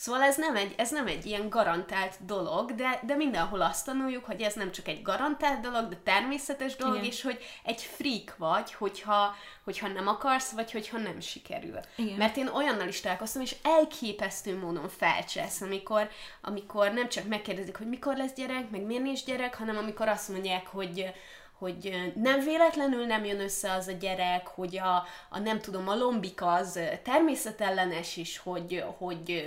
Szóval 0.00 0.22
ez 0.22 0.36
nem 0.36 0.56
egy, 0.56 0.74
ez 0.76 0.90
nem 0.90 1.06
egy 1.06 1.26
ilyen 1.26 1.48
garantált 1.48 2.14
dolog, 2.26 2.74
de, 2.74 3.00
de 3.06 3.14
mindenhol 3.14 3.60
azt 3.60 3.84
tanuljuk, 3.84 4.24
hogy 4.24 4.40
ez 4.40 4.54
nem 4.54 4.72
csak 4.72 4.88
egy 4.88 5.02
garantált 5.02 5.60
dolog, 5.60 5.88
de 5.88 5.96
természetes 6.04 6.76
dolog, 6.76 6.94
Igen. 6.94 7.06
és 7.06 7.22
hogy 7.22 7.38
egy 7.62 7.80
freak 7.80 8.34
vagy, 8.36 8.72
hogyha, 8.72 9.34
hogyha 9.64 9.88
nem 9.88 10.08
akarsz, 10.08 10.50
vagy 10.50 10.72
hogyha 10.72 10.98
nem 10.98 11.20
sikerül. 11.20 11.78
Igen. 11.96 12.16
Mert 12.16 12.36
én 12.36 12.48
olyannal 12.48 12.88
is 12.88 13.00
találkoztam, 13.00 13.42
és 13.42 13.56
elképesztő 13.62 14.58
módon 14.58 14.88
felcsesz, 14.88 15.60
amikor, 15.60 16.10
amikor 16.40 16.92
nem 16.92 17.08
csak 17.08 17.26
megkérdezik, 17.26 17.76
hogy 17.76 17.88
mikor 17.88 18.16
lesz 18.16 18.34
gyerek, 18.34 18.70
meg 18.70 18.82
miért 18.82 19.02
nincs 19.02 19.24
gyerek, 19.24 19.56
hanem 19.56 19.76
amikor 19.76 20.08
azt 20.08 20.28
mondják, 20.28 20.66
hogy 20.66 21.12
hogy 21.58 22.12
nem 22.14 22.40
véletlenül 22.40 23.06
nem 23.06 23.24
jön 23.24 23.40
össze 23.40 23.72
az 23.72 23.86
a 23.86 23.92
gyerek, 23.92 24.46
hogy 24.46 24.76
a, 24.78 25.06
a 25.28 25.38
nem 25.38 25.60
tudom, 25.60 25.88
a 25.88 25.96
lombik 25.96 26.42
az 26.42 26.80
természetellenes 27.02 28.16
is, 28.16 28.38
hogy, 28.38 28.84
hogy 28.98 29.44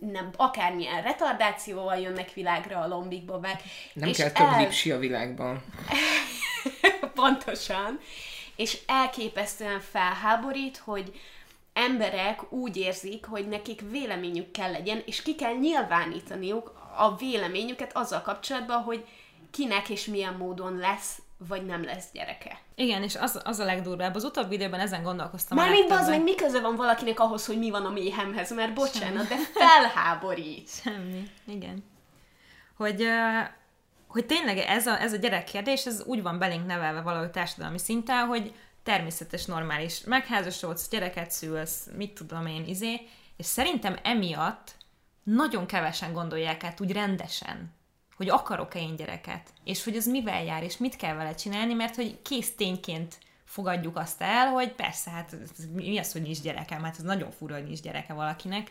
nem, 0.00 0.30
akármilyen 0.36 1.02
retardációval 1.02 1.96
jönnek 1.96 2.32
világra 2.32 2.80
a 2.80 2.88
lombikba. 2.88 3.38
Be, 3.38 3.60
nem 3.92 4.08
és 4.08 4.16
kell 4.16 4.30
több 4.30 4.46
el... 4.46 4.60
lipsi 4.60 4.90
a 4.90 4.98
világban. 4.98 5.64
Pontosan. 7.14 8.00
És 8.56 8.78
elképesztően 8.86 9.80
felháborít, 9.80 10.76
hogy 10.76 11.20
emberek 11.72 12.52
úgy 12.52 12.76
érzik, 12.76 13.24
hogy 13.24 13.48
nekik 13.48 13.80
véleményük 13.90 14.50
kell 14.50 14.70
legyen, 14.70 15.02
és 15.06 15.22
ki 15.22 15.34
kell 15.34 15.54
nyilvánítaniuk 15.54 16.74
a 16.96 17.16
véleményüket 17.16 17.96
azzal 17.96 18.22
kapcsolatban, 18.22 18.82
hogy 18.82 19.06
kinek 19.50 19.88
és 19.88 20.04
milyen 20.04 20.34
módon 20.34 20.76
lesz 20.76 21.18
vagy 21.48 21.64
nem 21.66 21.84
lesz 21.84 22.06
gyereke. 22.12 22.58
Igen, 22.74 23.02
és 23.02 23.16
az, 23.16 23.40
az 23.44 23.58
a 23.58 23.64
legdurvább. 23.64 24.14
Az 24.14 24.24
utóbbi 24.24 24.54
időben 24.54 24.80
ezen 24.80 25.02
gondolkoztam. 25.02 25.56
Mármint 25.56 25.90
az 25.90 26.08
meg 26.08 26.22
mi 26.22 26.34
köze 26.34 26.60
van 26.60 26.76
valakinek 26.76 27.20
ahhoz, 27.20 27.46
hogy 27.46 27.58
mi 27.58 27.70
van 27.70 27.84
a 27.84 27.90
méhemhez, 27.90 28.54
mert 28.54 28.74
bocsánat, 28.74 29.28
Semmi. 29.28 29.42
de 29.42 29.48
felháborít. 29.54 30.70
Semmi, 30.82 31.30
igen. 31.46 31.84
Hogy, 32.76 33.06
hogy 34.06 34.26
tényleg 34.26 34.58
ez 34.58 34.86
a, 34.86 35.00
ez 35.00 35.12
a 35.12 35.16
gyerekkérdés, 35.16 35.86
ez 35.86 36.02
úgy 36.06 36.22
van 36.22 36.38
belénk 36.38 36.66
nevelve 36.66 37.00
valahogy 37.00 37.30
társadalmi 37.30 37.78
szinten, 37.78 38.26
hogy 38.26 38.54
természetes, 38.82 39.44
normális. 39.44 40.00
Megházasodsz, 40.04 40.88
gyereket 40.88 41.30
szülsz, 41.30 41.88
mit 41.96 42.14
tudom 42.14 42.46
én, 42.46 42.64
izé, 42.66 43.00
és 43.36 43.46
szerintem 43.46 43.96
emiatt 44.02 44.74
nagyon 45.22 45.66
kevesen 45.66 46.12
gondolják 46.12 46.64
át 46.64 46.80
úgy 46.80 46.92
rendesen, 46.92 47.78
hogy 48.20 48.28
akarok-e 48.28 48.80
én 48.80 48.96
gyereket, 48.96 49.48
és 49.64 49.84
hogy 49.84 49.96
az 49.96 50.06
mivel 50.06 50.44
jár, 50.44 50.62
és 50.62 50.76
mit 50.76 50.96
kell 50.96 51.14
vele 51.14 51.34
csinálni, 51.34 51.74
mert 51.74 51.94
hogy 51.94 52.22
kész 52.22 52.54
tényként 52.54 53.18
fogadjuk 53.44 53.96
azt 53.96 54.22
el, 54.22 54.46
hogy 54.46 54.72
persze, 54.72 55.10
hát 55.10 55.36
mi 55.72 55.98
az, 55.98 56.12
hogy 56.12 56.22
nincs 56.22 56.40
gyerekem, 56.40 56.82
hát 56.82 56.96
ez 56.98 57.02
nagyon 57.02 57.30
fura, 57.30 57.54
hogy 57.54 57.64
nincs 57.64 57.80
gyereke 57.80 58.12
valakinek, 58.12 58.70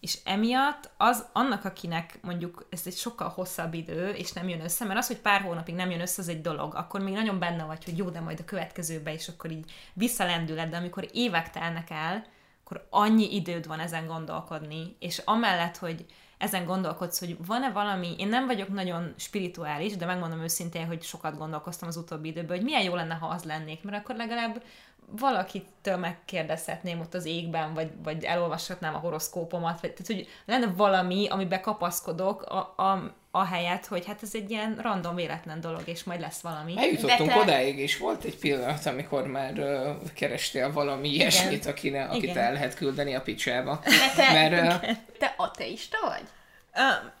és 0.00 0.18
emiatt 0.24 0.90
az 0.96 1.26
annak, 1.32 1.64
akinek 1.64 2.18
mondjuk 2.22 2.66
ez 2.70 2.82
egy 2.84 2.96
sokkal 2.96 3.28
hosszabb 3.28 3.74
idő, 3.74 4.08
és 4.08 4.32
nem 4.32 4.48
jön 4.48 4.60
össze, 4.60 4.84
mert 4.84 4.98
az, 4.98 5.06
hogy 5.06 5.18
pár 5.18 5.40
hónapig 5.40 5.74
nem 5.74 5.90
jön 5.90 6.00
össze, 6.00 6.22
az 6.22 6.28
egy 6.28 6.40
dolog, 6.40 6.74
akkor 6.74 7.00
még 7.00 7.14
nagyon 7.14 7.38
benne 7.38 7.64
vagy, 7.64 7.84
hogy 7.84 7.98
jó, 7.98 8.10
de 8.10 8.20
majd 8.20 8.40
a 8.40 8.44
következőbe, 8.44 9.12
és 9.12 9.28
akkor 9.28 9.50
így 9.50 9.72
visszalendüled, 9.92 10.70
de 10.70 10.76
amikor 10.76 11.08
évek 11.12 11.50
telnek 11.50 11.90
el, 11.90 12.26
akkor 12.64 12.86
annyi 12.90 13.34
időd 13.34 13.66
van 13.66 13.80
ezen 13.80 14.06
gondolkodni, 14.06 14.96
és 14.98 15.18
amellett, 15.24 15.76
hogy 15.76 16.06
ezen 16.38 16.64
gondolkodsz, 16.64 17.18
hogy 17.18 17.36
van-e 17.46 17.70
valami, 17.70 18.14
én 18.18 18.28
nem 18.28 18.46
vagyok 18.46 18.68
nagyon 18.68 19.14
spirituális, 19.16 19.96
de 19.96 20.06
megmondom 20.06 20.40
őszintén, 20.40 20.86
hogy 20.86 21.02
sokat 21.02 21.38
gondolkoztam 21.38 21.88
az 21.88 21.96
utóbbi 21.96 22.28
időben, 22.28 22.56
hogy 22.56 22.64
milyen 22.64 22.82
jó 22.82 22.94
lenne, 22.94 23.14
ha 23.14 23.26
az 23.26 23.44
lennék, 23.44 23.82
mert 23.82 23.96
akkor 23.96 24.16
legalább 24.16 24.62
valakitől 25.10 25.96
megkérdezhetném 25.96 27.00
ott 27.00 27.14
az 27.14 27.24
égben, 27.24 27.74
vagy, 27.74 27.90
vagy 28.02 28.24
elolvashatnám 28.24 28.94
a 28.94 28.98
horoszkópomat, 28.98 29.80
vagy, 29.80 29.92
tehát 29.92 30.06
hogy 30.06 30.28
lenne 30.44 30.72
valami, 30.76 31.28
amiben 31.28 31.60
kapaszkodok, 31.60 32.42
a, 32.42 32.74
a, 32.76 33.12
a 33.38 33.44
helyet, 33.44 33.86
hogy 33.86 34.06
hát 34.06 34.22
ez 34.22 34.30
egy 34.32 34.50
ilyen 34.50 34.78
random 34.82 35.14
véletlen 35.14 35.60
dolog, 35.60 35.82
és 35.84 36.04
majd 36.04 36.20
lesz 36.20 36.40
valami. 36.40 36.74
Eljutottunk 36.76 37.32
te... 37.32 37.38
odáig, 37.38 37.78
és 37.78 37.98
volt 37.98 38.24
egy 38.24 38.36
pillanat, 38.36 38.86
amikor 38.86 39.26
már 39.26 39.58
uh, 39.58 40.10
kerestél 40.14 40.72
valami 40.72 41.08
ilyesmit, 41.08 41.66
akine, 41.66 42.04
akit 42.04 42.22
Igen. 42.22 42.38
el 42.38 42.52
lehet 42.52 42.74
küldeni 42.74 43.14
a 43.14 43.20
picsába. 43.20 43.80
De 43.84 44.12
te, 44.16 44.32
Mert, 44.32 44.82
uh, 44.82 44.90
te 45.18 45.34
ateista 45.36 45.98
vagy? 46.06 46.22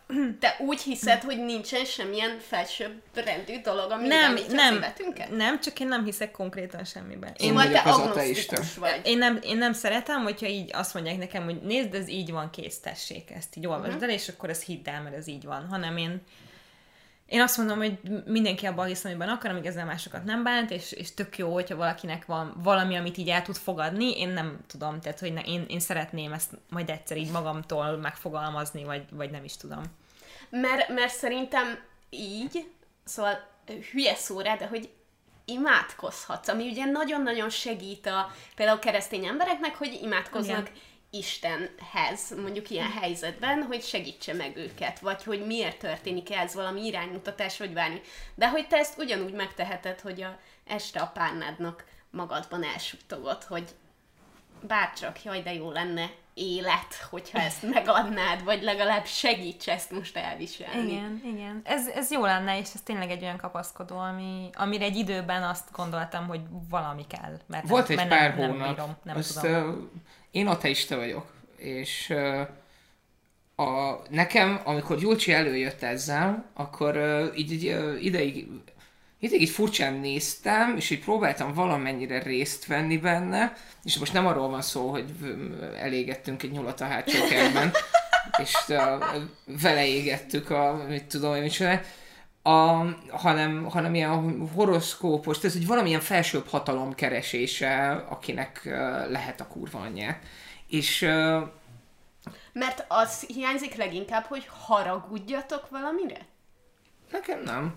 Te 0.40 0.56
úgy 0.58 0.80
hiszed, 0.80 1.22
hogy 1.22 1.44
nincsen 1.44 1.84
semmilyen 1.84 2.38
felsőbb 2.40 3.02
rendű 3.14 3.60
dolog, 3.60 3.90
ami 3.90 4.06
nem, 4.06 4.38
nem, 4.50 4.84
az? 4.96 5.36
Nem, 5.36 5.60
csak 5.60 5.80
én 5.80 5.88
nem 5.88 6.04
hiszek 6.04 6.30
konkrétan 6.30 6.84
semmiben. 6.84 7.32
Én, 7.36 7.48
én 7.48 7.54
vagy 7.54 7.72
te 7.72 7.78
agnosztikus 7.78 8.74
vagy. 8.74 9.00
Én 9.04 9.18
nem, 9.18 9.38
én 9.42 9.56
nem 9.56 9.72
szeretem, 9.72 10.22
hogyha 10.22 10.46
így 10.46 10.70
azt 10.72 10.94
mondják 10.94 11.18
nekem, 11.18 11.44
hogy 11.44 11.60
nézd, 11.62 11.94
ez 11.94 12.08
így 12.08 12.30
van, 12.30 12.50
kész, 12.50 12.80
tessék, 12.80 13.30
ezt 13.30 13.56
így 13.56 13.66
olvasd 13.66 13.88
uh-huh. 13.88 14.02
el, 14.02 14.10
és 14.10 14.28
akkor 14.28 14.50
ez 14.50 14.62
hidd 14.62 14.88
el, 14.88 15.02
mert 15.02 15.16
ez 15.16 15.28
így 15.28 15.44
van. 15.44 15.66
Hanem 15.66 15.96
én 15.96 16.22
én 17.28 17.40
azt 17.40 17.56
mondom, 17.56 17.78
hogy 17.78 17.98
mindenki 18.26 18.66
abban 18.66 18.86
hisz, 18.86 19.04
amiben 19.04 19.28
akar, 19.28 19.50
amíg 19.50 19.66
ezzel 19.66 19.84
másokat 19.84 20.24
nem 20.24 20.42
bánt, 20.42 20.70
és, 20.70 20.92
és 20.92 21.14
tök 21.14 21.38
jó, 21.38 21.52
hogyha 21.52 21.76
valakinek 21.76 22.26
van 22.26 22.54
valami, 22.62 22.96
amit 22.96 23.16
így 23.16 23.28
el 23.28 23.42
tud 23.42 23.56
fogadni, 23.56 24.18
én 24.18 24.28
nem 24.28 24.58
tudom, 24.66 25.00
tehát 25.00 25.20
hogy 25.20 25.32
ne, 25.32 25.40
én, 25.40 25.64
én 25.68 25.80
szeretném 25.80 26.32
ezt 26.32 26.50
majd 26.68 26.90
egyszer 26.90 27.16
így 27.16 27.30
magamtól 27.30 27.96
megfogalmazni, 27.96 28.84
vagy, 28.84 29.04
vagy 29.10 29.30
nem 29.30 29.44
is 29.44 29.56
tudom. 29.56 29.82
Mert, 30.50 30.88
mert 30.88 31.12
szerintem 31.12 31.78
így, 32.10 32.70
szóval 33.04 33.48
hülye 33.92 34.14
szó 34.14 34.40
rá, 34.40 34.56
de 34.56 34.66
hogy 34.66 34.90
imádkozhatsz, 35.44 36.48
ami 36.48 36.68
ugye 36.70 36.84
nagyon-nagyon 36.84 37.50
segít 37.50 38.06
a 38.06 38.30
például 38.54 38.78
keresztény 38.78 39.26
embereknek, 39.26 39.76
hogy 39.76 39.98
imádkoznak 40.02 40.68
Igen 40.68 40.80
Istenhez, 41.10 42.34
mondjuk 42.42 42.70
ilyen 42.70 42.90
helyzetben, 42.90 43.62
hogy 43.62 43.82
segítse 43.82 44.32
meg 44.32 44.56
őket, 44.56 44.98
vagy 44.98 45.24
hogy 45.24 45.46
miért 45.46 45.78
történik 45.78 46.30
ez, 46.30 46.54
valami 46.54 46.86
iránymutatás, 46.86 47.58
vagy 47.58 47.72
bármi. 47.72 48.00
De 48.34 48.48
hogy 48.48 48.66
te 48.66 48.76
ezt 48.76 48.98
ugyanúgy 48.98 49.32
megteheted, 49.32 50.00
hogy 50.00 50.22
a 50.22 50.38
este 50.66 51.00
a 51.00 51.06
párnádnak 51.06 51.84
magadban 52.10 52.64
elsüttogod, 52.64 53.42
hogy 53.42 53.64
bárcsak, 54.60 55.22
jaj, 55.22 55.42
de 55.42 55.52
jó 55.54 55.70
lenne 55.70 56.10
élet, 56.34 56.94
hogyha 57.10 57.38
ezt 57.38 57.62
megadnád, 57.72 58.44
vagy 58.44 58.62
legalább 58.62 59.06
segíts 59.06 59.68
ezt 59.68 59.90
most 59.90 60.16
elviselni. 60.16 60.92
Igen, 60.92 61.22
igen. 61.24 61.60
Ez, 61.64 61.86
ez 61.86 62.10
jó 62.10 62.24
lenne, 62.24 62.58
és 62.58 62.68
ez 62.74 62.80
tényleg 62.80 63.10
egy 63.10 63.22
olyan 63.22 63.36
kapaszkodó, 63.36 63.98
ami, 63.98 64.50
amire 64.54 64.84
egy 64.84 64.96
időben 64.96 65.42
azt 65.42 65.72
gondoltam, 65.72 66.26
hogy 66.26 66.40
valami 66.68 67.06
kell. 67.06 67.38
Mert 67.46 67.68
Volt 67.68 67.88
nem, 67.88 67.98
egy 67.98 68.08
pár 68.08 68.36
nem, 68.36 68.48
hónap, 68.50 68.58
nem 68.58 68.74
bírom, 68.74 68.96
nem 69.02 69.16
azt, 69.16 69.40
tudom. 69.40 69.90
Én 70.38 70.46
ateista 70.46 70.96
vagyok, 70.96 71.26
és 71.56 72.14
a, 73.56 73.96
nekem, 74.10 74.60
amikor 74.64 74.98
Gyulcsi 74.98 75.32
előjött 75.32 75.82
ezzel, 75.82 76.50
akkor 76.54 76.96
így, 77.36 77.52
így 77.52 77.76
ideig, 78.00 78.46
ideig 79.18 79.40
így 79.40 79.48
furcsán 79.48 79.94
néztem, 79.94 80.76
és 80.76 80.90
így 80.90 81.00
próbáltam 81.00 81.54
valamennyire 81.54 82.22
részt 82.22 82.66
venni 82.66 82.96
benne, 82.96 83.56
és 83.84 83.98
most 83.98 84.12
nem 84.12 84.26
arról 84.26 84.48
van 84.48 84.62
szó, 84.62 84.90
hogy 84.90 85.12
elégettünk 85.80 86.42
egy 86.42 86.50
nyulat 86.50 86.80
a 86.80 86.86
hátsó 86.86 87.24
kertben, 87.26 87.72
és 88.42 88.54
a, 88.68 88.98
vele 89.62 89.86
égettük 89.86 90.50
a, 90.50 90.84
mit 90.88 91.04
tudom 91.04 91.34
én 91.34 91.42
micsoda, 91.42 91.80
a, 92.48 92.86
hanem, 93.10 93.64
hanem 93.64 93.94
ilyen 93.94 94.48
horoszkópos, 94.54 95.44
ez 95.44 95.54
egy 95.54 95.66
valamilyen 95.66 96.00
felsőbb 96.00 96.46
hatalom 96.46 96.94
keresése, 96.94 97.90
akinek 98.08 98.60
lehet 99.08 99.40
a 99.40 99.46
kurva 99.46 99.78
anyját. 99.78 100.22
És... 100.68 101.02
Uh, 101.02 101.42
Mert 102.52 102.84
az 102.88 103.20
hiányzik 103.20 103.74
leginkább, 103.74 104.24
hogy 104.24 104.48
haragudjatok 104.66 105.70
valamire? 105.70 106.18
Nekem 107.10 107.42
nem. 107.42 107.76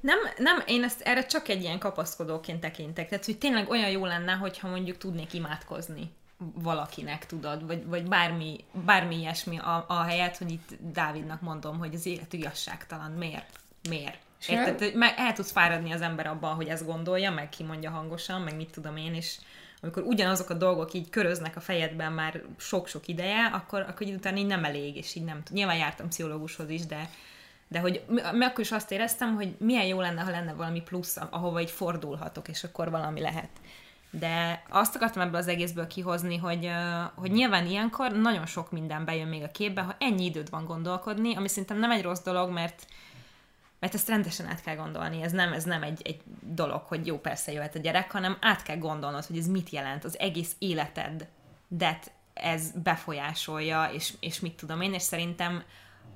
Nem, 0.00 0.18
nem, 0.36 0.62
én 0.66 0.82
ezt 0.82 1.00
erre 1.00 1.26
csak 1.26 1.48
egy 1.48 1.62
ilyen 1.62 1.78
kapaszkodóként 1.78 2.60
tekintek. 2.60 3.08
Tehát, 3.08 3.24
hogy 3.24 3.38
tényleg 3.38 3.70
olyan 3.70 3.90
jó 3.90 4.04
lenne, 4.04 4.32
hogyha 4.32 4.68
mondjuk 4.68 4.98
tudnék 4.98 5.32
imádkozni 5.34 6.10
valakinek, 6.54 7.26
tudod, 7.26 7.66
vagy, 7.66 7.86
vagy 7.86 8.08
bármi, 8.08 8.64
bármi 8.84 9.16
ilyesmi 9.16 9.58
a, 9.58 9.84
a 9.88 10.02
helyet, 10.02 10.36
hogy 10.36 10.50
itt 10.50 10.68
Dávidnak 10.80 11.40
mondom, 11.40 11.78
hogy 11.78 11.94
az 11.94 12.06
élet 12.06 12.32
igazságtalan. 12.32 13.10
Miért? 13.10 13.60
Miért? 13.88 14.18
Érted? 14.48 14.94
Meg 14.94 15.14
el 15.16 15.32
tudsz 15.32 15.50
fáradni 15.50 15.92
az 15.92 16.00
ember 16.00 16.26
abban, 16.26 16.54
hogy 16.54 16.68
ezt 16.68 16.86
gondolja, 16.86 17.30
meg 17.30 17.48
kimondja 17.48 17.90
hangosan, 17.90 18.40
meg 18.40 18.56
mit 18.56 18.70
tudom 18.70 18.96
én, 18.96 19.14
és 19.14 19.36
amikor 19.80 20.02
ugyanazok 20.02 20.50
a 20.50 20.54
dolgok 20.54 20.92
így 20.92 21.10
köröznek 21.10 21.56
a 21.56 21.60
fejedben 21.60 22.12
már 22.12 22.42
sok-sok 22.56 23.08
ideje, 23.08 23.44
akkor, 23.44 23.80
akkor 23.80 24.06
így 24.06 24.14
utána 24.14 24.36
így 24.36 24.46
nem 24.46 24.64
elég, 24.64 24.96
és 24.96 25.14
így 25.14 25.24
nem 25.24 25.42
Nyilván 25.50 25.76
jártam 25.76 26.08
pszichológushoz 26.08 26.70
is, 26.70 26.86
de, 26.86 27.10
de 27.68 27.78
hogy 27.78 28.04
mi 28.32 28.44
akkor 28.44 28.60
is 28.60 28.72
azt 28.72 28.92
éreztem, 28.92 29.34
hogy 29.34 29.54
milyen 29.58 29.86
jó 29.86 30.00
lenne, 30.00 30.20
ha 30.20 30.30
lenne 30.30 30.52
valami 30.52 30.82
plusz, 30.82 31.18
ahova 31.30 31.60
így 31.60 31.70
fordulhatok, 31.70 32.48
és 32.48 32.64
akkor 32.64 32.90
valami 32.90 33.20
lehet. 33.20 33.50
De 34.10 34.62
azt 34.68 34.96
akartam 34.96 35.22
ebből 35.22 35.40
az 35.40 35.48
egészből 35.48 35.86
kihozni, 35.86 36.36
hogy, 36.36 36.70
hogy 37.14 37.30
nyilván 37.30 37.66
ilyenkor 37.66 38.12
nagyon 38.12 38.46
sok 38.46 38.70
minden 38.70 39.04
bejön 39.04 39.28
még 39.28 39.42
a 39.42 39.50
képbe, 39.50 39.80
ha 39.80 39.96
ennyi 39.98 40.24
időd 40.24 40.50
van 40.50 40.64
gondolkodni, 40.64 41.36
ami 41.36 41.48
szerintem 41.48 41.78
nem 41.78 41.90
egy 41.90 42.02
rossz 42.02 42.22
dolog, 42.22 42.50
mert 42.50 42.86
mert 43.78 43.94
ezt 43.94 44.08
rendesen 44.08 44.46
át 44.46 44.62
kell 44.62 44.76
gondolni, 44.76 45.22
ez 45.22 45.32
nem, 45.32 45.52
ez 45.52 45.64
nem 45.64 45.82
egy, 45.82 46.00
egy 46.04 46.20
dolog, 46.40 46.82
hogy 46.82 47.06
jó, 47.06 47.18
persze 47.18 47.52
jöhet 47.52 47.74
a 47.74 47.78
gyerek, 47.78 48.10
hanem 48.10 48.36
át 48.40 48.62
kell 48.62 48.78
gondolnod, 48.78 49.24
hogy 49.24 49.38
ez 49.38 49.46
mit 49.46 49.70
jelent, 49.70 50.04
az 50.04 50.18
egész 50.18 50.54
életed, 50.58 51.28
de 51.68 51.98
ez 52.34 52.70
befolyásolja, 52.82 53.90
és, 53.92 54.14
és 54.20 54.40
mit 54.40 54.56
tudom 54.56 54.80
én, 54.80 54.94
és 54.94 55.02
szerintem 55.02 55.62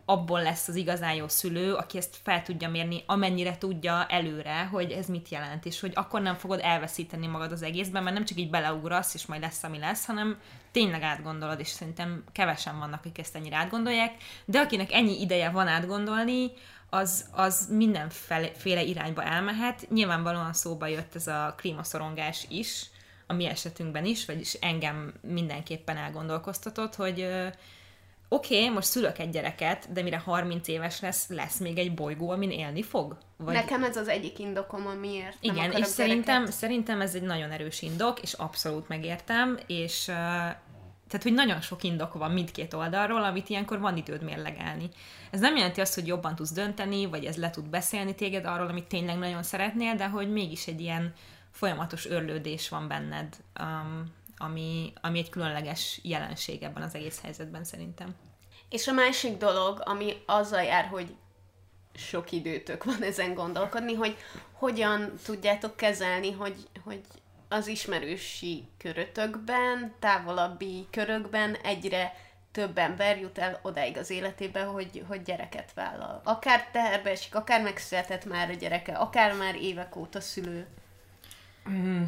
abból 0.04 0.42
lesz 0.42 0.68
az 0.68 0.74
igazán 0.74 1.14
jó 1.14 1.28
szülő, 1.28 1.74
aki 1.74 1.98
ezt 1.98 2.16
fel 2.22 2.42
tudja 2.42 2.68
mérni, 2.68 3.02
amennyire 3.06 3.58
tudja 3.58 4.06
előre, 4.06 4.64
hogy 4.64 4.90
ez 4.90 5.06
mit 5.06 5.28
jelent, 5.28 5.64
és 5.66 5.80
hogy 5.80 5.92
akkor 5.94 6.20
nem 6.20 6.34
fogod 6.34 6.60
elveszíteni 6.62 7.26
magad 7.26 7.52
az 7.52 7.62
egészben, 7.62 8.02
mert 8.02 8.14
nem 8.14 8.24
csak 8.24 8.38
így 8.38 8.50
beleugrasz, 8.50 9.14
és 9.14 9.26
majd 9.26 9.40
lesz, 9.40 9.62
ami 9.62 9.78
lesz, 9.78 10.06
hanem 10.06 10.38
tényleg 10.70 11.02
átgondolod, 11.02 11.60
és 11.60 11.68
szerintem 11.68 12.24
kevesen 12.32 12.78
vannak, 12.78 12.98
akik 12.98 13.18
ezt 13.18 13.36
ennyire 13.36 13.56
átgondolják, 13.56 14.14
de 14.44 14.60
akinek 14.60 14.92
ennyi 14.92 15.20
ideje 15.20 15.50
van 15.50 15.66
átgondolni, 15.66 16.50
az, 16.94 17.24
az 17.30 17.68
mindenféle 17.70 18.82
irányba 18.82 19.22
elmehet. 19.22 19.90
Nyilvánvalóan 19.90 20.52
szóba 20.52 20.86
jött 20.86 21.14
ez 21.14 21.26
a 21.26 21.54
klímaszorongás 21.56 22.46
is, 22.48 22.86
a 23.26 23.32
mi 23.32 23.46
esetünkben 23.46 24.04
is, 24.04 24.24
vagyis 24.24 24.52
engem 24.52 25.12
mindenképpen 25.20 25.96
elgondolkoztatott, 25.96 26.94
hogy 26.94 27.26
oké, 28.28 28.58
okay, 28.58 28.68
most 28.68 28.86
szülök 28.86 29.18
egy 29.18 29.30
gyereket, 29.30 29.92
de 29.92 30.02
mire 30.02 30.18
30 30.18 30.68
éves 30.68 31.00
lesz, 31.00 31.28
lesz 31.28 31.58
még 31.58 31.78
egy 31.78 31.94
bolygó, 31.94 32.30
amin 32.30 32.50
élni 32.50 32.82
fog? 32.82 33.16
Vagy... 33.36 33.54
Nekem 33.54 33.84
ez 33.84 33.96
az 33.96 34.08
egyik 34.08 34.38
indokom, 34.38 34.86
amiért 34.86 35.36
Igen, 35.40 35.70
és 35.72 35.86
szerintem, 35.86 36.46
szerintem 36.46 37.00
ez 37.00 37.14
egy 37.14 37.22
nagyon 37.22 37.50
erős 37.50 37.82
indok, 37.82 38.20
és 38.20 38.32
abszolút 38.32 38.88
megértem, 38.88 39.58
és 39.66 40.10
tehát, 41.12 41.26
hogy 41.26 41.36
nagyon 41.46 41.60
sok 41.60 41.82
indok 41.82 42.14
van 42.14 42.30
mindkét 42.30 42.74
oldalról, 42.74 43.24
amit 43.24 43.48
ilyenkor 43.48 43.80
van 43.80 43.96
időd 43.96 44.22
mérlegelni. 44.22 44.88
Ez 45.30 45.40
nem 45.40 45.56
jelenti 45.56 45.80
azt, 45.80 45.94
hogy 45.94 46.06
jobban 46.06 46.34
tudsz 46.34 46.52
dönteni, 46.52 47.06
vagy 47.06 47.24
ez 47.24 47.36
le 47.36 47.50
tud 47.50 47.64
beszélni 47.64 48.14
téged 48.14 48.44
arról, 48.44 48.66
amit 48.66 48.86
tényleg 48.86 49.18
nagyon 49.18 49.42
szeretnél, 49.42 49.94
de 49.94 50.08
hogy 50.08 50.32
mégis 50.32 50.66
egy 50.66 50.80
ilyen 50.80 51.14
folyamatos 51.50 52.06
örlődés 52.06 52.68
van 52.68 52.88
benned, 52.88 53.36
um, 53.60 54.12
ami, 54.36 54.92
ami 55.00 55.18
egy 55.18 55.30
különleges 55.30 56.00
jelenség 56.02 56.62
ebben 56.62 56.82
az 56.82 56.94
egész 56.94 57.20
helyzetben 57.22 57.64
szerintem. 57.64 58.14
És 58.68 58.86
a 58.86 58.92
másik 58.92 59.36
dolog, 59.36 59.82
ami 59.84 60.12
azzal 60.26 60.62
jár, 60.62 60.84
hogy 60.84 61.14
sok 61.94 62.32
időtök 62.32 62.84
van 62.84 63.02
ezen 63.02 63.34
gondolkodni, 63.34 63.94
hogy 63.94 64.16
hogyan 64.52 65.12
tudjátok 65.24 65.76
kezelni, 65.76 66.32
hogy, 66.32 66.56
hogy 66.84 67.00
az 67.52 67.66
ismerősi 67.66 68.64
körötökben, 68.78 69.94
távolabbi 69.98 70.86
körökben 70.90 71.54
egyre 71.54 72.14
több 72.52 72.78
ember 72.78 73.20
jut 73.20 73.38
el 73.38 73.58
odáig 73.62 73.96
az 73.96 74.10
életébe, 74.10 74.62
hogy, 74.62 75.04
hogy 75.08 75.22
gyereket 75.22 75.72
vállal. 75.74 76.20
Akár 76.24 76.68
teherbe 76.72 77.10
esik, 77.10 77.34
akár 77.34 77.62
megszületett 77.62 78.24
már 78.24 78.50
a 78.50 78.54
gyereke, 78.54 78.92
akár 78.92 79.36
már 79.36 79.54
évek 79.54 79.96
óta 79.96 80.20
szülő. 80.20 80.66
Mm. 81.70 82.02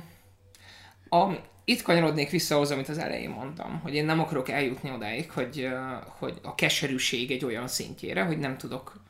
A, 1.08 1.30
itt 1.64 1.82
kanyarodnék 1.82 2.30
vissza 2.30 2.54
ahhoz, 2.54 2.70
amit 2.70 2.88
az 2.88 2.98
elején 2.98 3.30
mondtam, 3.30 3.80
hogy 3.80 3.94
én 3.94 4.04
nem 4.04 4.20
akarok 4.20 4.48
eljutni 4.48 4.90
odáig, 4.90 5.30
hogy, 5.30 5.68
hogy 6.18 6.38
a 6.42 6.54
keserűség 6.54 7.30
egy 7.30 7.44
olyan 7.44 7.68
szintjére, 7.68 8.24
hogy 8.24 8.38
nem 8.38 8.58
tudok 8.58 9.00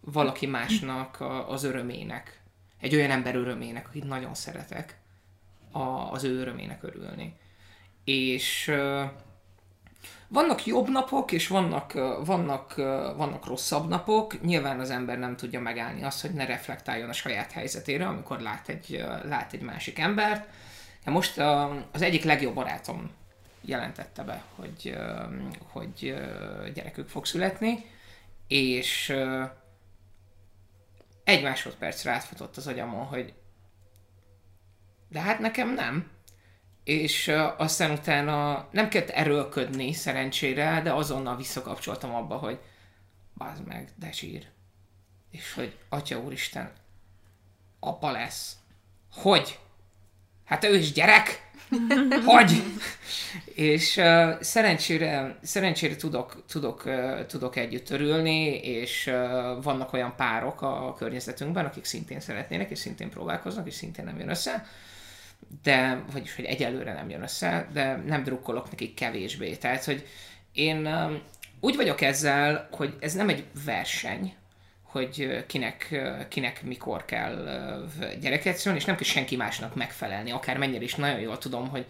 valaki 0.00 0.46
másnak 0.46 1.20
az 1.48 1.64
örömének, 1.64 2.40
egy 2.80 2.94
olyan 2.94 3.10
ember 3.10 3.34
örömének, 3.34 3.86
akit 3.86 4.04
nagyon 4.04 4.34
szeretek, 4.34 5.00
a, 5.72 6.12
az 6.12 6.24
ő 6.24 6.40
örömének 6.40 6.82
örülni. 6.82 7.36
És 8.04 8.72
vannak 10.28 10.66
jobb 10.66 10.88
napok, 10.88 11.32
és 11.32 11.48
vannak, 11.48 11.92
vannak, 12.24 12.74
vannak 13.16 13.46
rosszabb 13.46 13.88
napok. 13.88 14.42
Nyilván 14.42 14.80
az 14.80 14.90
ember 14.90 15.18
nem 15.18 15.36
tudja 15.36 15.60
megállni 15.60 16.02
azt, 16.02 16.20
hogy 16.20 16.30
ne 16.30 16.46
reflektáljon 16.46 17.08
a 17.08 17.12
saját 17.12 17.52
helyzetére, 17.52 18.06
amikor 18.06 18.40
lát 18.40 18.68
egy, 18.68 19.04
lát 19.24 19.52
egy 19.52 19.60
másik 19.60 19.98
embert. 19.98 20.48
Most 21.04 21.38
a, 21.38 21.70
az 21.92 22.02
egyik 22.02 22.24
legjobb 22.24 22.54
barátom 22.54 23.10
jelentette 23.60 24.22
be, 24.22 24.42
hogy, 24.54 24.96
hogy 25.72 26.14
gyerekük 26.74 27.08
fog 27.08 27.26
születni, 27.26 27.84
és 28.48 29.14
egy 31.24 31.42
másodpercre 31.42 32.10
átfutott 32.10 32.56
az 32.56 32.66
agyamon, 32.66 33.04
hogy 33.04 33.32
de 35.12 35.20
hát 35.20 35.38
nekem 35.38 35.74
nem. 35.74 36.10
És 36.84 37.32
aztán 37.56 37.90
utána 37.90 38.68
nem 38.70 38.88
kellett 38.88 39.08
erőlködni 39.08 39.92
szerencsére, 39.92 40.80
de 40.82 40.92
azonnal 40.92 41.36
visszakapcsoltam 41.36 42.14
abba, 42.14 42.36
hogy 42.36 42.58
bazd 43.34 43.66
meg, 43.66 43.88
de 43.96 44.12
zsír. 44.12 44.46
És 45.30 45.54
hogy 45.54 45.76
Atya 45.88 46.18
Úristen, 46.18 46.72
apa 47.80 48.10
lesz. 48.10 48.56
Hogy? 49.12 49.58
Hát 50.44 50.64
ő 50.64 50.76
is 50.76 50.92
gyerek? 50.92 51.50
Hogy? 52.24 52.62
és 53.54 53.96
uh, 53.96 54.40
szerencsére, 54.40 55.38
szerencsére 55.42 55.96
tudok, 55.96 56.44
tudok, 56.46 56.84
uh, 56.84 57.26
tudok 57.26 57.56
együtt 57.56 57.90
örülni, 57.90 58.46
és 58.54 59.06
uh, 59.06 59.62
vannak 59.62 59.92
olyan 59.92 60.16
párok 60.16 60.62
a 60.62 60.94
környezetünkben, 60.94 61.64
akik 61.64 61.84
szintén 61.84 62.20
szeretnének, 62.20 62.70
és 62.70 62.78
szintén 62.78 63.10
próbálkoznak, 63.10 63.66
és 63.66 63.74
szintén 63.74 64.04
nem 64.04 64.18
jön 64.18 64.28
össze 64.28 64.66
de, 65.62 66.04
vagyis, 66.12 66.34
hogy 66.34 66.44
egyelőre 66.44 66.92
nem 66.92 67.10
jön 67.10 67.22
össze, 67.22 67.68
de 67.72 67.96
nem 67.96 68.22
drukkolok 68.22 68.70
nekik 68.70 68.94
kevésbé. 68.94 69.54
Tehát, 69.54 69.84
hogy 69.84 70.06
én 70.52 70.86
um, 70.86 71.22
úgy 71.60 71.76
vagyok 71.76 72.00
ezzel, 72.00 72.68
hogy 72.70 72.96
ez 73.00 73.12
nem 73.14 73.28
egy 73.28 73.44
verseny, 73.64 74.34
hogy 74.82 75.44
kinek, 75.46 76.02
kinek 76.28 76.62
mikor 76.62 77.04
kell 77.04 77.46
gyereket 78.20 78.56
szülni, 78.56 78.78
és 78.78 78.84
nem 78.84 78.96
kell 78.96 79.04
senki 79.04 79.36
másnak 79.36 79.74
megfelelni, 79.74 80.30
akár 80.30 80.58
mennyire 80.58 80.84
is 80.84 80.94
nagyon 80.94 81.20
jól 81.20 81.38
tudom, 81.38 81.68
hogy 81.68 81.86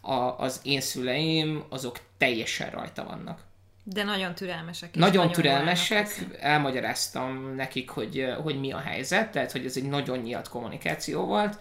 a, 0.00 0.38
az 0.38 0.60
én 0.62 0.80
szüleim, 0.80 1.64
azok 1.68 1.98
teljesen 2.18 2.70
rajta 2.70 3.04
vannak. 3.04 3.40
De 3.84 4.02
nagyon 4.02 4.34
türelmesek. 4.34 4.94
Nagyon, 4.94 5.16
nagyon 5.16 5.32
türelmesek, 5.32 6.08
elmagyaráztam 6.40 7.54
nekik, 7.54 7.90
hogy, 7.90 8.34
hogy 8.42 8.60
mi 8.60 8.72
a 8.72 8.78
helyzet, 8.78 9.30
tehát 9.30 9.52
hogy 9.52 9.64
ez 9.64 9.76
egy 9.76 9.88
nagyon 9.88 10.18
nyílt 10.18 10.48
kommunikáció 10.48 11.24
volt, 11.24 11.58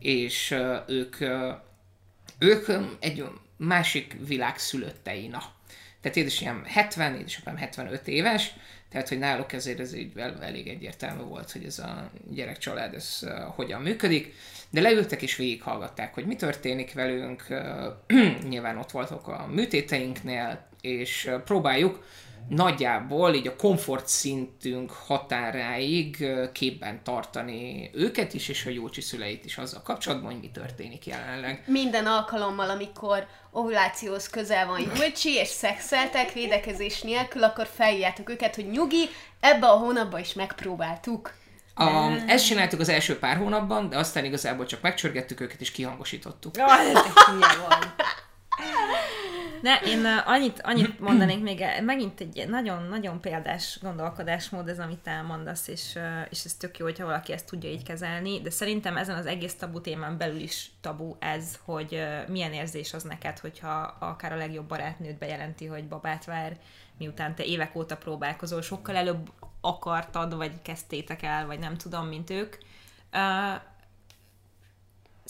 és 0.00 0.54
ők, 0.86 1.16
ők 2.38 2.66
egy 3.00 3.24
másik 3.56 4.16
világ 4.26 4.58
szülöttei, 4.58 5.26
na. 5.26 5.42
Tehát 6.00 6.16
édesanyám 6.16 6.64
70, 6.66 7.14
édesapám 7.14 7.56
75 7.56 8.08
éves, 8.08 8.54
tehát, 8.90 9.08
hogy 9.08 9.18
náluk 9.18 9.52
ezért 9.52 9.80
ez 9.80 9.94
így 9.94 10.12
elég 10.40 10.68
egyértelmű 10.68 11.22
volt, 11.22 11.52
hogy 11.52 11.64
ez 11.64 11.78
a 11.78 12.10
gyerekcsalád, 12.30 12.94
ez 12.94 13.20
hogyan 13.54 13.80
működik. 13.80 14.34
De 14.70 14.80
leültek 14.80 15.22
és 15.22 15.36
végighallgatták, 15.36 16.14
hogy 16.14 16.26
mi 16.26 16.36
történik 16.36 16.92
velünk. 16.92 17.46
Nyilván 18.48 18.78
ott 18.78 18.90
voltak 18.90 19.28
a 19.28 19.46
műtéteinknél, 19.50 20.66
és 20.80 21.30
próbáljuk 21.44 22.04
nagyjából 22.48 23.34
így 23.34 23.46
a 23.46 23.56
komfort 23.56 24.08
szintünk 24.08 24.90
határáig 24.90 26.26
képben 26.52 27.00
tartani 27.04 27.90
őket 27.94 28.34
is, 28.34 28.48
és 28.48 28.66
a 28.66 28.70
Jócsi 28.70 29.00
szüleit 29.00 29.44
is 29.44 29.58
azzal 29.58 29.82
kapcsolatban, 29.82 30.30
hogy 30.30 30.40
mi 30.40 30.50
történik 30.50 31.06
jelenleg. 31.06 31.62
Minden 31.66 32.06
alkalommal, 32.06 32.70
amikor 32.70 33.26
ovulációhoz 33.50 34.28
közel 34.28 34.66
van 34.66 34.80
Jócsi, 34.80 35.32
és 35.34 35.48
szexeltek 35.48 36.32
védekezés 36.32 37.00
nélkül, 37.00 37.44
akkor 37.44 37.68
felhívjátok 37.74 38.30
őket, 38.30 38.54
hogy 38.54 38.70
nyugi, 38.70 39.08
ebbe 39.40 39.66
a 39.66 39.76
hónapban 39.76 40.20
is 40.20 40.32
megpróbáltuk. 40.32 41.32
A, 41.74 42.10
ezt 42.26 42.46
csináltuk 42.46 42.80
az 42.80 42.88
első 42.88 43.18
pár 43.18 43.36
hónapban, 43.36 43.88
de 43.88 43.98
aztán 43.98 44.24
igazából 44.24 44.66
csak 44.66 44.80
megcsörgettük 44.80 45.40
őket 45.40 45.60
és 45.60 45.70
kihangosítottuk. 45.70 46.56
Jaj, 46.56 46.92
van. 47.68 47.94
Ne, 49.62 49.74
én 49.76 50.04
annyit, 50.24 50.60
annyit 50.62 51.00
mondanék 51.00 51.42
még, 51.42 51.64
megint 51.82 52.20
egy 52.20 52.48
nagyon-nagyon 52.48 53.20
példás 53.20 53.78
gondolkodásmód 53.82 54.68
ez, 54.68 54.78
amit 54.78 55.06
elmondasz, 55.06 55.68
és, 55.68 55.98
és 56.30 56.44
ez 56.44 56.54
tök 56.54 56.78
jó, 56.78 56.84
hogyha 56.84 57.04
valaki 57.04 57.32
ezt 57.32 57.46
tudja 57.46 57.70
így 57.70 57.82
kezelni, 57.82 58.40
de 58.40 58.50
szerintem 58.50 58.96
ezen 58.96 59.16
az 59.16 59.26
egész 59.26 59.54
tabu 59.54 59.80
témán 59.80 60.18
belül 60.18 60.40
is 60.40 60.70
tabu 60.80 61.16
ez, 61.18 61.58
hogy 61.64 62.06
milyen 62.28 62.52
érzés 62.52 62.94
az 62.94 63.02
neked, 63.02 63.38
hogyha 63.38 63.96
akár 63.98 64.32
a 64.32 64.36
legjobb 64.36 64.68
barátnőd 64.68 65.14
bejelenti, 65.14 65.66
hogy 65.66 65.88
babát 65.88 66.24
vár, 66.24 66.56
miután 66.98 67.34
te 67.34 67.44
évek 67.44 67.76
óta 67.76 67.96
próbálkozol, 67.96 68.62
sokkal 68.62 68.96
előbb 68.96 69.30
akartad, 69.60 70.36
vagy 70.36 70.52
kezdtétek 70.62 71.22
el, 71.22 71.46
vagy 71.46 71.58
nem 71.58 71.76
tudom, 71.76 72.06
mint 72.06 72.30
ők. 72.30 72.56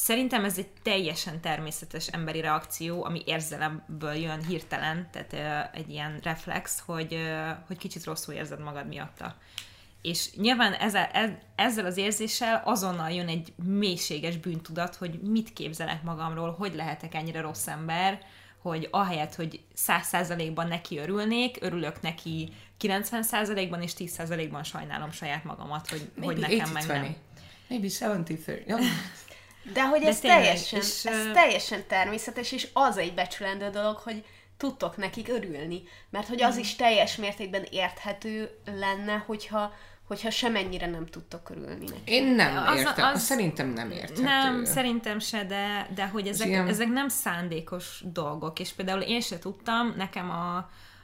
Szerintem 0.01 0.45
ez 0.45 0.59
egy 0.59 0.69
teljesen 0.83 1.41
természetes 1.41 2.07
emberi 2.07 2.41
reakció, 2.41 3.05
ami 3.05 3.23
érzelemből 3.27 4.15
jön 4.15 4.47
hirtelen, 4.47 5.09
tehát 5.13 5.73
egy 5.75 5.91
ilyen 5.91 6.19
reflex, 6.23 6.83
hogy, 6.87 7.19
hogy 7.67 7.79
kicsit 7.79 8.05
rosszul 8.05 8.35
érzed 8.35 8.61
magad 8.61 8.87
miatta. 8.87 9.37
És 10.03 10.35
nyilván 10.35 10.73
ezzel, 10.73 11.39
ezzel 11.55 11.85
az 11.85 11.97
érzéssel 11.97 12.63
azonnal 12.65 13.11
jön 13.11 13.29
egy 13.29 13.53
mélységes 13.65 14.37
bűntudat, 14.37 14.95
hogy 14.95 15.21
mit 15.23 15.53
képzelek 15.53 16.03
magamról, 16.03 16.53
hogy 16.53 16.75
lehetek 16.75 17.15
ennyire 17.15 17.41
rossz 17.41 17.67
ember, 17.67 18.19
hogy 18.63 18.89
ahelyett, 18.91 19.35
hogy 19.35 19.61
100%-ban 19.87 20.69
neki 20.69 20.99
örülnék, 20.99 21.57
örülök 21.61 22.01
neki 22.01 22.53
90%-ban, 22.81 23.83
és 23.83 23.93
10%-ban 23.99 24.63
sajnálom 24.63 25.11
saját 25.11 25.45
magamat, 25.45 25.89
hogy, 25.89 26.11
hogy 26.21 26.37
nekem 26.37 26.71
meg 26.71 26.87
nem. 26.87 27.17
Maybe 27.69 27.87
70-30. 27.91 29.28
De 29.73 29.87
hogy 29.87 30.03
ez, 30.03 30.21
tényleg, 30.21 30.43
teljesen, 30.43 30.79
és, 30.79 31.05
ez 31.05 31.27
teljesen 31.33 31.85
természetes, 31.87 32.53
és 32.53 32.69
az 32.73 32.97
egy 32.97 33.14
becsülendő 33.14 33.71
dolog, 33.71 33.97
hogy 33.97 34.25
tudtok 34.57 34.97
nekik 34.97 35.29
örülni. 35.29 35.83
Mert 36.11 36.29
hogy 36.29 36.43
az 36.43 36.57
mm. 36.57 36.59
is 36.59 36.77
teljes 36.77 37.16
mértékben 37.16 37.66
érthető 37.71 38.51
lenne, 38.64 39.25
hogyha 39.27 39.73
hogyha 40.09 40.31
semennyire 40.31 40.87
nem 40.87 41.07
tudtok 41.07 41.51
örülni 41.51 41.85
neki. 41.85 42.12
Én 42.12 42.35
nem 42.35 42.57
az, 42.66 42.79
értem, 42.79 43.12
az, 43.12 43.23
szerintem 43.23 43.69
nem 43.69 43.91
érthető. 43.91 44.23
Nem, 44.23 44.64
szerintem 44.64 45.19
se, 45.19 45.45
de, 45.45 45.89
de 45.95 46.07
hogy 46.07 46.27
ezek, 46.27 46.47
ilyen... 46.47 46.69
ezek 46.69 46.89
nem 46.89 47.09
szándékos 47.09 48.03
dolgok, 48.05 48.59
és 48.59 48.73
például 48.73 49.01
én 49.01 49.21
se 49.21 49.39
tudtam, 49.39 49.95
nekem 49.97 50.31
a, 50.31 50.57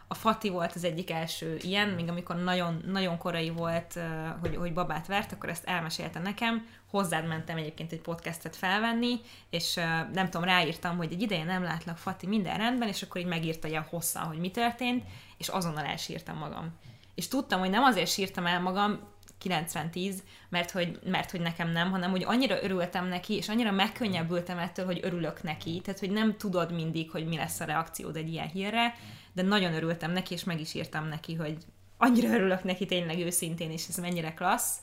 a 0.08 0.14
Fati 0.14 0.48
volt 0.48 0.72
az 0.74 0.84
egyik 0.84 1.10
első 1.10 1.56
ilyen, 1.60 1.88
még 1.88 2.08
amikor 2.08 2.36
nagyon, 2.36 2.82
nagyon 2.86 3.18
korai 3.18 3.50
volt, 3.50 3.98
hogy, 4.40 4.56
hogy 4.56 4.72
babát 4.72 5.06
vert, 5.06 5.32
akkor 5.32 5.48
ezt 5.48 5.64
elmesélte 5.64 6.18
nekem. 6.18 6.66
Hozzád 6.94 7.26
mentem 7.26 7.56
egyébként 7.56 7.92
egy 7.92 8.00
podcastet 8.00 8.56
felvenni, 8.56 9.20
és 9.50 9.74
nem 10.12 10.30
tudom, 10.30 10.44
ráírtam, 10.44 10.96
hogy 10.96 11.12
egy 11.12 11.22
ideje 11.22 11.44
nem 11.44 11.62
látlak, 11.62 11.96
Fati, 11.96 12.26
minden 12.26 12.56
rendben, 12.56 12.88
és 12.88 13.02
akkor 13.02 13.20
így 13.20 13.26
megírta 13.26 13.68
ilyen 13.68 13.86
hosszan, 13.90 14.22
hogy 14.22 14.38
mi 14.38 14.50
történt, 14.50 15.04
és 15.38 15.48
azonnal 15.48 15.84
elsírtam 15.84 16.36
magam. 16.36 16.70
És 17.14 17.28
tudtam, 17.28 17.60
hogy 17.60 17.70
nem 17.70 17.82
azért 17.82 18.10
sírtam 18.10 18.46
el 18.46 18.60
magam, 18.60 19.00
90-10, 19.44 20.14
mert 20.48 20.70
hogy, 20.70 20.98
mert 21.04 21.30
hogy 21.30 21.40
nekem 21.40 21.70
nem, 21.70 21.90
hanem 21.90 22.10
hogy 22.10 22.22
annyira 22.24 22.62
örültem 22.62 23.06
neki, 23.06 23.34
és 23.34 23.48
annyira 23.48 23.70
megkönnyebbültem 23.70 24.58
ettől, 24.58 24.84
hogy 24.84 25.00
örülök 25.02 25.42
neki. 25.42 25.80
Tehát, 25.84 26.00
hogy 26.00 26.10
nem 26.10 26.36
tudod 26.36 26.72
mindig, 26.72 27.10
hogy 27.10 27.26
mi 27.26 27.36
lesz 27.36 27.60
a 27.60 27.64
reakciód 27.64 28.16
egy 28.16 28.32
ilyen 28.32 28.48
hírre, 28.48 28.94
de 29.32 29.42
nagyon 29.42 29.74
örültem 29.74 30.10
neki, 30.10 30.34
és 30.34 30.44
meg 30.44 30.60
is 30.60 30.74
írtam 30.74 31.08
neki, 31.08 31.34
hogy 31.34 31.56
annyira 31.96 32.28
örülök 32.28 32.64
neki 32.64 32.86
tényleg 32.86 33.18
őszintén, 33.18 33.70
és 33.70 33.88
ez 33.88 33.96
mennyire 33.96 34.34
klassz. 34.34 34.78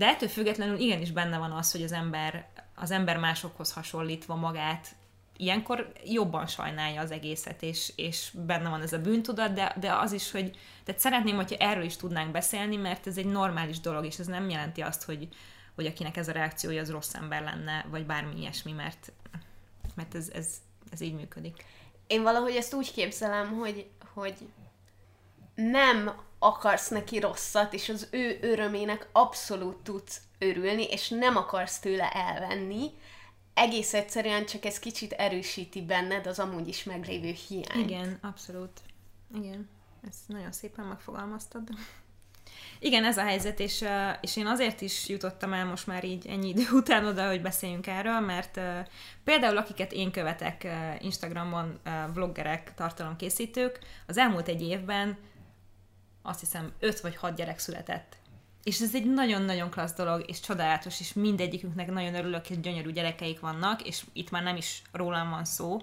De 0.00 0.06
ettől 0.06 0.28
függetlenül 0.28 0.78
igenis 0.78 1.10
benne 1.10 1.38
van 1.38 1.52
az, 1.52 1.72
hogy 1.72 1.82
az 1.82 1.92
ember, 1.92 2.48
az 2.74 2.90
ember 2.90 3.16
másokhoz 3.16 3.72
hasonlítva 3.72 4.34
magát 4.34 4.94
ilyenkor 5.36 5.92
jobban 6.04 6.46
sajnálja 6.46 7.00
az 7.00 7.10
egészet, 7.10 7.62
és, 7.62 7.92
és 7.96 8.30
benne 8.46 8.68
van 8.68 8.82
ez 8.82 8.92
a 8.92 9.00
bűntudat, 9.00 9.52
de, 9.52 9.74
de 9.80 9.92
az 9.92 10.12
is, 10.12 10.30
hogy 10.30 10.58
tehát 10.84 11.00
szeretném, 11.00 11.36
hogyha 11.36 11.56
erről 11.56 11.84
is 11.84 11.96
tudnánk 11.96 12.30
beszélni, 12.30 12.76
mert 12.76 13.06
ez 13.06 13.18
egy 13.18 13.26
normális 13.26 13.80
dolog, 13.80 14.04
és 14.04 14.18
ez 14.18 14.26
nem 14.26 14.48
jelenti 14.48 14.80
azt, 14.80 15.04
hogy, 15.04 15.28
hogy 15.74 15.86
akinek 15.86 16.16
ez 16.16 16.28
a 16.28 16.32
reakciója, 16.32 16.80
az 16.80 16.90
rossz 16.90 17.14
ember 17.14 17.42
lenne, 17.42 17.86
vagy 17.90 18.06
bármi 18.06 18.40
ilyesmi, 18.40 18.72
mert, 18.72 19.12
mert 19.94 20.14
ez, 20.14 20.30
ez, 20.32 20.48
ez 20.92 21.00
így 21.00 21.14
működik. 21.14 21.64
Én 22.06 22.22
valahogy 22.22 22.54
ezt 22.54 22.74
úgy 22.74 22.92
képzelem, 22.92 23.52
hogy, 23.52 23.90
hogy 24.14 24.34
nem 25.54 26.10
akarsz 26.42 26.88
neki 26.88 27.18
rosszat, 27.18 27.72
és 27.72 27.88
az 27.88 28.08
ő 28.10 28.38
örömének 28.40 29.08
abszolút 29.12 29.76
tudsz 29.76 30.20
örülni, 30.38 30.84
és 30.84 31.08
nem 31.08 31.36
akarsz 31.36 31.78
tőle 31.78 32.10
elvenni, 32.10 32.90
egész 33.54 33.94
egyszerűen 33.94 34.46
csak 34.46 34.64
ez 34.64 34.78
kicsit 34.78 35.12
erősíti 35.12 35.82
benned 35.82 36.26
az 36.26 36.38
amúgy 36.38 36.68
is 36.68 36.84
meglévő 36.84 37.34
hiányt. 37.48 37.90
Igen, 37.90 38.18
abszolút. 38.22 38.80
Igen, 39.34 39.68
ezt 40.08 40.18
nagyon 40.26 40.52
szépen 40.52 40.84
megfogalmaztad. 40.84 41.68
Igen, 42.78 43.04
ez 43.04 43.18
a 43.18 43.22
helyzet, 43.22 43.60
és, 43.60 43.84
és 44.20 44.36
én 44.36 44.46
azért 44.46 44.80
is 44.80 45.08
jutottam 45.08 45.52
el 45.52 45.66
most 45.66 45.86
már 45.86 46.04
így 46.04 46.26
ennyi 46.26 46.48
idő 46.48 46.62
után 46.72 47.06
oda, 47.06 47.28
hogy 47.28 47.42
beszéljünk 47.42 47.86
erről, 47.86 48.20
mert 48.20 48.60
például 49.24 49.56
akiket 49.56 49.92
én 49.92 50.10
követek 50.10 50.66
Instagramon, 51.00 51.78
vloggerek, 52.14 52.74
tartalomkészítők, 52.74 53.78
az 54.06 54.16
elmúlt 54.16 54.48
egy 54.48 54.62
évben 54.62 55.18
azt 56.22 56.40
hiszem 56.40 56.72
öt 56.78 57.00
vagy 57.00 57.16
hat 57.16 57.34
gyerek 57.36 57.58
született. 57.58 58.16
és 58.62 58.80
ez 58.80 58.94
egy 58.94 59.12
nagyon-nagyon 59.12 59.70
klassz 59.70 59.94
dolog, 59.94 60.24
és 60.26 60.40
csodálatos, 60.40 61.00
és 61.00 61.12
mindegyikünknek 61.12 61.90
nagyon 61.90 62.14
örülök, 62.14 62.46
hogy 62.46 62.60
gyönyörű 62.60 62.90
gyerekeik 62.92 63.40
vannak, 63.40 63.82
és 63.82 64.04
itt 64.12 64.30
már 64.30 64.42
nem 64.42 64.56
is 64.56 64.82
rólam 64.92 65.30
van 65.30 65.44
szó, 65.44 65.78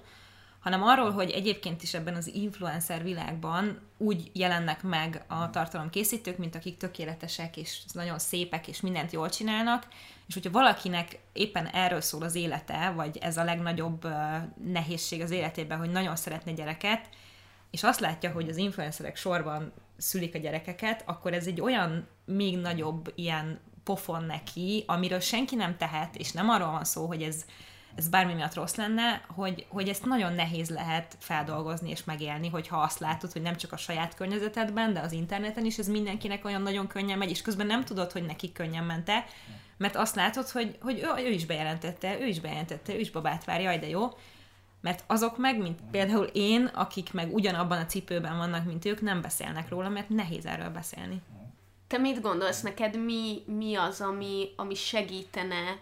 hanem 0.59 0.83
arról, 0.83 1.11
hogy 1.11 1.29
egyébként 1.29 1.83
is 1.83 1.93
ebben 1.93 2.15
az 2.15 2.27
influencer 2.27 3.03
világban 3.03 3.79
úgy 3.97 4.31
jelennek 4.33 4.83
meg 4.83 5.23
a 5.27 5.49
tartalomkészítők, 5.49 6.37
mint 6.37 6.55
akik 6.55 6.77
tökéletesek, 6.77 7.57
és 7.57 7.79
nagyon 7.93 8.19
szépek, 8.19 8.67
és 8.67 8.81
mindent 8.81 9.11
jól 9.11 9.29
csinálnak, 9.29 9.87
és 10.27 10.33
hogyha 10.33 10.51
valakinek 10.51 11.19
éppen 11.33 11.67
erről 11.67 12.01
szól 12.01 12.23
az 12.23 12.35
élete, 12.35 12.91
vagy 12.95 13.17
ez 13.17 13.37
a 13.37 13.43
legnagyobb 13.43 14.07
nehézség 14.63 15.21
az 15.21 15.31
életében, 15.31 15.77
hogy 15.77 15.91
nagyon 15.91 16.15
szeretne 16.15 16.51
gyereket, 16.51 17.09
és 17.71 17.83
azt 17.83 17.99
látja, 17.99 18.31
hogy 18.31 18.49
az 18.49 18.57
influencerek 18.57 19.15
sorban 19.15 19.73
szülik 19.97 20.35
a 20.35 20.37
gyerekeket, 20.37 21.03
akkor 21.05 21.33
ez 21.33 21.47
egy 21.47 21.61
olyan 21.61 22.07
még 22.25 22.57
nagyobb 22.57 23.11
ilyen 23.15 23.59
pofon 23.83 24.23
neki, 24.23 24.83
amiről 24.87 25.19
senki 25.19 25.55
nem 25.55 25.77
tehet, 25.77 26.15
és 26.15 26.31
nem 26.31 26.49
arról 26.49 26.71
van 26.71 26.83
szó, 26.83 27.05
hogy 27.05 27.21
ez, 27.21 27.45
ez 27.95 28.09
bármi 28.09 28.33
miatt 28.33 28.53
rossz 28.53 28.75
lenne, 28.75 29.21
hogy, 29.27 29.65
hogy 29.69 29.89
ezt 29.89 30.05
nagyon 30.05 30.33
nehéz 30.33 30.69
lehet 30.69 31.17
feldolgozni 31.19 31.89
és 31.89 32.03
megélni, 32.03 32.49
hogyha 32.49 32.77
azt 32.77 32.99
látod, 32.99 33.31
hogy 33.31 33.41
nem 33.41 33.55
csak 33.55 33.71
a 33.71 33.77
saját 33.77 34.15
környezetedben, 34.15 34.93
de 34.93 34.99
az 34.99 35.11
interneten 35.11 35.65
is 35.65 35.77
ez 35.77 35.87
mindenkinek 35.87 36.45
olyan 36.45 36.61
nagyon 36.61 36.87
könnyen 36.87 37.17
megy, 37.17 37.29
és 37.29 37.41
közben 37.41 37.67
nem 37.67 37.83
tudod, 37.83 38.11
hogy 38.11 38.23
neki 38.23 38.51
könnyen 38.51 38.83
mente, 38.83 39.25
mert 39.77 39.95
azt 39.95 40.15
látod, 40.15 40.49
hogy, 40.49 40.77
hogy 40.81 40.99
ő, 40.99 41.23
ő 41.23 41.29
is 41.29 41.45
bejelentette, 41.45 42.19
ő 42.19 42.25
is 42.25 42.39
bejelentette, 42.39 42.93
ő 42.93 42.99
is 42.99 43.11
babát 43.11 43.45
vár, 43.45 43.61
jaj, 43.61 43.79
de 43.79 43.87
jó, 43.87 44.09
mert 44.81 45.03
azok 45.07 45.37
meg, 45.37 45.57
mint 45.57 45.79
például 45.91 46.25
én, 46.25 46.65
akik 46.65 47.13
meg 47.13 47.33
ugyanabban 47.33 47.77
a 47.77 47.85
cipőben 47.85 48.37
vannak, 48.37 48.65
mint 48.65 48.85
ők, 48.85 49.01
nem 49.01 49.21
beszélnek 49.21 49.69
róla, 49.69 49.89
mert 49.89 50.09
nehéz 50.09 50.45
erről 50.45 50.69
beszélni. 50.69 51.21
Te 51.87 51.97
mit 51.97 52.21
gondolsz, 52.21 52.61
neked 52.61 53.03
mi, 53.03 53.43
mi 53.45 53.75
az, 53.75 54.01
ami, 54.01 54.49
ami 54.55 54.75
segítene 54.75 55.77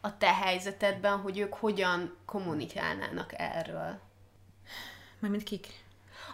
a 0.00 0.18
te 0.18 0.34
helyzetedben, 0.34 1.18
hogy 1.18 1.38
ők 1.38 1.54
hogyan 1.54 2.16
kommunikálnának 2.24 3.32
erről? 3.36 3.98
Mármint 5.18 5.42
kik? 5.42 5.66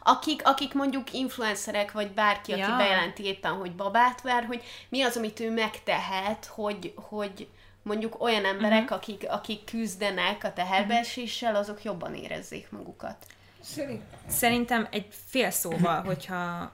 Akik, 0.03 0.47
akik 0.47 0.75
mondjuk 0.75 1.13
influencerek, 1.13 1.93
vagy 1.93 2.11
bárki, 2.11 2.53
ja. 2.53 2.67
aki 2.67 2.77
bejelenti 2.77 3.25
éppen, 3.25 3.53
hogy 3.53 3.75
babát 3.75 4.21
vár, 4.21 4.45
hogy 4.45 4.63
mi 4.89 5.03
az, 5.03 5.17
amit 5.17 5.41
ő 5.41 5.51
megtehet, 5.51 6.47
hogy, 6.47 6.93
hogy 6.97 7.49
mondjuk 7.85 8.23
olyan 8.23 8.45
emberek, 8.45 8.83
uh-huh. 8.83 8.97
akik, 8.97 9.27
akik 9.29 9.65
küzdenek 9.65 10.45
a 10.45 10.53
teherbeeséssel, 10.53 11.57
azok 11.57 11.85
jobban 11.85 12.15
érezzék 12.15 12.71
magukat. 12.71 13.27
Szerintem 14.27 14.89
egy 14.91 15.07
fél 15.27 15.51
szóval, 15.51 16.03
hogyha, 16.03 16.73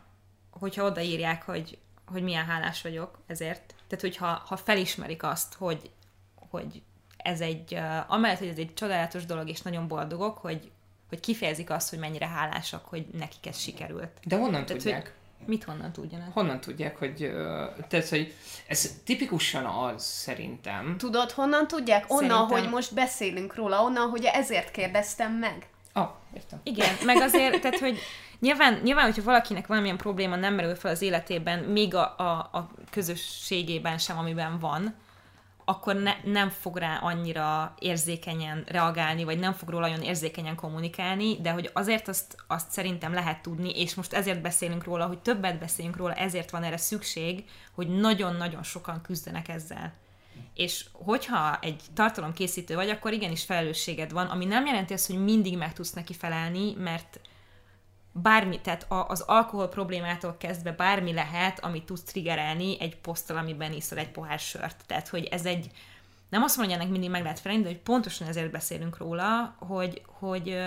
hogyha 0.51 0.85
odaírják, 0.85 1.43
hogy, 1.43 1.79
hogy 2.07 2.23
milyen 2.23 2.45
hálás 2.45 2.83
vagyok 2.83 3.19
ezért. 3.27 3.75
Tehát, 3.87 4.01
hogyha 4.01 4.43
ha 4.47 4.57
felismerik 4.57 5.23
azt, 5.23 5.55
hogy, 5.55 5.91
hogy 6.51 6.83
ez 7.17 7.41
egy, 7.41 7.75
uh, 7.75 8.13
amellett, 8.13 8.39
hogy 8.39 8.49
ez 8.49 8.59
egy 8.59 8.75
csodálatos 8.75 9.27
dolog, 9.27 9.49
és 9.49 9.63
nagyon 9.63 9.89
boldogok, 9.89 10.39
hogy, 10.39 10.71
hogy 11.09 11.21
kifejezik 11.21 11.71
azt, 11.71 11.91
hogy 11.91 11.99
mennyire 11.99 12.27
hálásak, 12.27 12.85
hogy 12.85 13.07
nekik 13.13 13.47
ez 13.47 13.59
sikerült. 13.59 14.11
De 14.25 14.37
honnan 14.37 14.67
Tehát, 14.67 14.83
tudják? 14.83 15.03
Hogy, 15.03 15.13
Mit 15.47 15.65
honnan 15.65 15.93
tudjanak? 15.93 16.33
Honnan 16.33 16.61
tudják, 16.61 16.97
hogy, 16.99 17.33
tehát, 17.89 18.09
hogy 18.09 18.35
ez 18.67 18.95
tipikusan 19.05 19.65
az 19.65 20.05
szerintem. 20.05 20.97
Tudod, 20.99 21.31
honnan 21.31 21.67
tudják? 21.67 22.05
Onnan, 22.09 22.29
szerintem... 22.29 22.59
hogy 22.59 22.69
most 22.69 22.95
beszélünk 22.95 23.55
róla, 23.55 23.83
onnan, 23.83 24.09
hogy 24.09 24.25
ezért 24.25 24.71
kérdeztem 24.71 25.33
meg. 25.33 25.67
Ah, 25.93 26.09
értem. 26.35 26.61
Igen, 26.63 26.95
meg 27.05 27.17
azért, 27.17 27.61
tehát, 27.61 27.79
hogy 27.79 27.99
nyilván, 28.41 28.81
nyilván, 28.83 29.05
hogyha 29.05 29.23
valakinek 29.23 29.67
valamilyen 29.67 29.97
probléma 29.97 30.37
nem 30.37 30.55
merül 30.55 30.75
fel 30.75 30.91
az 30.91 31.03
életében, 31.03 31.59
még 31.59 31.95
a, 31.95 32.15
a, 32.17 32.31
a 32.53 32.71
közösségében 32.91 33.99
sem, 33.99 34.19
amiben 34.19 34.59
van, 34.59 34.95
akkor 35.71 35.97
ne, 35.97 36.15
nem 36.25 36.49
fog 36.49 36.77
rá 36.77 36.97
annyira 36.97 37.75
érzékenyen 37.79 38.65
reagálni, 38.67 39.25
vagy 39.25 39.39
nem 39.39 39.53
fog 39.53 39.69
róla 39.69 39.87
olyan 39.87 40.03
érzékenyen 40.03 40.55
kommunikálni, 40.55 41.41
de 41.41 41.51
hogy 41.51 41.71
azért 41.73 42.09
azt, 42.09 42.37
azt 42.47 42.71
szerintem 42.71 43.13
lehet 43.13 43.43
tudni, 43.43 43.71
és 43.71 43.95
most 43.95 44.13
ezért 44.13 44.41
beszélünk 44.41 44.85
róla, 44.85 45.07
hogy 45.07 45.19
többet 45.19 45.59
beszélünk 45.59 45.97
róla, 45.97 46.15
ezért 46.15 46.51
van 46.51 46.63
erre 46.63 46.77
szükség, 46.77 47.45
hogy 47.73 47.89
nagyon-nagyon 47.89 48.63
sokan 48.63 49.01
küzdenek 49.03 49.49
ezzel. 49.49 49.93
És 50.55 50.87
hogyha 50.93 51.59
egy 51.61 51.83
tartalomkészítő 51.95 52.75
vagy, 52.75 52.89
akkor 52.89 53.13
igenis 53.13 53.45
felelősséged 53.45 54.13
van, 54.13 54.27
ami 54.27 54.45
nem 54.45 54.67
jelenti 54.67 54.93
azt, 54.93 55.07
hogy 55.07 55.25
mindig 55.25 55.57
meg 55.57 55.73
tudsz 55.73 55.93
neki 55.93 56.15
felelni, 56.15 56.75
mert 56.75 57.21
bármi, 58.23 58.61
tehát 58.61 58.87
az 58.89 59.21
alkohol 59.21 59.69
problémától 59.69 60.37
kezdve 60.39 60.73
bármi 60.73 61.13
lehet, 61.13 61.61
amit 61.61 61.85
tudsz 61.85 62.03
triggerelni 62.03 62.81
egy 62.81 62.97
poszttal, 62.97 63.37
amiben 63.37 63.73
iszol 63.73 63.99
egy 63.99 64.11
pohár 64.11 64.39
sört. 64.39 64.77
Tehát, 64.87 65.09
hogy 65.09 65.25
ez 65.25 65.47
egy, 65.47 65.71
nem 66.29 66.43
azt 66.43 66.57
mondja, 66.57 66.75
hogy 66.75 66.85
ennek 66.85 66.99
mindig 66.99 67.11
meg 67.11 67.23
lehet 67.23 67.41
felelni, 67.41 67.63
de 67.63 67.69
hogy 67.69 67.79
pontosan 67.79 68.29
ezért 68.29 68.51
beszélünk 68.51 68.97
róla, 68.97 69.55
hogy, 69.59 70.03
hogy, 70.07 70.59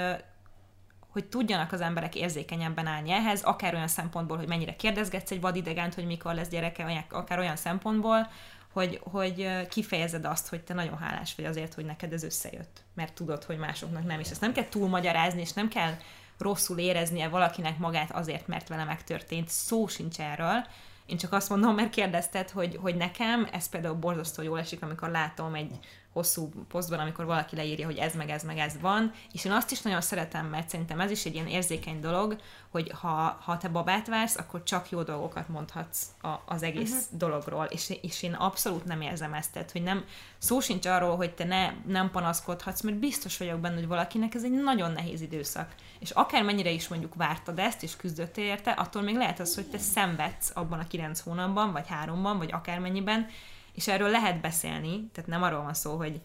hogy 1.09 1.25
tudjanak 1.25 1.71
az 1.71 1.81
emberek 1.81 2.15
érzékenyebben 2.15 2.87
állni 2.87 3.11
ehhez, 3.11 3.41
akár 3.41 3.73
olyan 3.73 3.87
szempontból, 3.87 4.37
hogy 4.37 4.47
mennyire 4.47 4.75
kérdezgetsz 4.75 5.31
egy 5.31 5.41
vadidegent, 5.41 5.93
hogy 5.93 6.05
mikor 6.05 6.33
lesz 6.33 6.49
gyereke, 6.49 7.05
akár 7.09 7.39
olyan 7.39 7.55
szempontból, 7.55 8.29
hogy, 8.73 8.99
hogy 9.03 9.67
kifejezed 9.67 10.25
azt, 10.25 10.47
hogy 10.47 10.61
te 10.61 10.73
nagyon 10.73 10.97
hálás 10.97 11.35
vagy 11.35 11.45
azért, 11.45 11.73
hogy 11.73 11.85
neked 11.85 12.13
ez 12.13 12.23
összejött. 12.23 12.81
Mert 12.93 13.13
tudod, 13.13 13.43
hogy 13.43 13.57
másoknak 13.57 14.05
nem, 14.05 14.19
és 14.19 14.29
ezt 14.29 14.41
nem 14.41 14.53
kell 14.53 14.69
túlmagyarázni, 14.69 15.41
és 15.41 15.53
nem 15.53 15.67
kell 15.67 15.93
rosszul 16.37 16.77
éreznie 16.77 17.27
valakinek 17.27 17.77
magát 17.77 18.11
azért, 18.11 18.47
mert 18.47 18.67
vele 18.67 18.83
megtörtént. 18.83 19.49
Szó 19.49 19.87
sincs 19.87 20.19
erről. 20.19 20.65
Én 21.05 21.17
csak 21.17 21.33
azt 21.33 21.49
mondom, 21.49 21.75
mert 21.75 21.89
kérdezted, 21.89 22.49
hogy, 22.49 22.77
hogy 22.81 22.95
nekem 22.95 23.47
ez 23.51 23.69
például 23.69 23.95
borzasztó 23.95 24.41
jól 24.41 24.59
esik, 24.59 24.81
amikor 24.81 25.09
látom 25.09 25.53
egy 25.53 25.79
hosszú 26.13 26.49
posztban, 26.67 26.99
amikor 26.99 27.25
valaki 27.25 27.55
leírja, 27.55 27.85
hogy 27.85 27.97
ez 27.97 28.15
meg 28.15 28.29
ez 28.29 28.43
meg 28.43 28.57
ez 28.57 28.79
van, 28.81 29.11
és 29.31 29.45
én 29.45 29.51
azt 29.51 29.71
is 29.71 29.81
nagyon 29.81 30.01
szeretem, 30.01 30.45
mert 30.45 30.69
szerintem 30.69 30.99
ez 30.99 31.11
is 31.11 31.25
egy 31.25 31.33
ilyen 31.33 31.47
érzékeny 31.47 31.99
dolog, 31.99 32.35
hogy 32.69 32.91
ha, 32.99 33.37
ha 33.43 33.57
te 33.57 33.67
babát 33.67 34.07
vársz, 34.07 34.37
akkor 34.37 34.63
csak 34.63 34.89
jó 34.89 35.03
dolgokat 35.03 35.49
mondhatsz 35.49 36.05
a, 36.21 36.29
az 36.45 36.63
egész 36.63 36.91
uh-huh. 36.91 37.17
dologról, 37.17 37.65
és, 37.65 37.97
és 38.01 38.23
én 38.23 38.33
abszolút 38.33 38.85
nem 38.85 39.01
érzem 39.01 39.33
ezt, 39.33 39.51
tehát, 39.51 39.71
hogy 39.71 39.83
nem, 39.83 40.05
szó 40.37 40.59
sincs 40.59 40.85
arról, 40.85 41.15
hogy 41.15 41.33
te 41.33 41.43
ne, 41.43 41.73
nem 41.85 42.11
panaszkodhatsz, 42.11 42.81
mert 42.81 42.97
biztos 42.97 43.37
vagyok 43.37 43.59
benne, 43.59 43.75
hogy 43.75 43.87
valakinek 43.87 44.33
ez 44.33 44.43
egy 44.43 44.63
nagyon 44.63 44.91
nehéz 44.91 45.21
időszak. 45.21 45.75
És 45.99 46.11
akármennyire 46.11 46.69
is 46.69 46.87
mondjuk 46.87 47.15
vártad 47.15 47.59
ezt, 47.59 47.83
és 47.83 47.95
küzdöttél 47.95 48.45
érte, 48.45 48.71
attól 48.71 49.01
még 49.01 49.15
lehet 49.15 49.39
az, 49.39 49.55
hogy 49.55 49.65
te 49.65 49.77
szenvedsz 49.77 50.51
abban 50.53 50.79
a 50.79 50.87
kilenc 50.87 51.19
hónapban, 51.19 51.71
vagy 51.71 51.87
háromban, 51.87 52.37
vagy 52.37 52.51
akármennyiben, 52.51 53.27
és 53.73 53.87
erről 53.87 54.09
lehet 54.09 54.41
beszélni, 54.41 55.09
tehát 55.13 55.29
nem 55.29 55.43
arról 55.43 55.63
van 55.63 55.73
szó, 55.73 55.97
hogy 55.97 56.19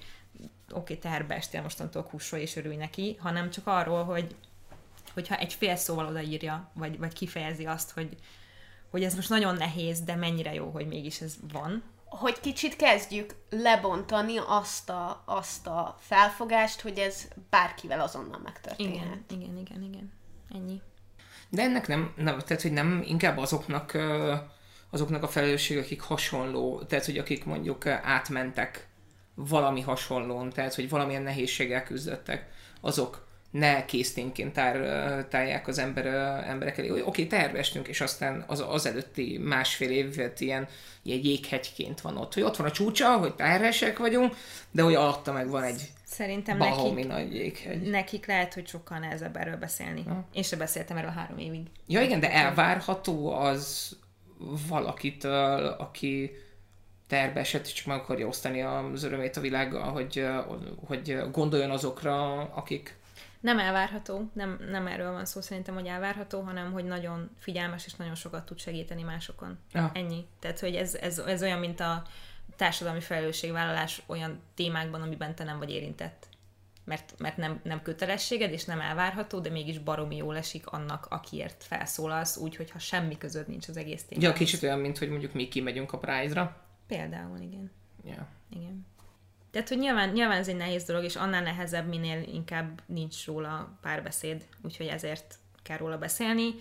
oké, 0.70 0.78
okay, 0.78 0.98
teherbe 0.98 1.34
estél 1.34 1.62
mostantól 1.62 2.02
kussolj 2.02 2.42
és 2.42 2.56
örülj 2.56 2.76
neki, 2.76 3.16
hanem 3.20 3.50
csak 3.50 3.66
arról, 3.66 4.04
hogy 4.04 4.34
hogyha 5.14 5.36
egy 5.36 5.52
fél 5.52 5.76
szóval 5.76 6.06
odaírja, 6.06 6.70
vagy, 6.72 6.98
vagy 6.98 7.12
kifejezi 7.12 7.66
azt, 7.66 7.90
hogy, 7.90 8.16
hogy 8.90 9.04
ez 9.04 9.14
most 9.14 9.28
nagyon 9.28 9.54
nehéz, 9.54 10.00
de 10.00 10.14
mennyire 10.14 10.54
jó, 10.54 10.70
hogy 10.70 10.86
mégis 10.86 11.20
ez 11.20 11.36
van. 11.52 11.82
Hogy 12.04 12.40
kicsit 12.40 12.76
kezdjük 12.76 13.34
lebontani 13.50 14.36
azt 14.46 14.90
a, 14.90 15.22
azt 15.24 15.66
a 15.66 15.96
felfogást, 16.00 16.80
hogy 16.80 16.98
ez 16.98 17.28
bárkivel 17.50 18.00
azonnal 18.00 18.40
megtörténhet. 18.44 19.20
Igen, 19.28 19.40
igen, 19.40 19.56
igen, 19.56 19.82
igen. 19.82 20.12
Ennyi. 20.54 20.80
De 21.48 21.62
ennek 21.62 21.86
nem, 21.86 22.12
nem 22.16 22.38
tehát 22.38 22.62
hogy 22.62 22.72
nem 22.72 23.02
inkább 23.06 23.38
azoknak 23.38 23.92
azoknak 24.90 25.22
a 25.22 25.28
felelősség, 25.28 25.78
akik 25.78 26.00
hasonló, 26.00 26.82
tehát 26.82 27.04
hogy 27.04 27.18
akik 27.18 27.44
mondjuk 27.44 27.86
átmentek 27.86 28.86
valami 29.34 29.80
hasonlón, 29.80 30.50
tehát 30.50 30.74
hogy 30.74 30.88
valamilyen 30.88 31.22
nehézséggel 31.22 31.82
küzdöttek, 31.82 32.46
azok 32.80 33.26
ne 33.50 33.84
késztényként 33.84 34.52
tár, 34.52 34.76
tárják 35.28 35.68
az 35.68 35.78
ember, 35.78 36.06
emberek 36.48 36.78
elé, 36.78 36.88
hogy 36.88 37.00
oké, 37.00 37.08
okay, 37.08 37.26
tervestünk, 37.26 37.88
és 37.88 38.00
aztán 38.00 38.44
az, 38.46 38.64
az 38.68 38.86
előtti 38.86 39.38
másfél 39.42 39.90
évet 39.90 40.40
ilyen, 40.40 40.68
ilyen 41.02 41.20
jéghegyként 41.22 42.00
van 42.00 42.16
ott, 42.16 42.34
hogy 42.34 42.42
ott 42.42 42.56
van 42.56 42.66
a 42.66 42.70
csúcsa, 42.70 43.16
hogy 43.16 43.34
tervesek 43.34 43.98
vagyunk, 43.98 44.36
de 44.70 44.82
hogy 44.82 44.94
alatta 44.94 45.32
meg 45.32 45.48
van 45.48 45.62
egy 45.62 45.90
Szerintem 46.04 46.56
nekik, 46.56 47.06
nagy 47.06 47.34
jéghegy. 47.34 47.82
nekik 47.82 48.26
lehet, 48.26 48.54
hogy 48.54 48.66
sokkal 48.66 48.98
nehezebb 48.98 49.36
erről 49.36 49.56
beszélni. 49.56 50.02
Ha. 50.02 50.24
Én 50.32 50.42
sem 50.42 50.58
beszéltem 50.58 50.96
erről 50.96 51.10
három 51.10 51.38
évig. 51.38 51.66
Ja 51.86 52.02
igen, 52.02 52.20
de 52.20 52.32
elvárható 52.32 53.32
az 53.32 53.96
valakitől, 54.68 55.66
aki 55.66 56.30
terbe 57.06 57.40
esett, 57.40 57.64
és 57.64 57.72
csak 57.72 57.86
meg 57.86 57.98
akarja 57.98 58.26
osztani 58.26 58.62
az 58.62 59.02
örömét 59.02 59.36
a 59.36 59.40
világgal, 59.40 59.92
hogy, 59.92 60.26
hogy 60.86 61.18
gondoljon 61.32 61.70
azokra, 61.70 62.40
akik 62.40 62.96
nem 63.40 63.58
elvárható, 63.58 64.30
nem, 64.32 64.58
nem 64.70 64.86
erről 64.86 65.12
van 65.12 65.24
szó 65.24 65.40
szerintem, 65.40 65.74
hogy 65.74 65.86
elvárható, 65.86 66.40
hanem 66.40 66.72
hogy 66.72 66.84
nagyon 66.84 67.30
figyelmes 67.38 67.86
és 67.86 67.94
nagyon 67.94 68.14
sokat 68.14 68.44
tud 68.44 68.58
segíteni 68.58 69.02
másokon. 69.02 69.58
Ja. 69.72 69.90
Ennyi. 69.94 70.26
Tehát, 70.40 70.60
hogy 70.60 70.74
ez, 70.74 70.94
ez, 70.94 71.18
ez 71.18 71.42
olyan, 71.42 71.58
mint 71.58 71.80
a 71.80 72.02
társadalmi 72.56 73.00
felelősségvállalás 73.00 74.02
olyan 74.06 74.40
témákban, 74.54 75.02
amiben 75.02 75.34
te 75.34 75.44
nem 75.44 75.58
vagy 75.58 75.70
érintett. 75.70 76.27
Mert, 76.88 77.14
mert 77.18 77.36
nem, 77.36 77.60
nem 77.62 77.82
kötelességed, 77.82 78.52
és 78.52 78.64
nem 78.64 78.80
elvárható, 78.80 79.38
de 79.40 79.50
mégis 79.50 79.78
baromi 79.78 80.16
jól 80.16 80.36
esik 80.36 80.66
annak, 80.66 81.06
akiért 81.10 81.64
felszólalsz, 81.64 82.36
úgy, 82.36 82.56
hogyha 82.56 82.78
semmi 82.78 83.18
között 83.18 83.46
nincs 83.46 83.68
az 83.68 83.76
egész 83.76 84.04
témához. 84.04 84.30
Ja, 84.30 84.44
kicsit 84.44 84.62
olyan, 84.62 84.78
mint 84.78 84.98
hogy 84.98 85.08
mondjuk 85.08 85.32
mi 85.32 85.48
kimegyünk 85.48 85.92
a 85.92 85.98
Pride-ra. 85.98 86.56
Például, 86.86 87.38
igen. 87.38 87.70
Ja. 88.04 88.28
Igen. 88.50 88.86
Tehát, 89.50 89.68
hogy 89.68 89.78
nyilván, 89.78 90.08
nyilván 90.08 90.38
ez 90.38 90.48
egy 90.48 90.56
nehéz 90.56 90.84
dolog, 90.84 91.04
és 91.04 91.16
annál 91.16 91.42
nehezebb, 91.42 91.88
minél 91.88 92.22
inkább 92.32 92.82
nincs 92.86 93.26
róla 93.26 93.78
párbeszéd, 93.80 94.46
úgyhogy 94.62 94.86
ezért 94.86 95.34
kell 95.62 95.76
róla 95.76 95.98
beszélni. 95.98 96.54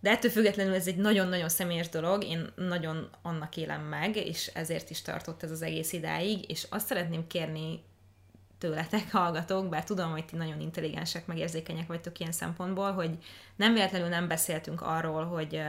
De 0.00 0.10
ettől 0.10 0.30
függetlenül 0.30 0.74
ez 0.74 0.86
egy 0.86 0.96
nagyon-nagyon 0.96 1.48
személyes 1.48 1.88
dolog, 1.88 2.24
én 2.24 2.52
nagyon 2.56 3.10
annak 3.22 3.56
élem 3.56 3.80
meg, 3.80 4.16
és 4.16 4.46
ezért 4.46 4.90
is 4.90 5.02
tartott 5.02 5.42
ez 5.42 5.50
az 5.50 5.62
egész 5.62 5.92
idáig, 5.92 6.50
és 6.50 6.66
azt 6.70 6.86
szeretném 6.86 7.26
kérni 7.26 7.82
tőletek, 8.60 9.12
hallgatók, 9.12 9.68
bár 9.68 9.84
tudom, 9.84 10.10
hogy 10.10 10.24
ti 10.24 10.36
nagyon 10.36 10.60
intelligensek, 10.60 11.26
meg 11.26 11.38
érzékenyek 11.38 11.86
vagytok 11.86 12.18
ilyen 12.18 12.32
szempontból, 12.32 12.92
hogy 12.92 13.18
nem 13.56 13.72
véletlenül 13.72 14.08
nem 14.08 14.28
beszéltünk 14.28 14.80
arról, 14.80 15.24
hogy 15.24 15.62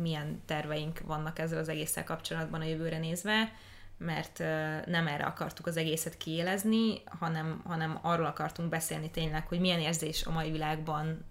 milyen 0.00 0.42
terveink 0.46 1.00
vannak 1.00 1.38
ezzel 1.38 1.58
az 1.58 1.68
egésszel 1.68 2.04
kapcsolatban 2.04 2.60
a 2.60 2.64
jövőre 2.64 2.98
nézve, 2.98 3.52
mert 3.98 4.38
nem 4.86 5.06
erre 5.06 5.24
akartuk 5.24 5.66
az 5.66 5.76
egészet 5.76 6.16
kiélezni, 6.16 7.02
hanem, 7.18 7.62
hanem 7.64 7.98
arról 8.02 8.26
akartunk 8.26 8.68
beszélni 8.68 9.10
tényleg, 9.10 9.46
hogy 9.46 9.60
milyen 9.60 9.80
érzés 9.80 10.24
a 10.24 10.30
mai 10.30 10.50
világban 10.50 11.24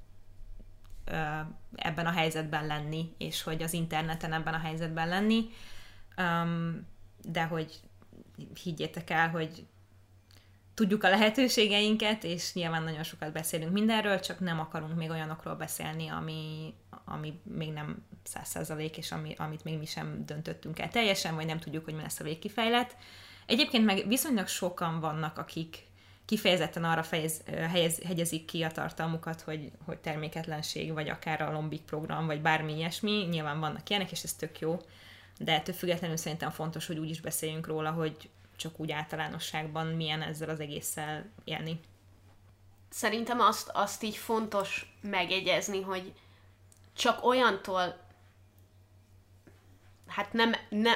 ebben 1.76 2.06
a 2.06 2.12
helyzetben 2.12 2.68
lenni, 2.68 3.14
és 3.18 3.44
hogy 3.44 3.64
az 3.64 3.74
interneten 3.74 4.34
ebben 4.34 4.54
a 4.54 4.60
helyzetben 4.60 5.08
lenni. 5.08 5.50
De 7.22 7.44
hogy 7.44 7.80
higgyétek 8.64 9.10
el, 9.10 9.30
hogy 9.30 9.66
tudjuk 10.78 11.04
a 11.04 11.10
lehetőségeinket, 11.10 12.24
és 12.24 12.54
nyilván 12.54 12.84
nagyon 12.84 13.04
sokat 13.04 13.32
beszélünk 13.32 13.72
mindenről, 13.72 14.20
csak 14.20 14.40
nem 14.40 14.60
akarunk 14.60 14.96
még 14.96 15.10
olyanokról 15.10 15.56
beszélni, 15.56 16.08
ami, 16.08 16.74
ami 17.06 17.40
még 17.44 17.72
nem 17.72 18.06
száz 18.24 18.48
százalék, 18.48 18.98
és 18.98 19.12
ami, 19.12 19.34
amit 19.38 19.64
még 19.64 19.78
mi 19.78 19.86
sem 19.86 20.24
döntöttünk 20.26 20.80
el 20.80 20.90
teljesen, 20.90 21.36
vagy 21.36 21.46
nem 21.46 21.60
tudjuk, 21.60 21.84
hogy 21.84 21.94
mi 21.94 22.02
lesz 22.02 22.20
a 22.20 22.24
végkifejlet. 22.24 22.96
Egyébként 23.46 23.86
meg 23.86 24.08
viszonylag 24.08 24.48
sokan 24.48 25.00
vannak, 25.00 25.38
akik 25.38 25.84
kifejezetten 26.26 26.84
arra 26.84 27.04
fejez, 27.04 27.42
helyez, 27.46 28.00
hegyezik 28.06 28.46
ki 28.46 28.64
a 28.64 28.72
tartalmukat, 28.72 29.42
hogy, 29.42 29.72
hogy 29.86 29.98
terméketlenség, 29.98 30.94
vagy 30.94 31.10
akár 31.10 31.42
a 31.42 31.52
lombik 31.52 31.82
program, 31.82 32.26
vagy 32.26 32.42
bármi 32.42 32.76
ilyesmi. 32.76 33.28
Nyilván 33.30 33.60
vannak 33.60 33.90
ilyenek, 33.90 34.12
és 34.12 34.24
ez 34.24 34.34
tök 34.34 34.60
jó. 34.60 34.80
De 35.40 35.54
ettől 35.54 35.76
függetlenül 35.76 36.18
szerintem 36.18 36.50
fontos, 36.50 36.88
hogy 36.88 36.98
úgy 36.98 37.10
is 37.10 37.22
beszéljünk 37.22 37.68
róla, 37.68 37.92
hogy 37.92 38.30
csak 38.58 38.80
úgy 38.80 38.92
általánosságban 38.92 39.88
milyen 39.88 40.22
ezzel 40.22 40.50
az 40.50 40.60
egésszel 40.60 41.30
élni. 41.44 41.80
Szerintem 42.90 43.40
azt, 43.40 43.70
azt 43.74 44.04
így 44.04 44.18
fontos 44.18 44.98
megjegyezni, 45.02 45.82
hogy 45.82 46.14
csak 46.94 47.26
olyantól 47.26 48.06
hát 50.08 50.34
nem, 50.34 50.54
ne, 50.70 50.92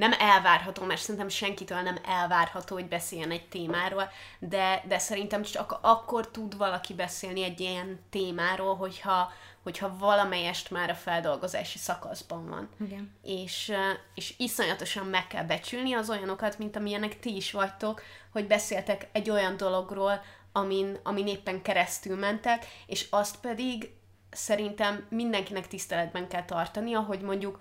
nem 0.00 0.12
elvárható, 0.18 0.84
mert 0.84 1.00
szerintem 1.00 1.28
senkitől 1.28 1.80
nem 1.80 1.98
elvárható, 2.04 2.74
hogy 2.74 2.88
beszéljen 2.88 3.30
egy 3.30 3.48
témáról, 3.48 4.10
de, 4.38 4.84
de 4.88 4.98
szerintem 4.98 5.42
csak 5.42 5.78
akkor 5.80 6.30
tud 6.30 6.56
valaki 6.56 6.94
beszélni 6.94 7.42
egy 7.42 7.60
ilyen 7.60 8.00
témáról, 8.10 8.76
hogyha, 8.76 9.32
hogyha 9.62 9.96
valamelyest 9.98 10.70
már 10.70 10.90
a 10.90 10.94
feldolgozási 10.94 11.78
szakaszban 11.78 12.48
van. 12.48 12.68
Igen. 12.80 13.14
És, 13.22 13.72
és 14.14 14.34
iszonyatosan 14.36 15.06
meg 15.06 15.26
kell 15.26 15.44
becsülni 15.44 15.92
az 15.92 16.10
olyanokat, 16.10 16.58
mint 16.58 16.76
amilyenek 16.76 17.18
ti 17.18 17.36
is 17.36 17.52
vagytok, 17.52 18.02
hogy 18.32 18.46
beszéltek 18.46 19.08
egy 19.12 19.30
olyan 19.30 19.56
dologról, 19.56 20.22
amin, 20.52 20.98
amin 21.02 21.26
éppen 21.26 21.62
keresztül 21.62 22.18
mentek, 22.18 22.66
és 22.86 23.06
azt 23.10 23.40
pedig 23.40 23.90
szerintem 24.30 25.06
mindenkinek 25.08 25.68
tiszteletben 25.68 26.28
kell 26.28 26.44
tartani, 26.44 26.94
ahogy 26.94 27.20
mondjuk 27.20 27.60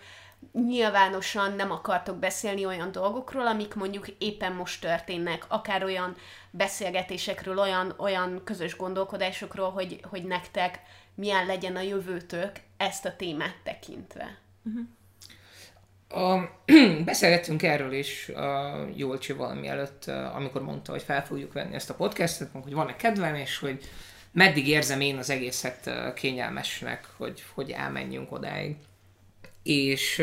nyilvánosan 0.51 1.53
nem 1.53 1.71
akartok 1.71 2.17
beszélni 2.17 2.65
olyan 2.65 2.91
dolgokról, 2.91 3.47
amik 3.47 3.73
mondjuk 3.73 4.07
éppen 4.17 4.53
most 4.53 4.81
történnek, 4.81 5.45
akár 5.47 5.83
olyan 5.83 6.15
beszélgetésekről, 6.51 7.59
olyan, 7.59 7.93
olyan 7.97 8.41
közös 8.43 8.75
gondolkodásokról, 8.75 9.69
hogy, 9.69 9.99
hogy 10.09 10.23
nektek 10.23 10.79
milyen 11.15 11.45
legyen 11.45 11.75
a 11.75 11.81
jövőtök 11.81 12.51
ezt 12.77 13.05
a 13.05 13.15
témát 13.15 13.55
tekintve. 13.63 14.37
Uh-huh. 14.63 14.85
A, 16.09 16.49
beszélgettünk 17.05 17.63
erről 17.63 17.93
is 17.93 18.29
a 18.29 18.75
Jolcsi 18.95 19.33
valami 19.33 19.67
előtt, 19.67 20.05
amikor 20.07 20.61
mondta, 20.61 20.91
hogy 20.91 21.01
fel 21.01 21.25
fogjuk 21.25 21.53
venni 21.53 21.75
ezt 21.75 21.89
a 21.89 21.95
podcastet, 21.95 22.49
hogy 22.63 22.73
van-e 22.73 22.95
kedvem, 22.95 23.35
és 23.35 23.57
hogy 23.57 23.89
meddig 24.31 24.67
érzem 24.67 25.01
én 25.01 25.17
az 25.17 25.29
egészet 25.29 25.89
kényelmesnek, 26.13 27.07
hogy, 27.17 27.43
hogy 27.53 27.71
elmenjünk 27.71 28.31
odáig. 28.31 28.75
És 29.63 30.19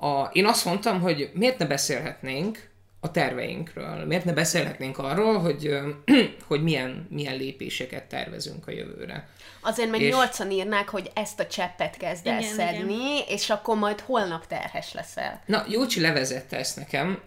a, 0.00 0.30
én 0.32 0.46
azt 0.46 0.64
mondtam, 0.64 1.00
hogy 1.00 1.30
miért 1.34 1.58
ne 1.58 1.66
beszélhetnénk 1.66 2.70
a 3.04 3.10
terveinkről, 3.10 4.04
miért 4.04 4.24
ne 4.24 4.32
beszélhetnénk 4.32 4.98
arról, 4.98 5.38
hogy, 5.38 5.78
hogy 6.48 6.62
milyen, 6.62 7.06
milyen 7.10 7.36
lépéseket 7.36 8.04
tervezünk 8.04 8.66
a 8.66 8.70
jövőre. 8.70 9.28
Azért 9.60 9.90
meg 9.90 10.00
nyolcan 10.00 10.50
írnák, 10.50 10.88
hogy 10.88 11.10
ezt 11.14 11.40
a 11.40 11.46
cseppet 11.46 11.96
kezd 11.96 12.26
el 12.26 12.38
igen, 12.38 12.52
szedni, 12.52 12.94
igen. 12.94 13.24
és 13.28 13.50
akkor 13.50 13.76
majd 13.76 14.00
holnap 14.00 14.46
terhes 14.46 14.92
leszel. 14.92 15.42
Na, 15.46 15.64
Jócsi 15.68 16.00
levezette 16.00 16.56
ezt 16.56 16.76
nekem, 16.76 17.20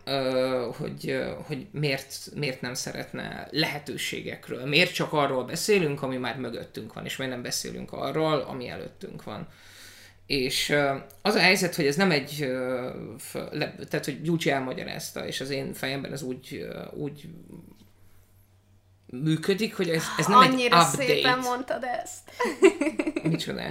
hogy, 0.78 1.20
hogy 1.48 1.68
miért, 1.72 2.16
miért 2.36 2.62
nem 2.62 2.74
szeretne 2.74 3.48
lehetőségekről, 3.52 4.66
miért 4.66 4.94
csak 4.94 5.14
arról 5.14 5.44
beszélünk, 5.44 6.02
ami 6.02 6.18
már 6.18 6.38
mögöttünk 6.38 6.94
van, 6.94 7.06
és 7.06 7.18
miért 7.18 7.34
nem 7.34 7.42
beszélünk 7.42 7.92
arról, 7.92 8.40
ami 8.40 8.70
előttünk 8.70 9.24
van. 9.24 9.48
És 10.26 10.76
az 11.22 11.36
a 11.36 11.40
helyzet, 11.40 11.76
hogy 11.76 11.86
ez 11.86 11.96
nem 11.96 12.12
egy, 12.12 12.48
tehát 13.90 14.06
hogy 14.06 14.22
Gyucsi 14.22 14.50
elmagyarázta, 14.50 15.28
és 15.28 15.42
az 15.42 15.50
én 15.50 15.74
fejemben 15.74 16.12
ez 16.12 16.22
úgy, 16.22 16.68
úgy 16.94 17.30
működik, 19.24 19.76
hogy 19.76 19.90
ez, 19.90 20.04
ez 20.18 20.26
nem 20.26 20.38
Annyira 20.38 20.78
egy 20.78 20.84
update. 20.86 21.06
szépen 21.06 21.40
mondtad 21.40 21.84
ezt. 21.84 22.32
Micsoda? 23.24 23.62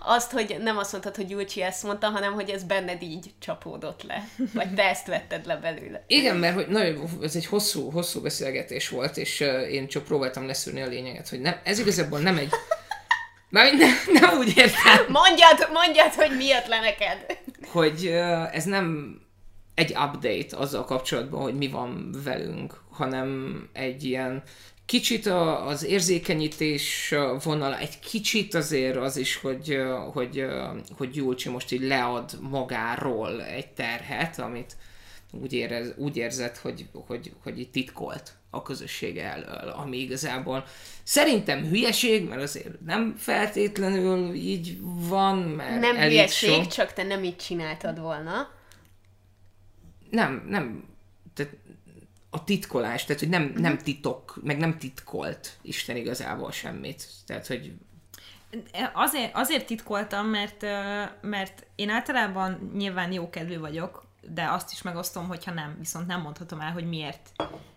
Azt, 0.00 0.30
hogy 0.30 0.56
nem 0.62 0.76
azt 0.76 0.92
mondtad, 0.92 1.16
hogy 1.16 1.26
Gyulcsi 1.26 1.62
ezt 1.62 1.82
mondta, 1.82 2.08
hanem 2.08 2.32
hogy 2.32 2.50
ez 2.50 2.62
benned 2.62 3.02
így 3.02 3.32
csapódott 3.38 4.02
le. 4.02 4.28
Vagy 4.54 4.74
te 4.74 4.82
ezt 4.82 5.06
vetted 5.06 5.46
le 5.46 5.56
belőle. 5.56 6.04
Igen, 6.06 6.36
mert 6.36 6.54
hogy 6.54 6.68
nagyon, 6.68 7.08
ez 7.22 7.36
egy 7.36 7.46
hosszú, 7.46 7.90
hosszú 7.90 8.20
beszélgetés 8.20 8.88
volt, 8.88 9.16
és 9.16 9.40
én 9.70 9.88
csak 9.88 10.04
próbáltam 10.04 10.46
leszűrni 10.46 10.82
a 10.82 10.86
lényeget, 10.86 11.28
hogy 11.28 11.40
nem, 11.40 11.60
ez 11.64 11.78
igazából 11.78 12.18
nem 12.18 12.36
egy 12.36 12.50
már 13.48 13.74
nem, 13.74 13.94
nem 14.12 14.38
úgy 14.38 14.56
értem. 14.56 15.04
Mondjad, 15.08 15.68
mondjad, 15.72 16.12
hogy 16.14 16.36
mi 16.36 16.44
jött 16.44 16.66
le 16.66 16.80
neked. 16.80 17.38
Hogy 17.70 18.06
ez 18.52 18.64
nem 18.64 19.16
egy 19.74 19.90
update 19.90 20.56
azzal 20.56 20.84
kapcsolatban, 20.84 21.42
hogy 21.42 21.54
mi 21.54 21.68
van 21.68 22.14
velünk, 22.24 22.82
hanem 22.90 23.62
egy 23.72 24.04
ilyen 24.04 24.42
kicsit 24.86 25.26
az 25.66 25.84
érzékenyítés 25.84 27.14
vonala, 27.42 27.78
egy 27.78 27.98
kicsit 27.98 28.54
azért 28.54 28.96
az 28.96 29.16
is, 29.16 29.36
hogy, 29.36 29.78
hogy, 30.12 30.46
hogy 30.96 31.16
Julcsi 31.16 31.48
most 31.48 31.72
így 31.72 31.82
lead 31.82 32.38
magáról 32.40 33.42
egy 33.42 33.68
terhet, 33.68 34.38
amit 34.38 34.76
úgy, 35.32 35.52
érez, 35.52 35.92
úgy 35.96 36.16
érzett, 36.16 36.58
hogy, 36.58 36.86
hogy, 37.06 37.32
hogy 37.42 37.58
itt 37.58 37.72
titkolt 37.72 38.37
a 38.50 38.62
közösség 38.62 39.18
elől, 39.18 39.68
ami 39.68 39.96
igazából 39.96 40.64
szerintem 41.02 41.64
hülyeség, 41.64 42.28
mert 42.28 42.42
azért 42.42 42.80
nem 42.80 43.14
feltétlenül 43.16 44.34
így 44.34 44.78
van, 45.08 45.38
mert 45.38 45.80
Nem 45.80 45.96
hülyeség, 45.96 46.62
sok... 46.62 46.66
csak 46.66 46.92
te 46.92 47.02
nem 47.02 47.24
így 47.24 47.36
csináltad 47.36 48.00
volna. 48.00 48.50
Nem, 50.10 50.46
nem, 50.48 50.84
tehát 51.34 51.52
a 52.30 52.44
titkolás, 52.44 53.04
tehát 53.04 53.20
hogy 53.20 53.30
nem, 53.30 53.42
uh-huh. 53.42 53.60
nem 53.60 53.78
titok, 53.78 54.38
meg 54.42 54.58
nem 54.58 54.78
titkolt 54.78 55.58
Isten 55.62 55.96
igazából 55.96 56.52
semmit. 56.52 57.06
Tehát, 57.26 57.46
hogy 57.46 57.72
Azért, 58.92 59.30
azért 59.34 59.66
titkoltam, 59.66 60.26
mert, 60.26 60.62
mert 61.20 61.66
én 61.74 61.88
általában 61.88 62.70
nyilván 62.76 63.12
jókedvű 63.12 63.58
vagyok, 63.58 64.07
de 64.20 64.50
azt 64.50 64.72
is 64.72 64.82
megosztom, 64.82 65.26
hogyha 65.26 65.52
nem, 65.52 65.76
viszont 65.78 66.06
nem 66.06 66.20
mondhatom 66.20 66.60
el, 66.60 66.72
hogy 66.72 66.88
miért. 66.88 67.32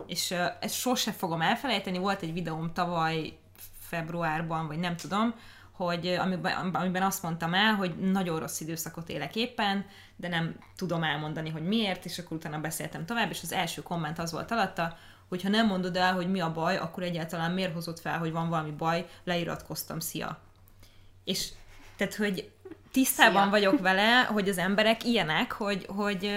És 0.06 0.30
uh, 0.30 0.46
ezt 0.60 0.76
sose 0.76 1.12
fogom 1.12 1.42
elfelejteni, 1.42 1.98
volt 1.98 2.22
egy 2.22 2.34
videóm 2.34 2.74
tavaly 2.74 3.38
februárban, 3.80 4.68
vagy 4.68 4.80
nem 4.80 4.96
tudom, 4.96 5.34
hogy 5.72 6.08
amiben, 6.08 6.76
amiben 6.76 7.04
azt 7.04 7.24
mondtam 7.24 7.54
el, 7.54 7.74
hogy 7.74 7.96
nagyon 7.98 8.39
rossz 8.39 8.60
időszakot 8.60 9.10
élek 9.10 9.36
éppen, 9.36 9.86
de 10.16 10.28
nem 10.28 10.56
tudom 10.76 11.04
elmondani, 11.04 11.50
hogy 11.50 11.64
miért, 11.64 12.06
és 12.06 12.20
akkor 12.20 12.38
utána 12.38 12.60
beszéltem 12.60 13.06
tovább, 13.06 13.30
és 13.30 13.39
az 13.44 13.52
első 13.52 13.84
komment 13.84 14.20
az 14.20 14.32
volt 14.32 14.52
alatta, 14.52 14.98
hogy 15.30 15.42
ha 15.42 15.50
nem 15.50 15.68
mondod 15.68 15.96
el, 15.96 16.14
hogy 16.14 16.32
mi 16.32 16.39
a 16.39 16.52
baj, 16.52 16.78
akkor 16.78 17.04
egyáltalán 17.04 17.52
miért 17.52 17.74
hozott 17.74 18.00
fel, 18.00 18.20
hogy 18.20 18.32
van 18.32 18.50
valami 18.50 18.72
baj, 18.72 19.08
leiratkoztam, 19.24 20.00
szia. 20.00 20.39
És 21.24 21.50
tehát, 21.98 22.16
hogy 22.16 22.52
tisztában 22.92 23.42
Szia. 23.42 23.52
vagyok 23.52 23.80
vele, 23.80 24.24
hogy 24.24 24.50
az 24.50 24.58
emberek 24.58 25.04
ilyenek, 25.04 25.52
hogy, 25.52 25.86
hogy, 25.96 26.32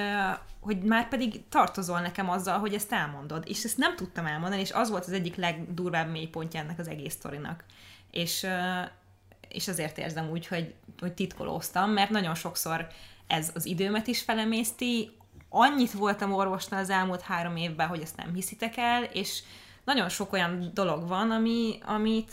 hogy 0.61 0.83
már 0.83 1.09
pedig 1.09 1.49
tartozol 1.49 2.01
nekem 2.01 2.31
azzal, 2.31 2.59
hogy 2.59 2.75
ezt 2.75 2.93
elmondod. 2.93 3.45
És 3.47 3.65
ezt 3.65 3.79
nem 3.79 3.97
tudtam 3.97 4.27
elmondani, 4.27 4.61
és 4.61 4.73
az 4.73 4.91
volt 4.91 5.05
az 5.05 5.13
egyik 5.13 5.37
legdurvább 5.37 6.11
mélypontja 6.11 6.61
ennek 6.61 6.79
az 6.79 6.89
egész 6.89 7.13
sztorinak. 7.13 7.65
És, 8.11 8.47
és 9.49 9.69
azért 9.69 9.99
érzem 9.99 10.31
úgy, 10.31 10.47
hogy, 10.47 10.75
hogy 10.99 11.13
titkolóztam, 11.13 11.91
mert 11.91 12.11
nagyon 12.11 12.35
sokszor 12.35 12.87
ez 13.27 13.51
az 13.55 13.67
időmet 13.67 14.07
is 14.07 14.23
felemészti. 14.23 15.17
Annyit 15.49 15.93
voltam 15.93 16.33
orvosnál 16.33 16.81
az 16.81 16.91
elmúlt 16.91 17.21
három 17.21 17.57
évben, 17.57 17.89
hogy 17.89 18.01
ezt 18.01 18.17
nem 18.17 18.35
hiszitek 18.35 18.77
el, 18.77 19.03
és 19.03 19.43
nagyon 19.85 20.09
sok 20.09 20.33
olyan 20.33 20.71
dolog 20.75 21.09
van, 21.09 21.31
ami, 21.31 21.79
amit, 21.87 22.33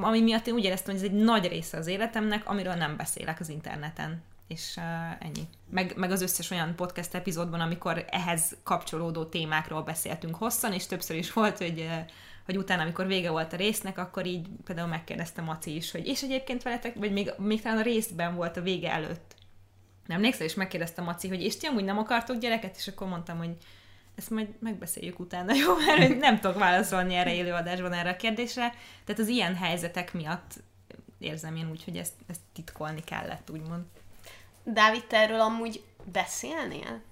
ami 0.00 0.20
miatt 0.20 0.46
én 0.46 0.54
úgy 0.54 0.64
éreztem, 0.64 0.94
hogy 0.94 1.04
ez 1.04 1.10
egy 1.10 1.16
nagy 1.18 1.48
része 1.48 1.76
az 1.76 1.86
életemnek, 1.86 2.48
amiről 2.48 2.74
nem 2.74 2.96
beszélek 2.96 3.40
az 3.40 3.48
interneten. 3.48 4.22
És 4.48 4.74
uh, 4.76 5.26
ennyi. 5.26 5.48
Meg, 5.70 5.92
meg 5.96 6.10
az 6.10 6.22
összes 6.22 6.50
olyan 6.50 6.74
podcast 6.74 7.14
epizódban, 7.14 7.60
amikor 7.60 8.04
ehhez 8.10 8.56
kapcsolódó 8.62 9.24
témákról 9.24 9.82
beszéltünk 9.82 10.34
hosszan, 10.34 10.72
és 10.72 10.86
többször 10.86 11.16
is 11.16 11.32
volt, 11.32 11.58
hogy, 11.58 11.80
uh, 11.80 12.10
hogy 12.44 12.56
utána, 12.56 12.82
amikor 12.82 13.06
vége 13.06 13.30
volt 13.30 13.52
a 13.52 13.56
résznek, 13.56 13.98
akkor 13.98 14.26
így 14.26 14.46
például 14.64 14.88
megkérdezte 14.88 15.42
Maci 15.42 15.74
is, 15.74 15.90
hogy 15.90 16.06
és 16.06 16.22
egyébként 16.22 16.62
veletek, 16.62 16.94
vagy 16.94 17.12
még, 17.12 17.32
még 17.38 17.62
talán 17.62 17.78
a 17.78 17.82
részben 17.82 18.34
volt 18.34 18.56
a 18.56 18.62
vége 18.62 18.92
előtt. 18.92 19.34
Nem 20.06 20.16
emlékszel, 20.16 20.46
és 20.46 20.54
megkérdezte 20.54 21.02
Maci, 21.02 21.28
hogy 21.28 21.42
és 21.42 21.56
ti 21.56 21.66
amúgy 21.66 21.84
nem 21.84 21.98
akartok 21.98 22.38
gyereket, 22.38 22.76
és 22.76 22.88
akkor 22.88 23.08
mondtam, 23.08 23.38
hogy 23.38 23.56
ezt 24.16 24.30
majd 24.30 24.48
megbeszéljük 24.60 25.18
utána, 25.18 25.54
jó? 25.66 25.76
Mert 25.76 26.06
hogy 26.06 26.16
nem 26.16 26.40
tudok 26.40 26.58
válaszolni 26.58 27.14
erre 27.14 27.34
élőadásban 27.34 27.92
erre 27.92 28.10
a 28.10 28.16
kérdésre. 28.16 28.74
Tehát 29.04 29.20
az 29.20 29.28
ilyen 29.28 29.54
helyzetek 29.54 30.12
miatt 30.12 30.52
érzem 31.18 31.56
én 31.56 31.70
úgy, 31.70 31.84
hogy 31.84 31.96
ezt, 31.96 32.12
ezt 32.26 32.40
titkolni 32.52 33.04
kellett, 33.04 33.50
úgymond. 33.50 33.82
Dávid, 34.64 35.04
te 35.04 35.16
erről 35.16 35.40
amúgy 35.40 35.82
beszélnél? 36.12 37.02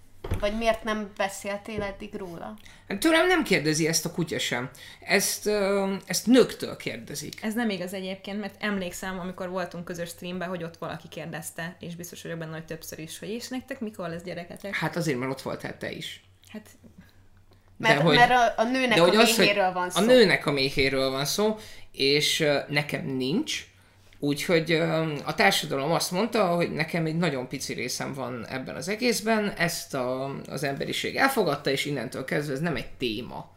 Vagy 0.40 0.56
miért 0.56 0.84
nem 0.84 1.10
beszéltél 1.16 1.82
eddig 1.82 2.14
róla? 2.14 2.56
Hát 2.88 2.98
Tőlem 2.98 3.26
nem 3.26 3.42
kérdezi 3.42 3.86
ezt 3.86 4.04
a 4.04 4.12
kutya 4.12 4.38
sem. 4.38 4.70
Ezt, 5.00 5.50
ezt 6.06 6.26
nőktől 6.26 6.76
kérdezik. 6.76 7.42
Ez 7.42 7.54
nem 7.54 7.70
igaz 7.70 7.92
egyébként, 7.92 8.40
mert 8.40 8.62
emlékszem, 8.62 9.18
amikor 9.18 9.48
voltunk 9.48 9.84
közös 9.84 10.08
streamben, 10.08 10.48
hogy 10.48 10.62
ott 10.62 10.76
valaki 10.76 11.08
kérdezte, 11.08 11.76
és 11.80 11.96
biztos 11.96 12.22
vagyok 12.22 12.38
benne, 12.38 12.52
hogy 12.52 12.64
többször 12.64 12.98
is, 12.98 13.18
hogy 13.18 13.28
és 13.28 13.48
nektek 13.48 13.80
mikor 13.80 14.08
lesz 14.08 14.22
gyereketek? 14.22 14.74
Hát 14.74 14.96
azért, 14.96 15.18
mert 15.18 15.30
ott 15.30 15.42
voltál 15.42 15.78
te 15.78 15.90
is. 15.90 16.22
Hát 16.52 16.68
Mert, 17.76 18.00
hogy- 18.00 18.16
mert 18.16 18.30
a, 18.30 18.52
a 18.56 18.64
nőnek 18.64 18.98
a 18.98 19.02
hogy 19.04 19.34
méhéről 19.36 19.72
van 19.72 19.90
szó. 19.90 20.02
A 20.02 20.04
nőnek 20.04 20.46
a 20.46 20.52
méhéről 20.52 21.10
van 21.10 21.24
szó, 21.24 21.56
és 21.92 22.40
ö, 22.40 22.58
nekem 22.68 23.06
nincs, 23.06 23.66
úgyhogy 24.18 24.72
ö, 24.72 25.12
a 25.24 25.34
társadalom 25.34 25.90
azt 25.90 26.10
mondta, 26.10 26.46
hogy 26.54 26.72
nekem 26.72 27.06
egy 27.06 27.16
nagyon 27.16 27.48
pici 27.48 27.72
részem 27.72 28.12
van 28.14 28.46
ebben 28.46 28.76
az 28.76 28.88
egészben, 28.88 29.50
ezt 29.50 29.94
a, 29.94 30.34
az 30.48 30.62
emberiség 30.62 31.16
elfogadta, 31.16 31.70
és 31.70 31.84
innentől 31.84 32.24
kezdve 32.24 32.52
ez 32.52 32.60
nem 32.60 32.76
egy 32.76 32.90
téma. 32.98 33.50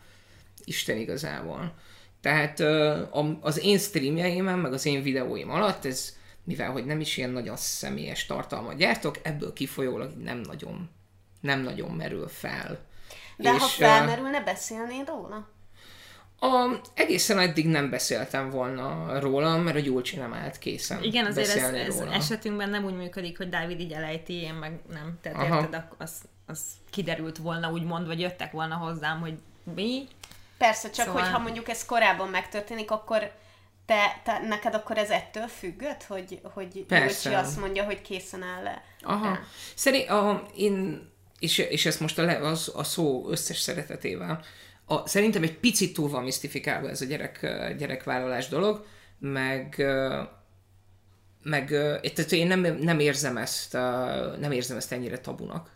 Isten 0.64 0.98
igazából. 0.98 1.74
Tehát 2.22 2.60
a- 2.60 3.38
az 3.41 3.64
én 3.64 3.78
streamjeimen, 3.78 4.60
meg 4.60 4.74
az 4.74 4.86
én 4.86 5.04
videóim 5.04 5.50
alatt 5.50 5.86
ez, 5.86 6.16
mivel 6.43 6.72
hogy 6.72 6.86
nem 6.86 7.00
is 7.00 7.18
ilyen 7.18 7.30
nagyon 7.30 7.58
személyes 7.58 8.26
tartalmat 8.26 8.78
gyártok, 8.78 9.18
ebből 9.24 9.54
kifolyólag 9.54 10.12
nem 10.24 10.38
nagyon, 10.39 10.89
nem 11.41 11.62
nagyon 11.62 11.91
merül 11.91 12.28
fel. 12.28 12.80
De 13.38 13.50
ha 13.50 13.66
ö, 13.66 13.68
felmerülne, 13.68 14.42
beszélnél 14.42 15.04
róla? 15.06 15.54
a, 16.40 16.82
egészen 16.94 17.40
eddig 17.40 17.68
nem 17.68 17.90
beszéltem 17.90 18.50
volna 18.50 19.20
róla, 19.20 19.58
mert 19.58 19.76
a 19.76 19.80
Gyulcsi 19.80 20.16
nem 20.16 20.34
állt 20.34 20.58
készen 20.58 21.04
igen, 21.04 21.26
azért 21.26 21.50
ez, 21.50 21.74
ez 21.74 22.00
róla. 22.00 22.12
esetünkben 22.14 22.70
nem 22.70 22.86
úgy 22.86 22.96
működik, 22.96 23.38
hogy 23.38 23.50
Dávid 23.50 23.80
így 23.80 23.92
elejti, 23.92 24.34
én 24.34 24.54
meg 24.54 24.80
nem. 24.90 25.18
Tehát 25.22 25.48
Aha. 25.48 25.60
érted, 25.62 25.88
az, 25.98 26.22
az 26.46 26.62
kiderült 26.90 27.38
volna 27.38 27.72
úgymond, 27.72 28.08
vagy 28.08 28.20
jöttek 28.20 28.52
volna 28.52 28.76
hozzám, 28.76 29.20
hogy 29.20 29.40
mi, 29.76 30.08
Persze, 30.58 30.90
csak 30.90 31.06
Szóval- 31.06 31.22
hogyha 31.22 31.40
mondjuk 31.40 31.70
ez 31.70 31.86
korábban 31.86 32.30
megtörténik, 32.30 32.92
akkor 32.92 33.32
te, 33.86 34.22
te, 34.24 34.40
neked 34.48 34.74
akkor 34.74 34.98
ez 34.98 35.10
ettől 35.10 35.48
függött, 35.48 36.04
hogy, 36.04 36.40
hogy 36.54 36.86
Persze. 36.86 37.30
Júlcsi 37.30 37.46
azt 37.46 37.60
mondja, 37.60 37.84
hogy 37.84 38.02
készen 38.02 38.44
áll 38.44 38.64
le? 38.64 38.84
Aha. 39.02 39.38
Szerint, 39.76 40.10
a, 40.10 40.46
én, 40.56 41.10
és, 41.40 41.58
és 41.58 41.86
ezt 41.86 42.00
most 42.00 42.20
a, 42.20 42.24
le, 42.24 42.38
az, 42.38 42.72
a 42.76 42.84
szó 42.84 43.30
összes 43.30 43.60
szeretetével, 43.60 44.44
a, 44.86 45.08
szerintem 45.08 45.44
egy 45.44 45.58
picit 45.58 45.94
túl 45.94 46.10
van 46.10 46.24
misztifikálva 46.24 46.90
ez 46.90 47.02
a 47.02 47.06
gyerek, 47.06 47.40
gyerekvállalás 47.78 48.48
dolog, 48.48 48.86
meg 49.20 49.86
meg 51.44 51.68
tehát 52.14 52.32
én 52.32 52.48
nem, 52.48 52.60
nem 52.60 53.00
érzem 53.00 53.38
ezt 53.38 53.74
nem 54.40 54.52
érzem 54.52 54.78
ezt 54.78 54.92
ennyire 54.92 55.20
tabunak 55.20 55.76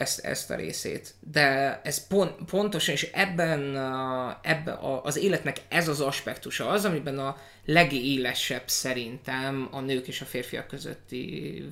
ezt, 0.00 0.18
ezt 0.18 0.50
a 0.50 0.54
részét. 0.54 1.14
De 1.20 1.80
ez 1.84 2.06
pont, 2.06 2.34
pontosan, 2.44 2.94
és 2.94 3.10
ebben, 3.12 3.60
ebben 4.42 4.74
a, 4.74 5.04
az 5.04 5.16
életnek 5.16 5.56
ez 5.68 5.88
az 5.88 6.00
aspektusa 6.00 6.68
az, 6.68 6.84
amiben 6.84 7.18
a 7.18 7.36
legélesebb 7.64 8.62
szerintem 8.66 9.68
a 9.70 9.80
nők 9.80 10.08
és 10.08 10.20
a 10.20 10.24
férfiak 10.24 10.66
közötti 10.66 11.64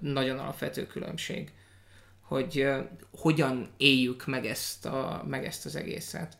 nagyon 0.00 0.38
alapvető 0.38 0.86
különbség. 0.86 1.52
Hogy 2.30 2.66
hogyan 3.20 3.68
éljük 3.76 4.26
meg 4.26 4.46
ezt, 4.46 4.86
a, 4.86 5.24
meg 5.26 5.44
ezt 5.44 5.66
az 5.66 5.76
egészet. 5.76 6.36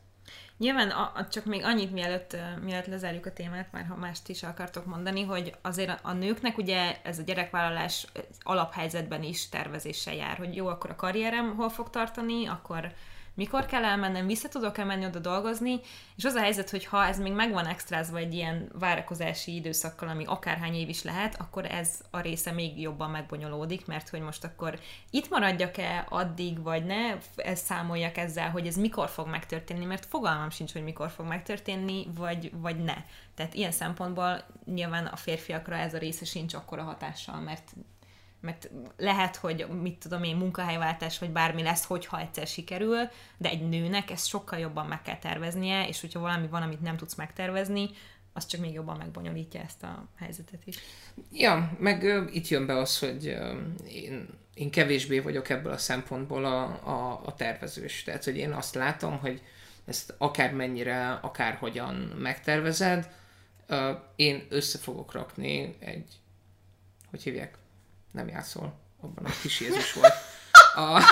Nyilván 0.58 0.90
a, 0.90 1.26
csak 1.30 1.44
még 1.44 1.64
annyit, 1.64 1.92
mielőtt, 1.92 2.36
mielőtt 2.62 2.86
lezárjuk 2.86 3.26
a 3.26 3.32
témát, 3.32 3.72
már 3.72 3.86
ha 3.86 3.96
mást 3.96 4.28
is 4.28 4.42
akartok 4.42 4.86
mondani, 4.86 5.22
hogy 5.22 5.54
azért 5.62 5.98
a, 6.02 6.12
nőknek 6.12 6.58
ugye 6.58 6.96
ez 7.02 7.18
a 7.18 7.22
gyerekvállalás 7.22 8.06
alaphelyzetben 8.40 9.22
is 9.22 9.48
tervezéssel 9.48 10.14
jár, 10.14 10.36
hogy 10.36 10.56
jó, 10.56 10.66
akkor 10.66 10.90
a 10.90 10.96
karrierem 10.96 11.56
hol 11.56 11.68
fog 11.68 11.90
tartani, 11.90 12.46
akkor 12.46 12.92
mikor 13.34 13.66
kell 13.66 13.84
elmennem, 13.84 14.26
vissza 14.26 14.48
tudok-e 14.48 14.84
menni 14.84 15.04
oda 15.04 15.18
dolgozni, 15.18 15.80
és 16.16 16.24
az 16.24 16.34
a 16.34 16.40
helyzet, 16.40 16.70
hogy 16.70 16.84
ha 16.84 17.04
ez 17.04 17.18
még 17.18 17.32
megvan 17.32 17.66
extrázva 17.66 18.18
egy 18.18 18.34
ilyen 18.34 18.70
várakozási 18.78 19.54
időszakkal, 19.54 20.08
ami 20.08 20.24
akárhány 20.24 20.74
év 20.74 20.88
is 20.88 21.02
lehet, 21.02 21.40
akkor 21.40 21.64
ez 21.64 22.00
a 22.10 22.20
része 22.20 22.52
még 22.52 22.80
jobban 22.80 23.10
megbonyolódik, 23.10 23.86
mert 23.86 24.08
hogy 24.08 24.20
most 24.20 24.44
akkor 24.44 24.78
itt 25.10 25.30
maradjak-e 25.30 26.06
addig, 26.08 26.62
vagy 26.62 26.84
ne, 26.84 27.16
ezt 27.36 27.64
számoljak 27.64 28.16
ezzel, 28.16 28.50
hogy 28.50 28.66
ez 28.66 28.76
mikor 28.76 29.08
fog 29.08 29.28
megtörténni, 29.28 29.84
mert 29.84 30.06
fogalmam 30.06 30.50
sincs, 30.50 30.72
hogy 30.72 30.84
mikor 30.84 31.10
fog 31.10 31.26
megtörténni, 31.26 32.06
vagy, 32.14 32.50
vagy 32.54 32.76
ne. 32.76 32.96
Tehát 33.34 33.54
ilyen 33.54 33.72
szempontból 33.72 34.44
nyilván 34.64 35.06
a 35.06 35.16
férfiakra 35.16 35.76
ez 35.76 35.94
a 35.94 35.98
része 35.98 36.24
sincs 36.24 36.54
akkora 36.54 36.82
hatással, 36.82 37.40
mert 37.40 37.72
mert 38.40 38.70
lehet, 38.96 39.36
hogy 39.36 39.66
mit 39.82 39.98
tudom 39.98 40.22
én, 40.22 40.36
munkahelyváltás, 40.36 41.18
vagy 41.18 41.30
bármi 41.30 41.62
lesz, 41.62 41.84
hogyha 41.84 42.20
egyszer 42.20 42.46
sikerül, 42.46 43.08
de 43.36 43.48
egy 43.48 43.68
nőnek 43.68 44.10
ezt 44.10 44.26
sokkal 44.26 44.58
jobban 44.58 44.86
meg 44.86 45.02
kell 45.02 45.18
terveznie, 45.18 45.88
és 45.88 46.00
hogyha 46.00 46.20
valami 46.20 46.46
van, 46.46 46.62
amit 46.62 46.80
nem 46.80 46.96
tudsz 46.96 47.14
megtervezni, 47.14 47.90
az 48.32 48.46
csak 48.46 48.60
még 48.60 48.72
jobban 48.72 48.96
megbonyolítja 48.96 49.60
ezt 49.60 49.82
a 49.82 50.08
helyzetet 50.16 50.66
is. 50.66 50.78
Ja, 51.32 51.76
meg 51.78 52.02
ö, 52.02 52.24
itt 52.32 52.48
jön 52.48 52.66
be 52.66 52.78
az, 52.78 52.98
hogy 52.98 53.26
ö, 53.26 53.60
én, 53.88 54.28
én 54.54 54.70
kevésbé 54.70 55.18
vagyok 55.18 55.48
ebből 55.48 55.72
a 55.72 55.78
szempontból 55.78 56.44
a, 56.44 56.62
a, 56.64 57.20
a 57.24 57.34
tervezős. 57.34 58.02
Tehát, 58.02 58.24
hogy 58.24 58.36
én 58.36 58.52
azt 58.52 58.74
látom, 58.74 59.18
hogy 59.18 59.42
ezt 59.84 60.14
akármennyire, 60.18 61.10
akárhogyan 61.10 61.94
megtervezed, 62.18 63.10
ö, 63.66 63.92
én 64.16 64.46
össze 64.48 64.78
fogok 64.78 65.12
rakni 65.12 65.76
egy, 65.78 66.14
hogy 67.10 67.22
hívják? 67.22 67.58
Nem 68.12 68.28
játszol. 68.28 68.78
Abban 69.00 69.24
a 69.30 69.30
kis 69.42 69.60
Jézus 69.60 69.92
volt. 69.92 70.12
A 70.74 71.02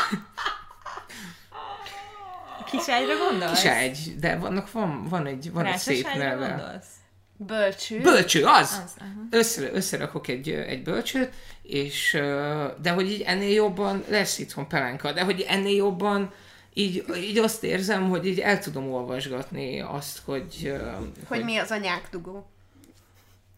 Kiságyra 2.70 3.16
gondolsz? 3.16 3.60
kis 3.60 3.70
egy, 3.70 4.14
de 4.20 4.36
vannak, 4.36 4.72
van, 4.72 5.08
van 5.08 5.26
egy, 5.26 5.52
van 5.52 5.66
egy 5.66 5.78
szép 5.78 6.06
neve. 6.14 6.46
gondolsz? 6.46 6.86
Bölcső. 7.36 8.00
Bölcső, 8.00 8.44
az! 8.44 8.80
Az, 8.84 8.92
aha. 8.98 9.10
Össze, 9.30 9.72
összerakok 9.72 10.28
egy, 10.28 10.50
egy 10.50 10.82
bölcsőt, 10.82 11.32
és, 11.62 12.12
de 12.82 12.90
hogy 12.90 13.10
így 13.10 13.20
ennél 13.20 13.52
jobban 13.54 14.04
lesz 14.08 14.38
itthon 14.38 14.68
pelánka, 14.68 15.12
de 15.12 15.22
hogy 15.24 15.40
ennél 15.48 15.76
jobban 15.76 16.32
így, 16.74 17.04
így 17.16 17.38
azt 17.38 17.64
érzem, 17.64 18.08
hogy 18.08 18.26
így 18.26 18.40
el 18.40 18.58
tudom 18.58 18.92
olvasgatni 18.92 19.80
azt, 19.80 20.20
hogy... 20.24 20.54
ö, 20.64 20.90
Hogy 21.28 21.44
mi 21.44 21.56
az 21.56 21.70
anyák 21.70 22.08
dugó. 22.10 22.50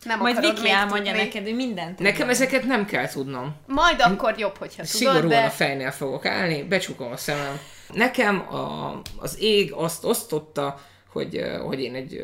Nem 0.05 0.18
Majd 0.18 0.40
Viki 0.40 0.61
még 0.61 0.72
elmondja 0.72 1.12
tudni. 1.12 1.26
neked, 1.26 1.46
ő 1.46 1.55
mindent 1.55 1.98
Nekem 1.98 2.28
ezeket 2.28 2.64
nem 2.64 2.84
kell 2.86 3.09
tudnom. 3.09 3.55
Majd 3.66 4.01
akkor 4.01 4.38
jobb, 4.38 4.57
hogyha 4.57 4.82
tudod, 4.82 4.86
Szigorúan 4.86 5.28
de... 5.28 5.44
a 5.44 5.51
fejnél 5.51 5.90
fogok 5.90 6.26
állni, 6.26 6.62
becsukom 6.62 7.12
a 7.12 7.16
szemem. 7.16 7.59
Nekem 7.92 8.55
a, 8.55 9.01
az 9.18 9.36
ég 9.40 9.72
azt 9.72 10.05
osztotta, 10.05 10.80
hogy, 11.12 11.44
hogy 11.66 11.80
én 11.80 11.94
egy 11.94 12.20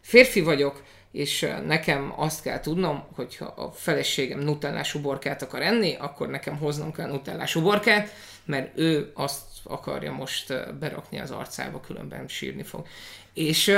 férfi 0.00 0.40
vagyok, 0.40 0.82
és 1.12 1.48
nekem 1.66 2.12
azt 2.16 2.42
kell 2.42 2.60
tudnom, 2.60 3.04
hogy 3.14 3.36
ha 3.36 3.44
a 3.44 3.70
feleségem 3.72 4.38
nutellás 4.38 4.94
uborkát 4.94 5.42
akar 5.42 5.62
enni, 5.62 5.94
akkor 5.94 6.28
nekem 6.28 6.56
hoznom 6.56 6.92
kell 6.92 7.08
nutellás 7.08 7.54
uborkát, 7.54 8.14
mert 8.44 8.78
ő 8.78 9.10
azt 9.14 9.42
akarja 9.64 10.12
most 10.12 10.78
berakni 10.78 11.20
az 11.20 11.30
arcába, 11.30 11.80
különben 11.80 12.28
sírni 12.28 12.62
fog. 12.62 12.86
És 13.34 13.74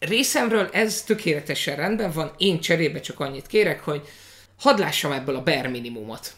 részemről 0.00 0.68
ez 0.72 1.02
tökéletesen 1.02 1.76
rendben 1.76 2.12
van, 2.12 2.34
én 2.38 2.60
cserébe 2.60 3.00
csak 3.00 3.20
annyit 3.20 3.46
kérek, 3.46 3.80
hogy 3.80 4.08
hadd 4.58 4.78
lássam 4.78 5.12
ebből 5.12 5.36
a 5.36 5.42
bare 5.42 5.68
minimumot. 5.68 6.32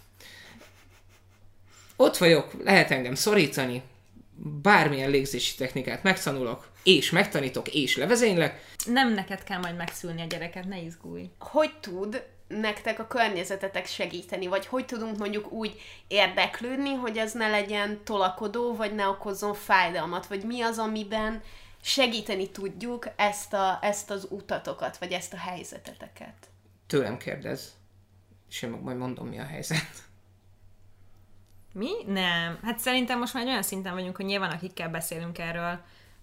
Ott 1.97 2.17
vagyok, 2.17 2.53
lehet 2.65 2.91
engem 2.91 3.15
szorítani, 3.15 3.83
bármilyen 4.63 5.11
légzési 5.11 5.57
technikát 5.57 6.03
megtanulok, 6.03 6.71
és 6.83 7.11
megtanítok, 7.11 7.69
és 7.69 7.97
levezénylek. 7.97 8.75
Nem 8.87 9.13
neked 9.13 9.45
kell 9.45 9.59
majd 9.59 9.77
megszülni 9.77 10.23
a 10.23 10.27
gyereket, 10.27 10.65
ne 10.65 10.81
izgulj. 10.81 11.31
Hogy 11.39 11.71
tud 11.81 12.25
nektek 12.49 12.99
a 12.99 13.07
környezetetek 13.07 13.87
segíteni, 13.87 14.47
vagy 14.47 14.67
hogy 14.67 14.85
tudunk 14.85 15.19
mondjuk 15.19 15.53
úgy 15.53 15.81
érdeklődni, 16.09 16.95
hogy 16.95 17.17
ez 17.17 17.33
ne 17.33 17.49
legyen 17.49 18.01
tolakodó, 18.05 18.77
vagy 18.77 18.95
ne 18.95 19.09
okozzon 19.09 19.55
fájdalmat, 19.55 20.27
vagy 20.27 20.43
mi 20.43 20.61
az, 20.61 20.79
amiben 20.79 21.43
segíteni 21.83 22.51
tudjuk 22.51 23.09
ezt, 23.17 23.53
a, 23.53 23.79
ezt 23.83 24.11
az 24.11 24.27
utatokat, 24.31 24.99
vagy 24.99 25.13
ezt 25.13 25.33
a 25.33 25.37
helyzeteteket? 25.37 26.51
Tőlem 26.87 27.17
kérdez, 27.17 27.77
és 28.49 28.63
én 28.63 28.71
meg 28.71 28.83
majd 28.83 28.97
mondom, 28.97 29.29
mi 29.29 29.39
a 29.39 29.45
helyzet. 29.45 30.11
Mi? 31.73 31.91
Nem. 32.07 32.59
Hát 32.63 32.79
szerintem 32.79 33.19
most 33.19 33.35
már 33.35 33.43
egy 33.43 33.49
olyan 33.49 33.63
szinten 33.63 33.95
vagyunk, 33.95 34.17
hogy 34.17 34.25
nyilván 34.25 34.51
akikkel 34.51 34.89
beszélünk 34.89 35.39
erről, 35.39 35.81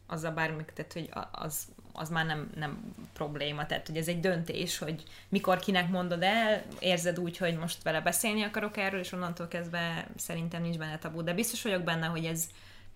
az 0.07 0.23
a 0.23 0.31
bármi, 0.31 0.65
tehát 0.73 0.93
hogy 0.93 1.09
az, 1.31 1.67
az 1.93 2.09
már 2.09 2.25
nem, 2.25 2.49
nem 2.55 2.93
probléma. 3.13 3.65
Tehát, 3.65 3.87
hogy 3.87 3.97
ez 3.97 4.07
egy 4.07 4.19
döntés, 4.19 4.77
hogy 4.77 5.03
mikor 5.29 5.59
kinek 5.59 5.89
mondod 5.89 6.23
el, 6.23 6.63
érzed 6.79 7.19
úgy, 7.19 7.37
hogy 7.37 7.57
most 7.57 7.83
vele 7.83 8.01
beszélni 8.01 8.43
akarok 8.43 8.77
erről, 8.77 8.99
és 8.99 9.11
onnantól 9.11 9.47
kezdve 9.47 10.07
szerintem 10.15 10.61
nincs 10.61 10.77
benne 10.77 10.97
tabu. 10.97 11.23
De 11.23 11.33
biztos 11.33 11.61
vagyok 11.61 11.83
benne, 11.83 12.05
hogy 12.05 12.25
ez, 12.25 12.47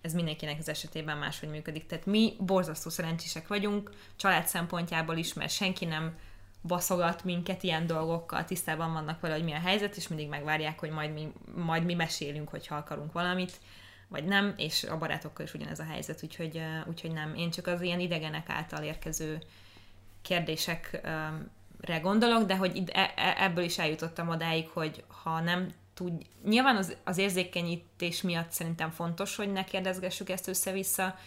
ez 0.04 0.12
mindenkinek 0.12 0.58
az 0.58 0.68
esetében 0.68 1.18
máshogy 1.18 1.48
működik. 1.48 1.86
Tehát 1.86 2.06
mi 2.06 2.36
borzasztó 2.38 2.90
szerencsések 2.90 3.48
vagyunk, 3.48 3.90
család 4.16 4.46
szempontjából 4.46 5.16
is, 5.16 5.32
mert 5.32 5.50
senki 5.50 5.84
nem 5.84 6.18
baszogat 6.62 7.24
minket 7.24 7.62
ilyen 7.62 7.86
dolgokkal, 7.86 8.44
tisztában 8.44 8.92
vannak 8.92 9.20
vele, 9.20 9.34
hogy 9.34 9.44
mi 9.44 9.52
a 9.52 9.60
helyzet, 9.60 9.96
és 9.96 10.08
mindig 10.08 10.28
megvárják, 10.28 10.78
hogy 10.78 10.90
majd 10.90 11.12
mi, 11.12 11.32
majd 11.54 11.84
mi 11.84 11.94
mesélünk, 11.94 12.48
hogyha 12.48 12.76
akarunk 12.76 13.12
valamit, 13.12 13.60
vagy 14.08 14.24
nem, 14.24 14.54
és 14.56 14.84
a 14.84 14.98
barátokkal 14.98 15.44
is 15.44 15.54
ugyanez 15.54 15.78
a 15.78 15.84
helyzet, 15.84 16.22
úgyhogy, 16.22 16.60
úgyhogy 16.86 17.12
nem. 17.12 17.34
Én 17.34 17.50
csak 17.50 17.66
az 17.66 17.80
ilyen 17.80 18.00
idegenek 18.00 18.48
által 18.48 18.82
érkező 18.82 19.42
kérdésekre 20.22 21.98
gondolok, 22.02 22.46
de 22.46 22.56
hogy 22.56 22.90
e, 22.92 23.12
e, 23.16 23.34
ebből 23.38 23.64
is 23.64 23.78
eljutottam 23.78 24.28
odáig, 24.28 24.68
hogy 24.68 25.04
ha 25.22 25.40
nem 25.40 25.72
tud, 25.94 26.12
nyilván 26.44 26.76
az, 26.76 26.96
az 27.04 27.18
érzékenyítés 27.18 28.22
miatt 28.22 28.50
szerintem 28.50 28.90
fontos, 28.90 29.36
hogy 29.36 29.52
ne 29.52 29.64
kérdezgessük 29.64 30.28
ezt 30.28 30.48
össze-vissza, 30.48 31.18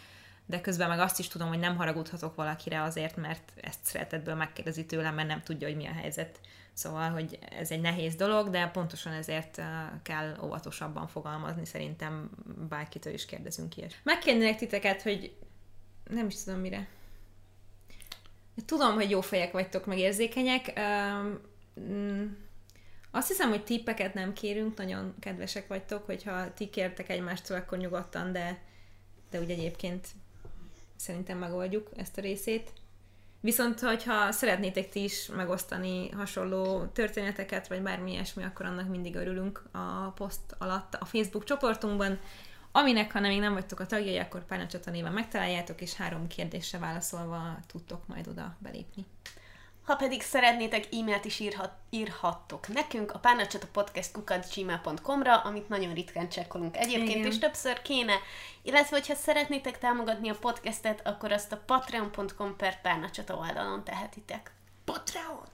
de 0.46 0.62
közben 0.62 0.90
meg 0.90 1.00
azt 1.00 1.20
is 1.20 1.28
tudom, 1.28 1.48
hogy 1.48 1.60
nem 1.60 1.76
haragudhatok 1.76 2.36
valakire 2.36 2.82
azért, 2.82 3.16
mert 3.16 3.54
ezt 3.62 3.80
szeretetből 3.82 4.36
megkérdezi 4.36 4.86
tőlem, 4.86 5.16
mert 5.16 5.28
nem 5.28 5.42
tudja, 5.44 5.68
hogy 5.68 5.76
mi 5.76 5.88
a 5.88 5.94
helyzet. 5.94 6.40
Szóval, 6.74 7.10
hogy 7.10 7.40
ez 7.60 7.72
egy 7.72 7.82
nehéz 7.82 8.16
dolog, 8.16 8.50
de 8.50 8.68
pontosan 8.68 9.14
ezért 9.14 9.62
kell 10.04 10.38
óvatosabban 10.44 11.08
fogalmazni, 11.08 11.66
szerintem 11.66 12.30
bárkitől 12.70 13.14
is 13.14 13.26
kérdezünk 13.26 13.78
ilyet. 13.78 14.00
Megkérnélek 14.04 14.58
titeket, 14.58 15.02
hogy 15.02 15.36
nem 16.10 16.28
is 16.28 16.44
tudom 16.44 16.60
mire. 16.60 16.88
Tudom, 18.66 18.94
hogy 18.94 19.10
jó 19.10 19.22
fejek 19.22 19.52
vagytok, 19.52 19.86
meg 19.86 19.98
érzékenyek. 19.98 20.80
Mm, 21.80 22.26
azt 23.18 23.28
hiszem, 23.28 23.50
hogy 23.50 23.64
tippeket 23.64 24.14
nem 24.14 24.34
kérünk, 24.34 24.78
nagyon 24.78 25.16
kedvesek 25.20 25.68
vagytok, 25.68 26.06
hogyha 26.06 26.54
ti 26.54 26.70
kértek 26.70 27.10
egymástól, 27.10 27.58
akkor 27.58 27.78
nyugodtan, 27.78 28.32
de, 28.32 28.62
de 29.30 29.40
úgy 29.40 29.50
egyébként 29.50 30.08
szerintem 30.96 31.38
megoldjuk 31.38 31.90
ezt 31.96 32.18
a 32.18 32.22
részét. 32.22 32.72
Viszont, 33.40 33.80
hogyha 33.80 34.32
szeretnétek 34.32 34.90
ti 34.90 35.04
is 35.04 35.28
megosztani 35.28 36.10
hasonló 36.10 36.86
történeteket, 36.86 37.68
vagy 37.68 37.82
bármi 37.82 38.12
ilyesmi, 38.12 38.44
akkor 38.44 38.66
annak 38.66 38.88
mindig 38.88 39.16
örülünk 39.16 39.64
a 39.72 40.12
poszt 40.16 40.56
alatt 40.58 40.94
a 40.94 41.06
Facebook 41.06 41.44
csoportunkban, 41.44 42.20
aminek, 42.72 43.12
ha 43.12 43.20
még 43.20 43.40
nem 43.40 43.54
vagytok 43.54 43.80
a 43.80 43.86
tagjai, 43.86 44.18
akkor 44.18 44.46
Párnacsata 44.46 44.92
néven 44.92 45.14
megtaláljátok, 45.14 45.82
és 45.82 45.94
három 45.94 46.28
kérdésre 46.28 46.78
válaszolva 46.78 47.58
tudtok 47.68 48.08
majd 48.08 48.28
oda 48.28 48.56
belépni. 48.60 49.06
Ha 49.88 49.96
pedig 49.96 50.22
szeretnétek, 50.22 50.88
e-mailt 50.92 51.26
is 51.26 51.40
írhat, 51.40 51.72
írhattok 51.90 52.68
nekünk 52.68 53.12
a 53.12 53.20
párnacsata 53.20 53.68
podcast 53.72 54.12
gmail.com-ra, 54.56 55.38
amit 55.38 55.70
nagyon 55.70 55.94
ritkán 55.94 56.30
csekkolunk 56.30 56.78
egyébként, 56.78 57.10
Igen. 57.10 57.26
és 57.26 57.38
többször 57.38 57.82
kéne. 57.82 58.14
Illetve, 58.62 58.96
hogyha 58.96 59.16
szeretnétek 59.16 59.78
támogatni 59.80 60.30
a 60.30 60.36
podcastet, 60.40 61.08
akkor 61.08 61.32
azt 61.32 61.52
a 61.52 61.62
patreon.com 61.66 62.56
per 62.56 62.82
párnacsata 62.82 63.36
oldalon 63.36 63.84
tehetitek. 63.84 64.52
Patreon! 64.86 65.46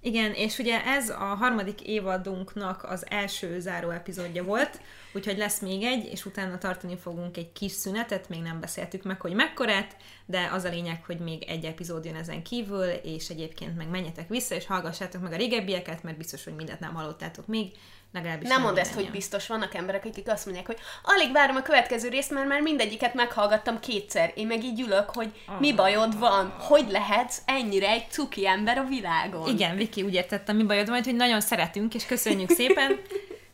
Igen, 0.00 0.32
és 0.32 0.58
ugye 0.58 0.84
ez 0.84 1.08
a 1.08 1.34
harmadik 1.34 1.80
évadunknak 1.80 2.84
az 2.84 3.06
első 3.10 3.60
záró 3.60 3.90
epizódja 3.90 4.44
volt, 4.44 4.80
úgyhogy 5.12 5.38
lesz 5.38 5.60
még 5.60 5.82
egy, 5.82 6.04
és 6.12 6.24
utána 6.24 6.58
tartani 6.58 6.96
fogunk 6.96 7.36
egy 7.36 7.52
kis 7.52 7.72
szünetet, 7.72 8.28
még 8.28 8.40
nem 8.40 8.60
beszéltük 8.60 9.02
meg, 9.02 9.20
hogy 9.20 9.32
mekkorát, 9.32 9.96
de 10.26 10.48
az 10.52 10.64
a 10.64 10.68
lényeg, 10.68 11.04
hogy 11.06 11.18
még 11.18 11.42
egy 11.42 11.64
epizód 11.64 12.04
jön 12.04 12.14
ezen 12.14 12.42
kívül, 12.42 12.88
és 12.88 13.28
egyébként 13.28 13.76
meg 13.76 13.88
menjetek 13.88 14.28
vissza, 14.28 14.54
és 14.54 14.66
hallgassátok 14.66 15.22
meg 15.22 15.32
a 15.32 15.36
régebbieket, 15.36 16.02
mert 16.02 16.16
biztos, 16.16 16.44
hogy 16.44 16.54
mindent 16.54 16.80
nem 16.80 16.94
hallottátok 16.94 17.46
még, 17.46 17.72
Legalábbis 18.12 18.48
nem 18.48 18.62
mondd 18.62 18.78
ezt, 18.78 18.94
hogy 18.94 19.10
biztos 19.10 19.46
vannak 19.46 19.74
emberek, 19.74 20.04
akik 20.04 20.30
azt 20.30 20.44
mondják, 20.44 20.66
hogy 20.66 20.78
alig 21.04 21.32
várom 21.32 21.56
a 21.56 21.62
következő 21.62 22.08
részt, 22.08 22.30
mert 22.30 22.48
már 22.48 22.60
mindegyiket 22.60 23.14
meghallgattam 23.14 23.80
kétszer. 23.80 24.32
Én 24.34 24.46
meg 24.46 24.64
így 24.64 24.80
ülök, 24.80 25.10
hogy 25.10 25.32
mi 25.58 25.74
bajod 25.74 26.18
van? 26.18 26.54
Hogy 26.58 26.90
lehetsz 26.90 27.42
ennyire 27.44 27.88
egy 27.88 28.04
cuki 28.10 28.46
ember 28.46 28.78
a 28.78 28.84
világon? 28.84 29.48
Igen, 29.48 29.76
Viki, 29.76 30.02
úgy 30.02 30.14
értettem, 30.14 30.56
mi 30.56 30.62
bajod 30.62 30.88
van, 30.88 31.02
hogy 31.02 31.14
nagyon 31.14 31.40
szeretünk, 31.40 31.94
és 31.94 32.06
köszönjük 32.06 32.50
szépen. 32.50 33.00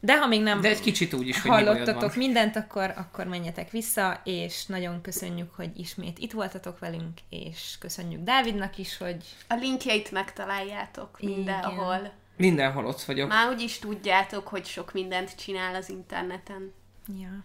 De 0.07 0.19
ha 0.19 0.27
még 0.27 0.43
nem 0.43 0.61
De 0.61 0.69
egy 0.69 0.81
kicsit 0.81 1.15
úgy 1.15 1.29
is, 1.29 1.41
hogy 1.41 1.51
hallottatok 1.51 2.15
mindent, 2.15 2.57
akkor, 2.57 2.93
akkor 2.97 3.27
menjetek 3.27 3.71
vissza, 3.71 4.21
és 4.25 4.67
nagyon 4.67 5.01
köszönjük, 5.01 5.55
hogy 5.55 5.71
ismét 5.79 6.19
itt 6.19 6.33
voltatok 6.33 6.79
velünk, 6.79 7.13
és 7.29 7.75
köszönjük 7.79 8.23
Dávidnak 8.23 8.79
is, 8.79 8.97
hogy... 8.97 9.25
A 9.49 9.55
linkjeit 9.55 10.11
megtaláljátok 10.11 11.21
mindenhol. 11.21 11.97
Igen. 11.97 12.13
Mindenhol 12.37 12.87
ott 12.87 13.03
vagyok. 13.03 13.29
Már 13.29 13.49
úgyis 13.49 13.79
tudjátok, 13.79 14.49
hogy 14.49 14.67
sok 14.67 14.93
mindent 14.93 15.35
csinál 15.35 15.75
az 15.75 15.89
interneten. 15.89 16.73
Ja. 17.21 17.45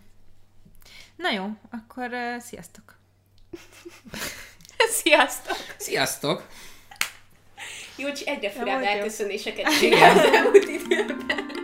Na 1.16 1.32
jó, 1.32 1.46
akkor 1.70 2.10
uh, 2.12 2.42
sziasztok! 2.42 2.96
sziasztok! 5.02 5.58
Sziasztok! 5.78 6.48
Jó, 7.96 8.08
egyre 8.26 8.50
furán 8.50 8.84
elköszönéseket 8.84 9.80
csinálsz 9.80 10.24
az 10.24 10.34
elmúlt 10.34 10.68
időben. 10.68 11.61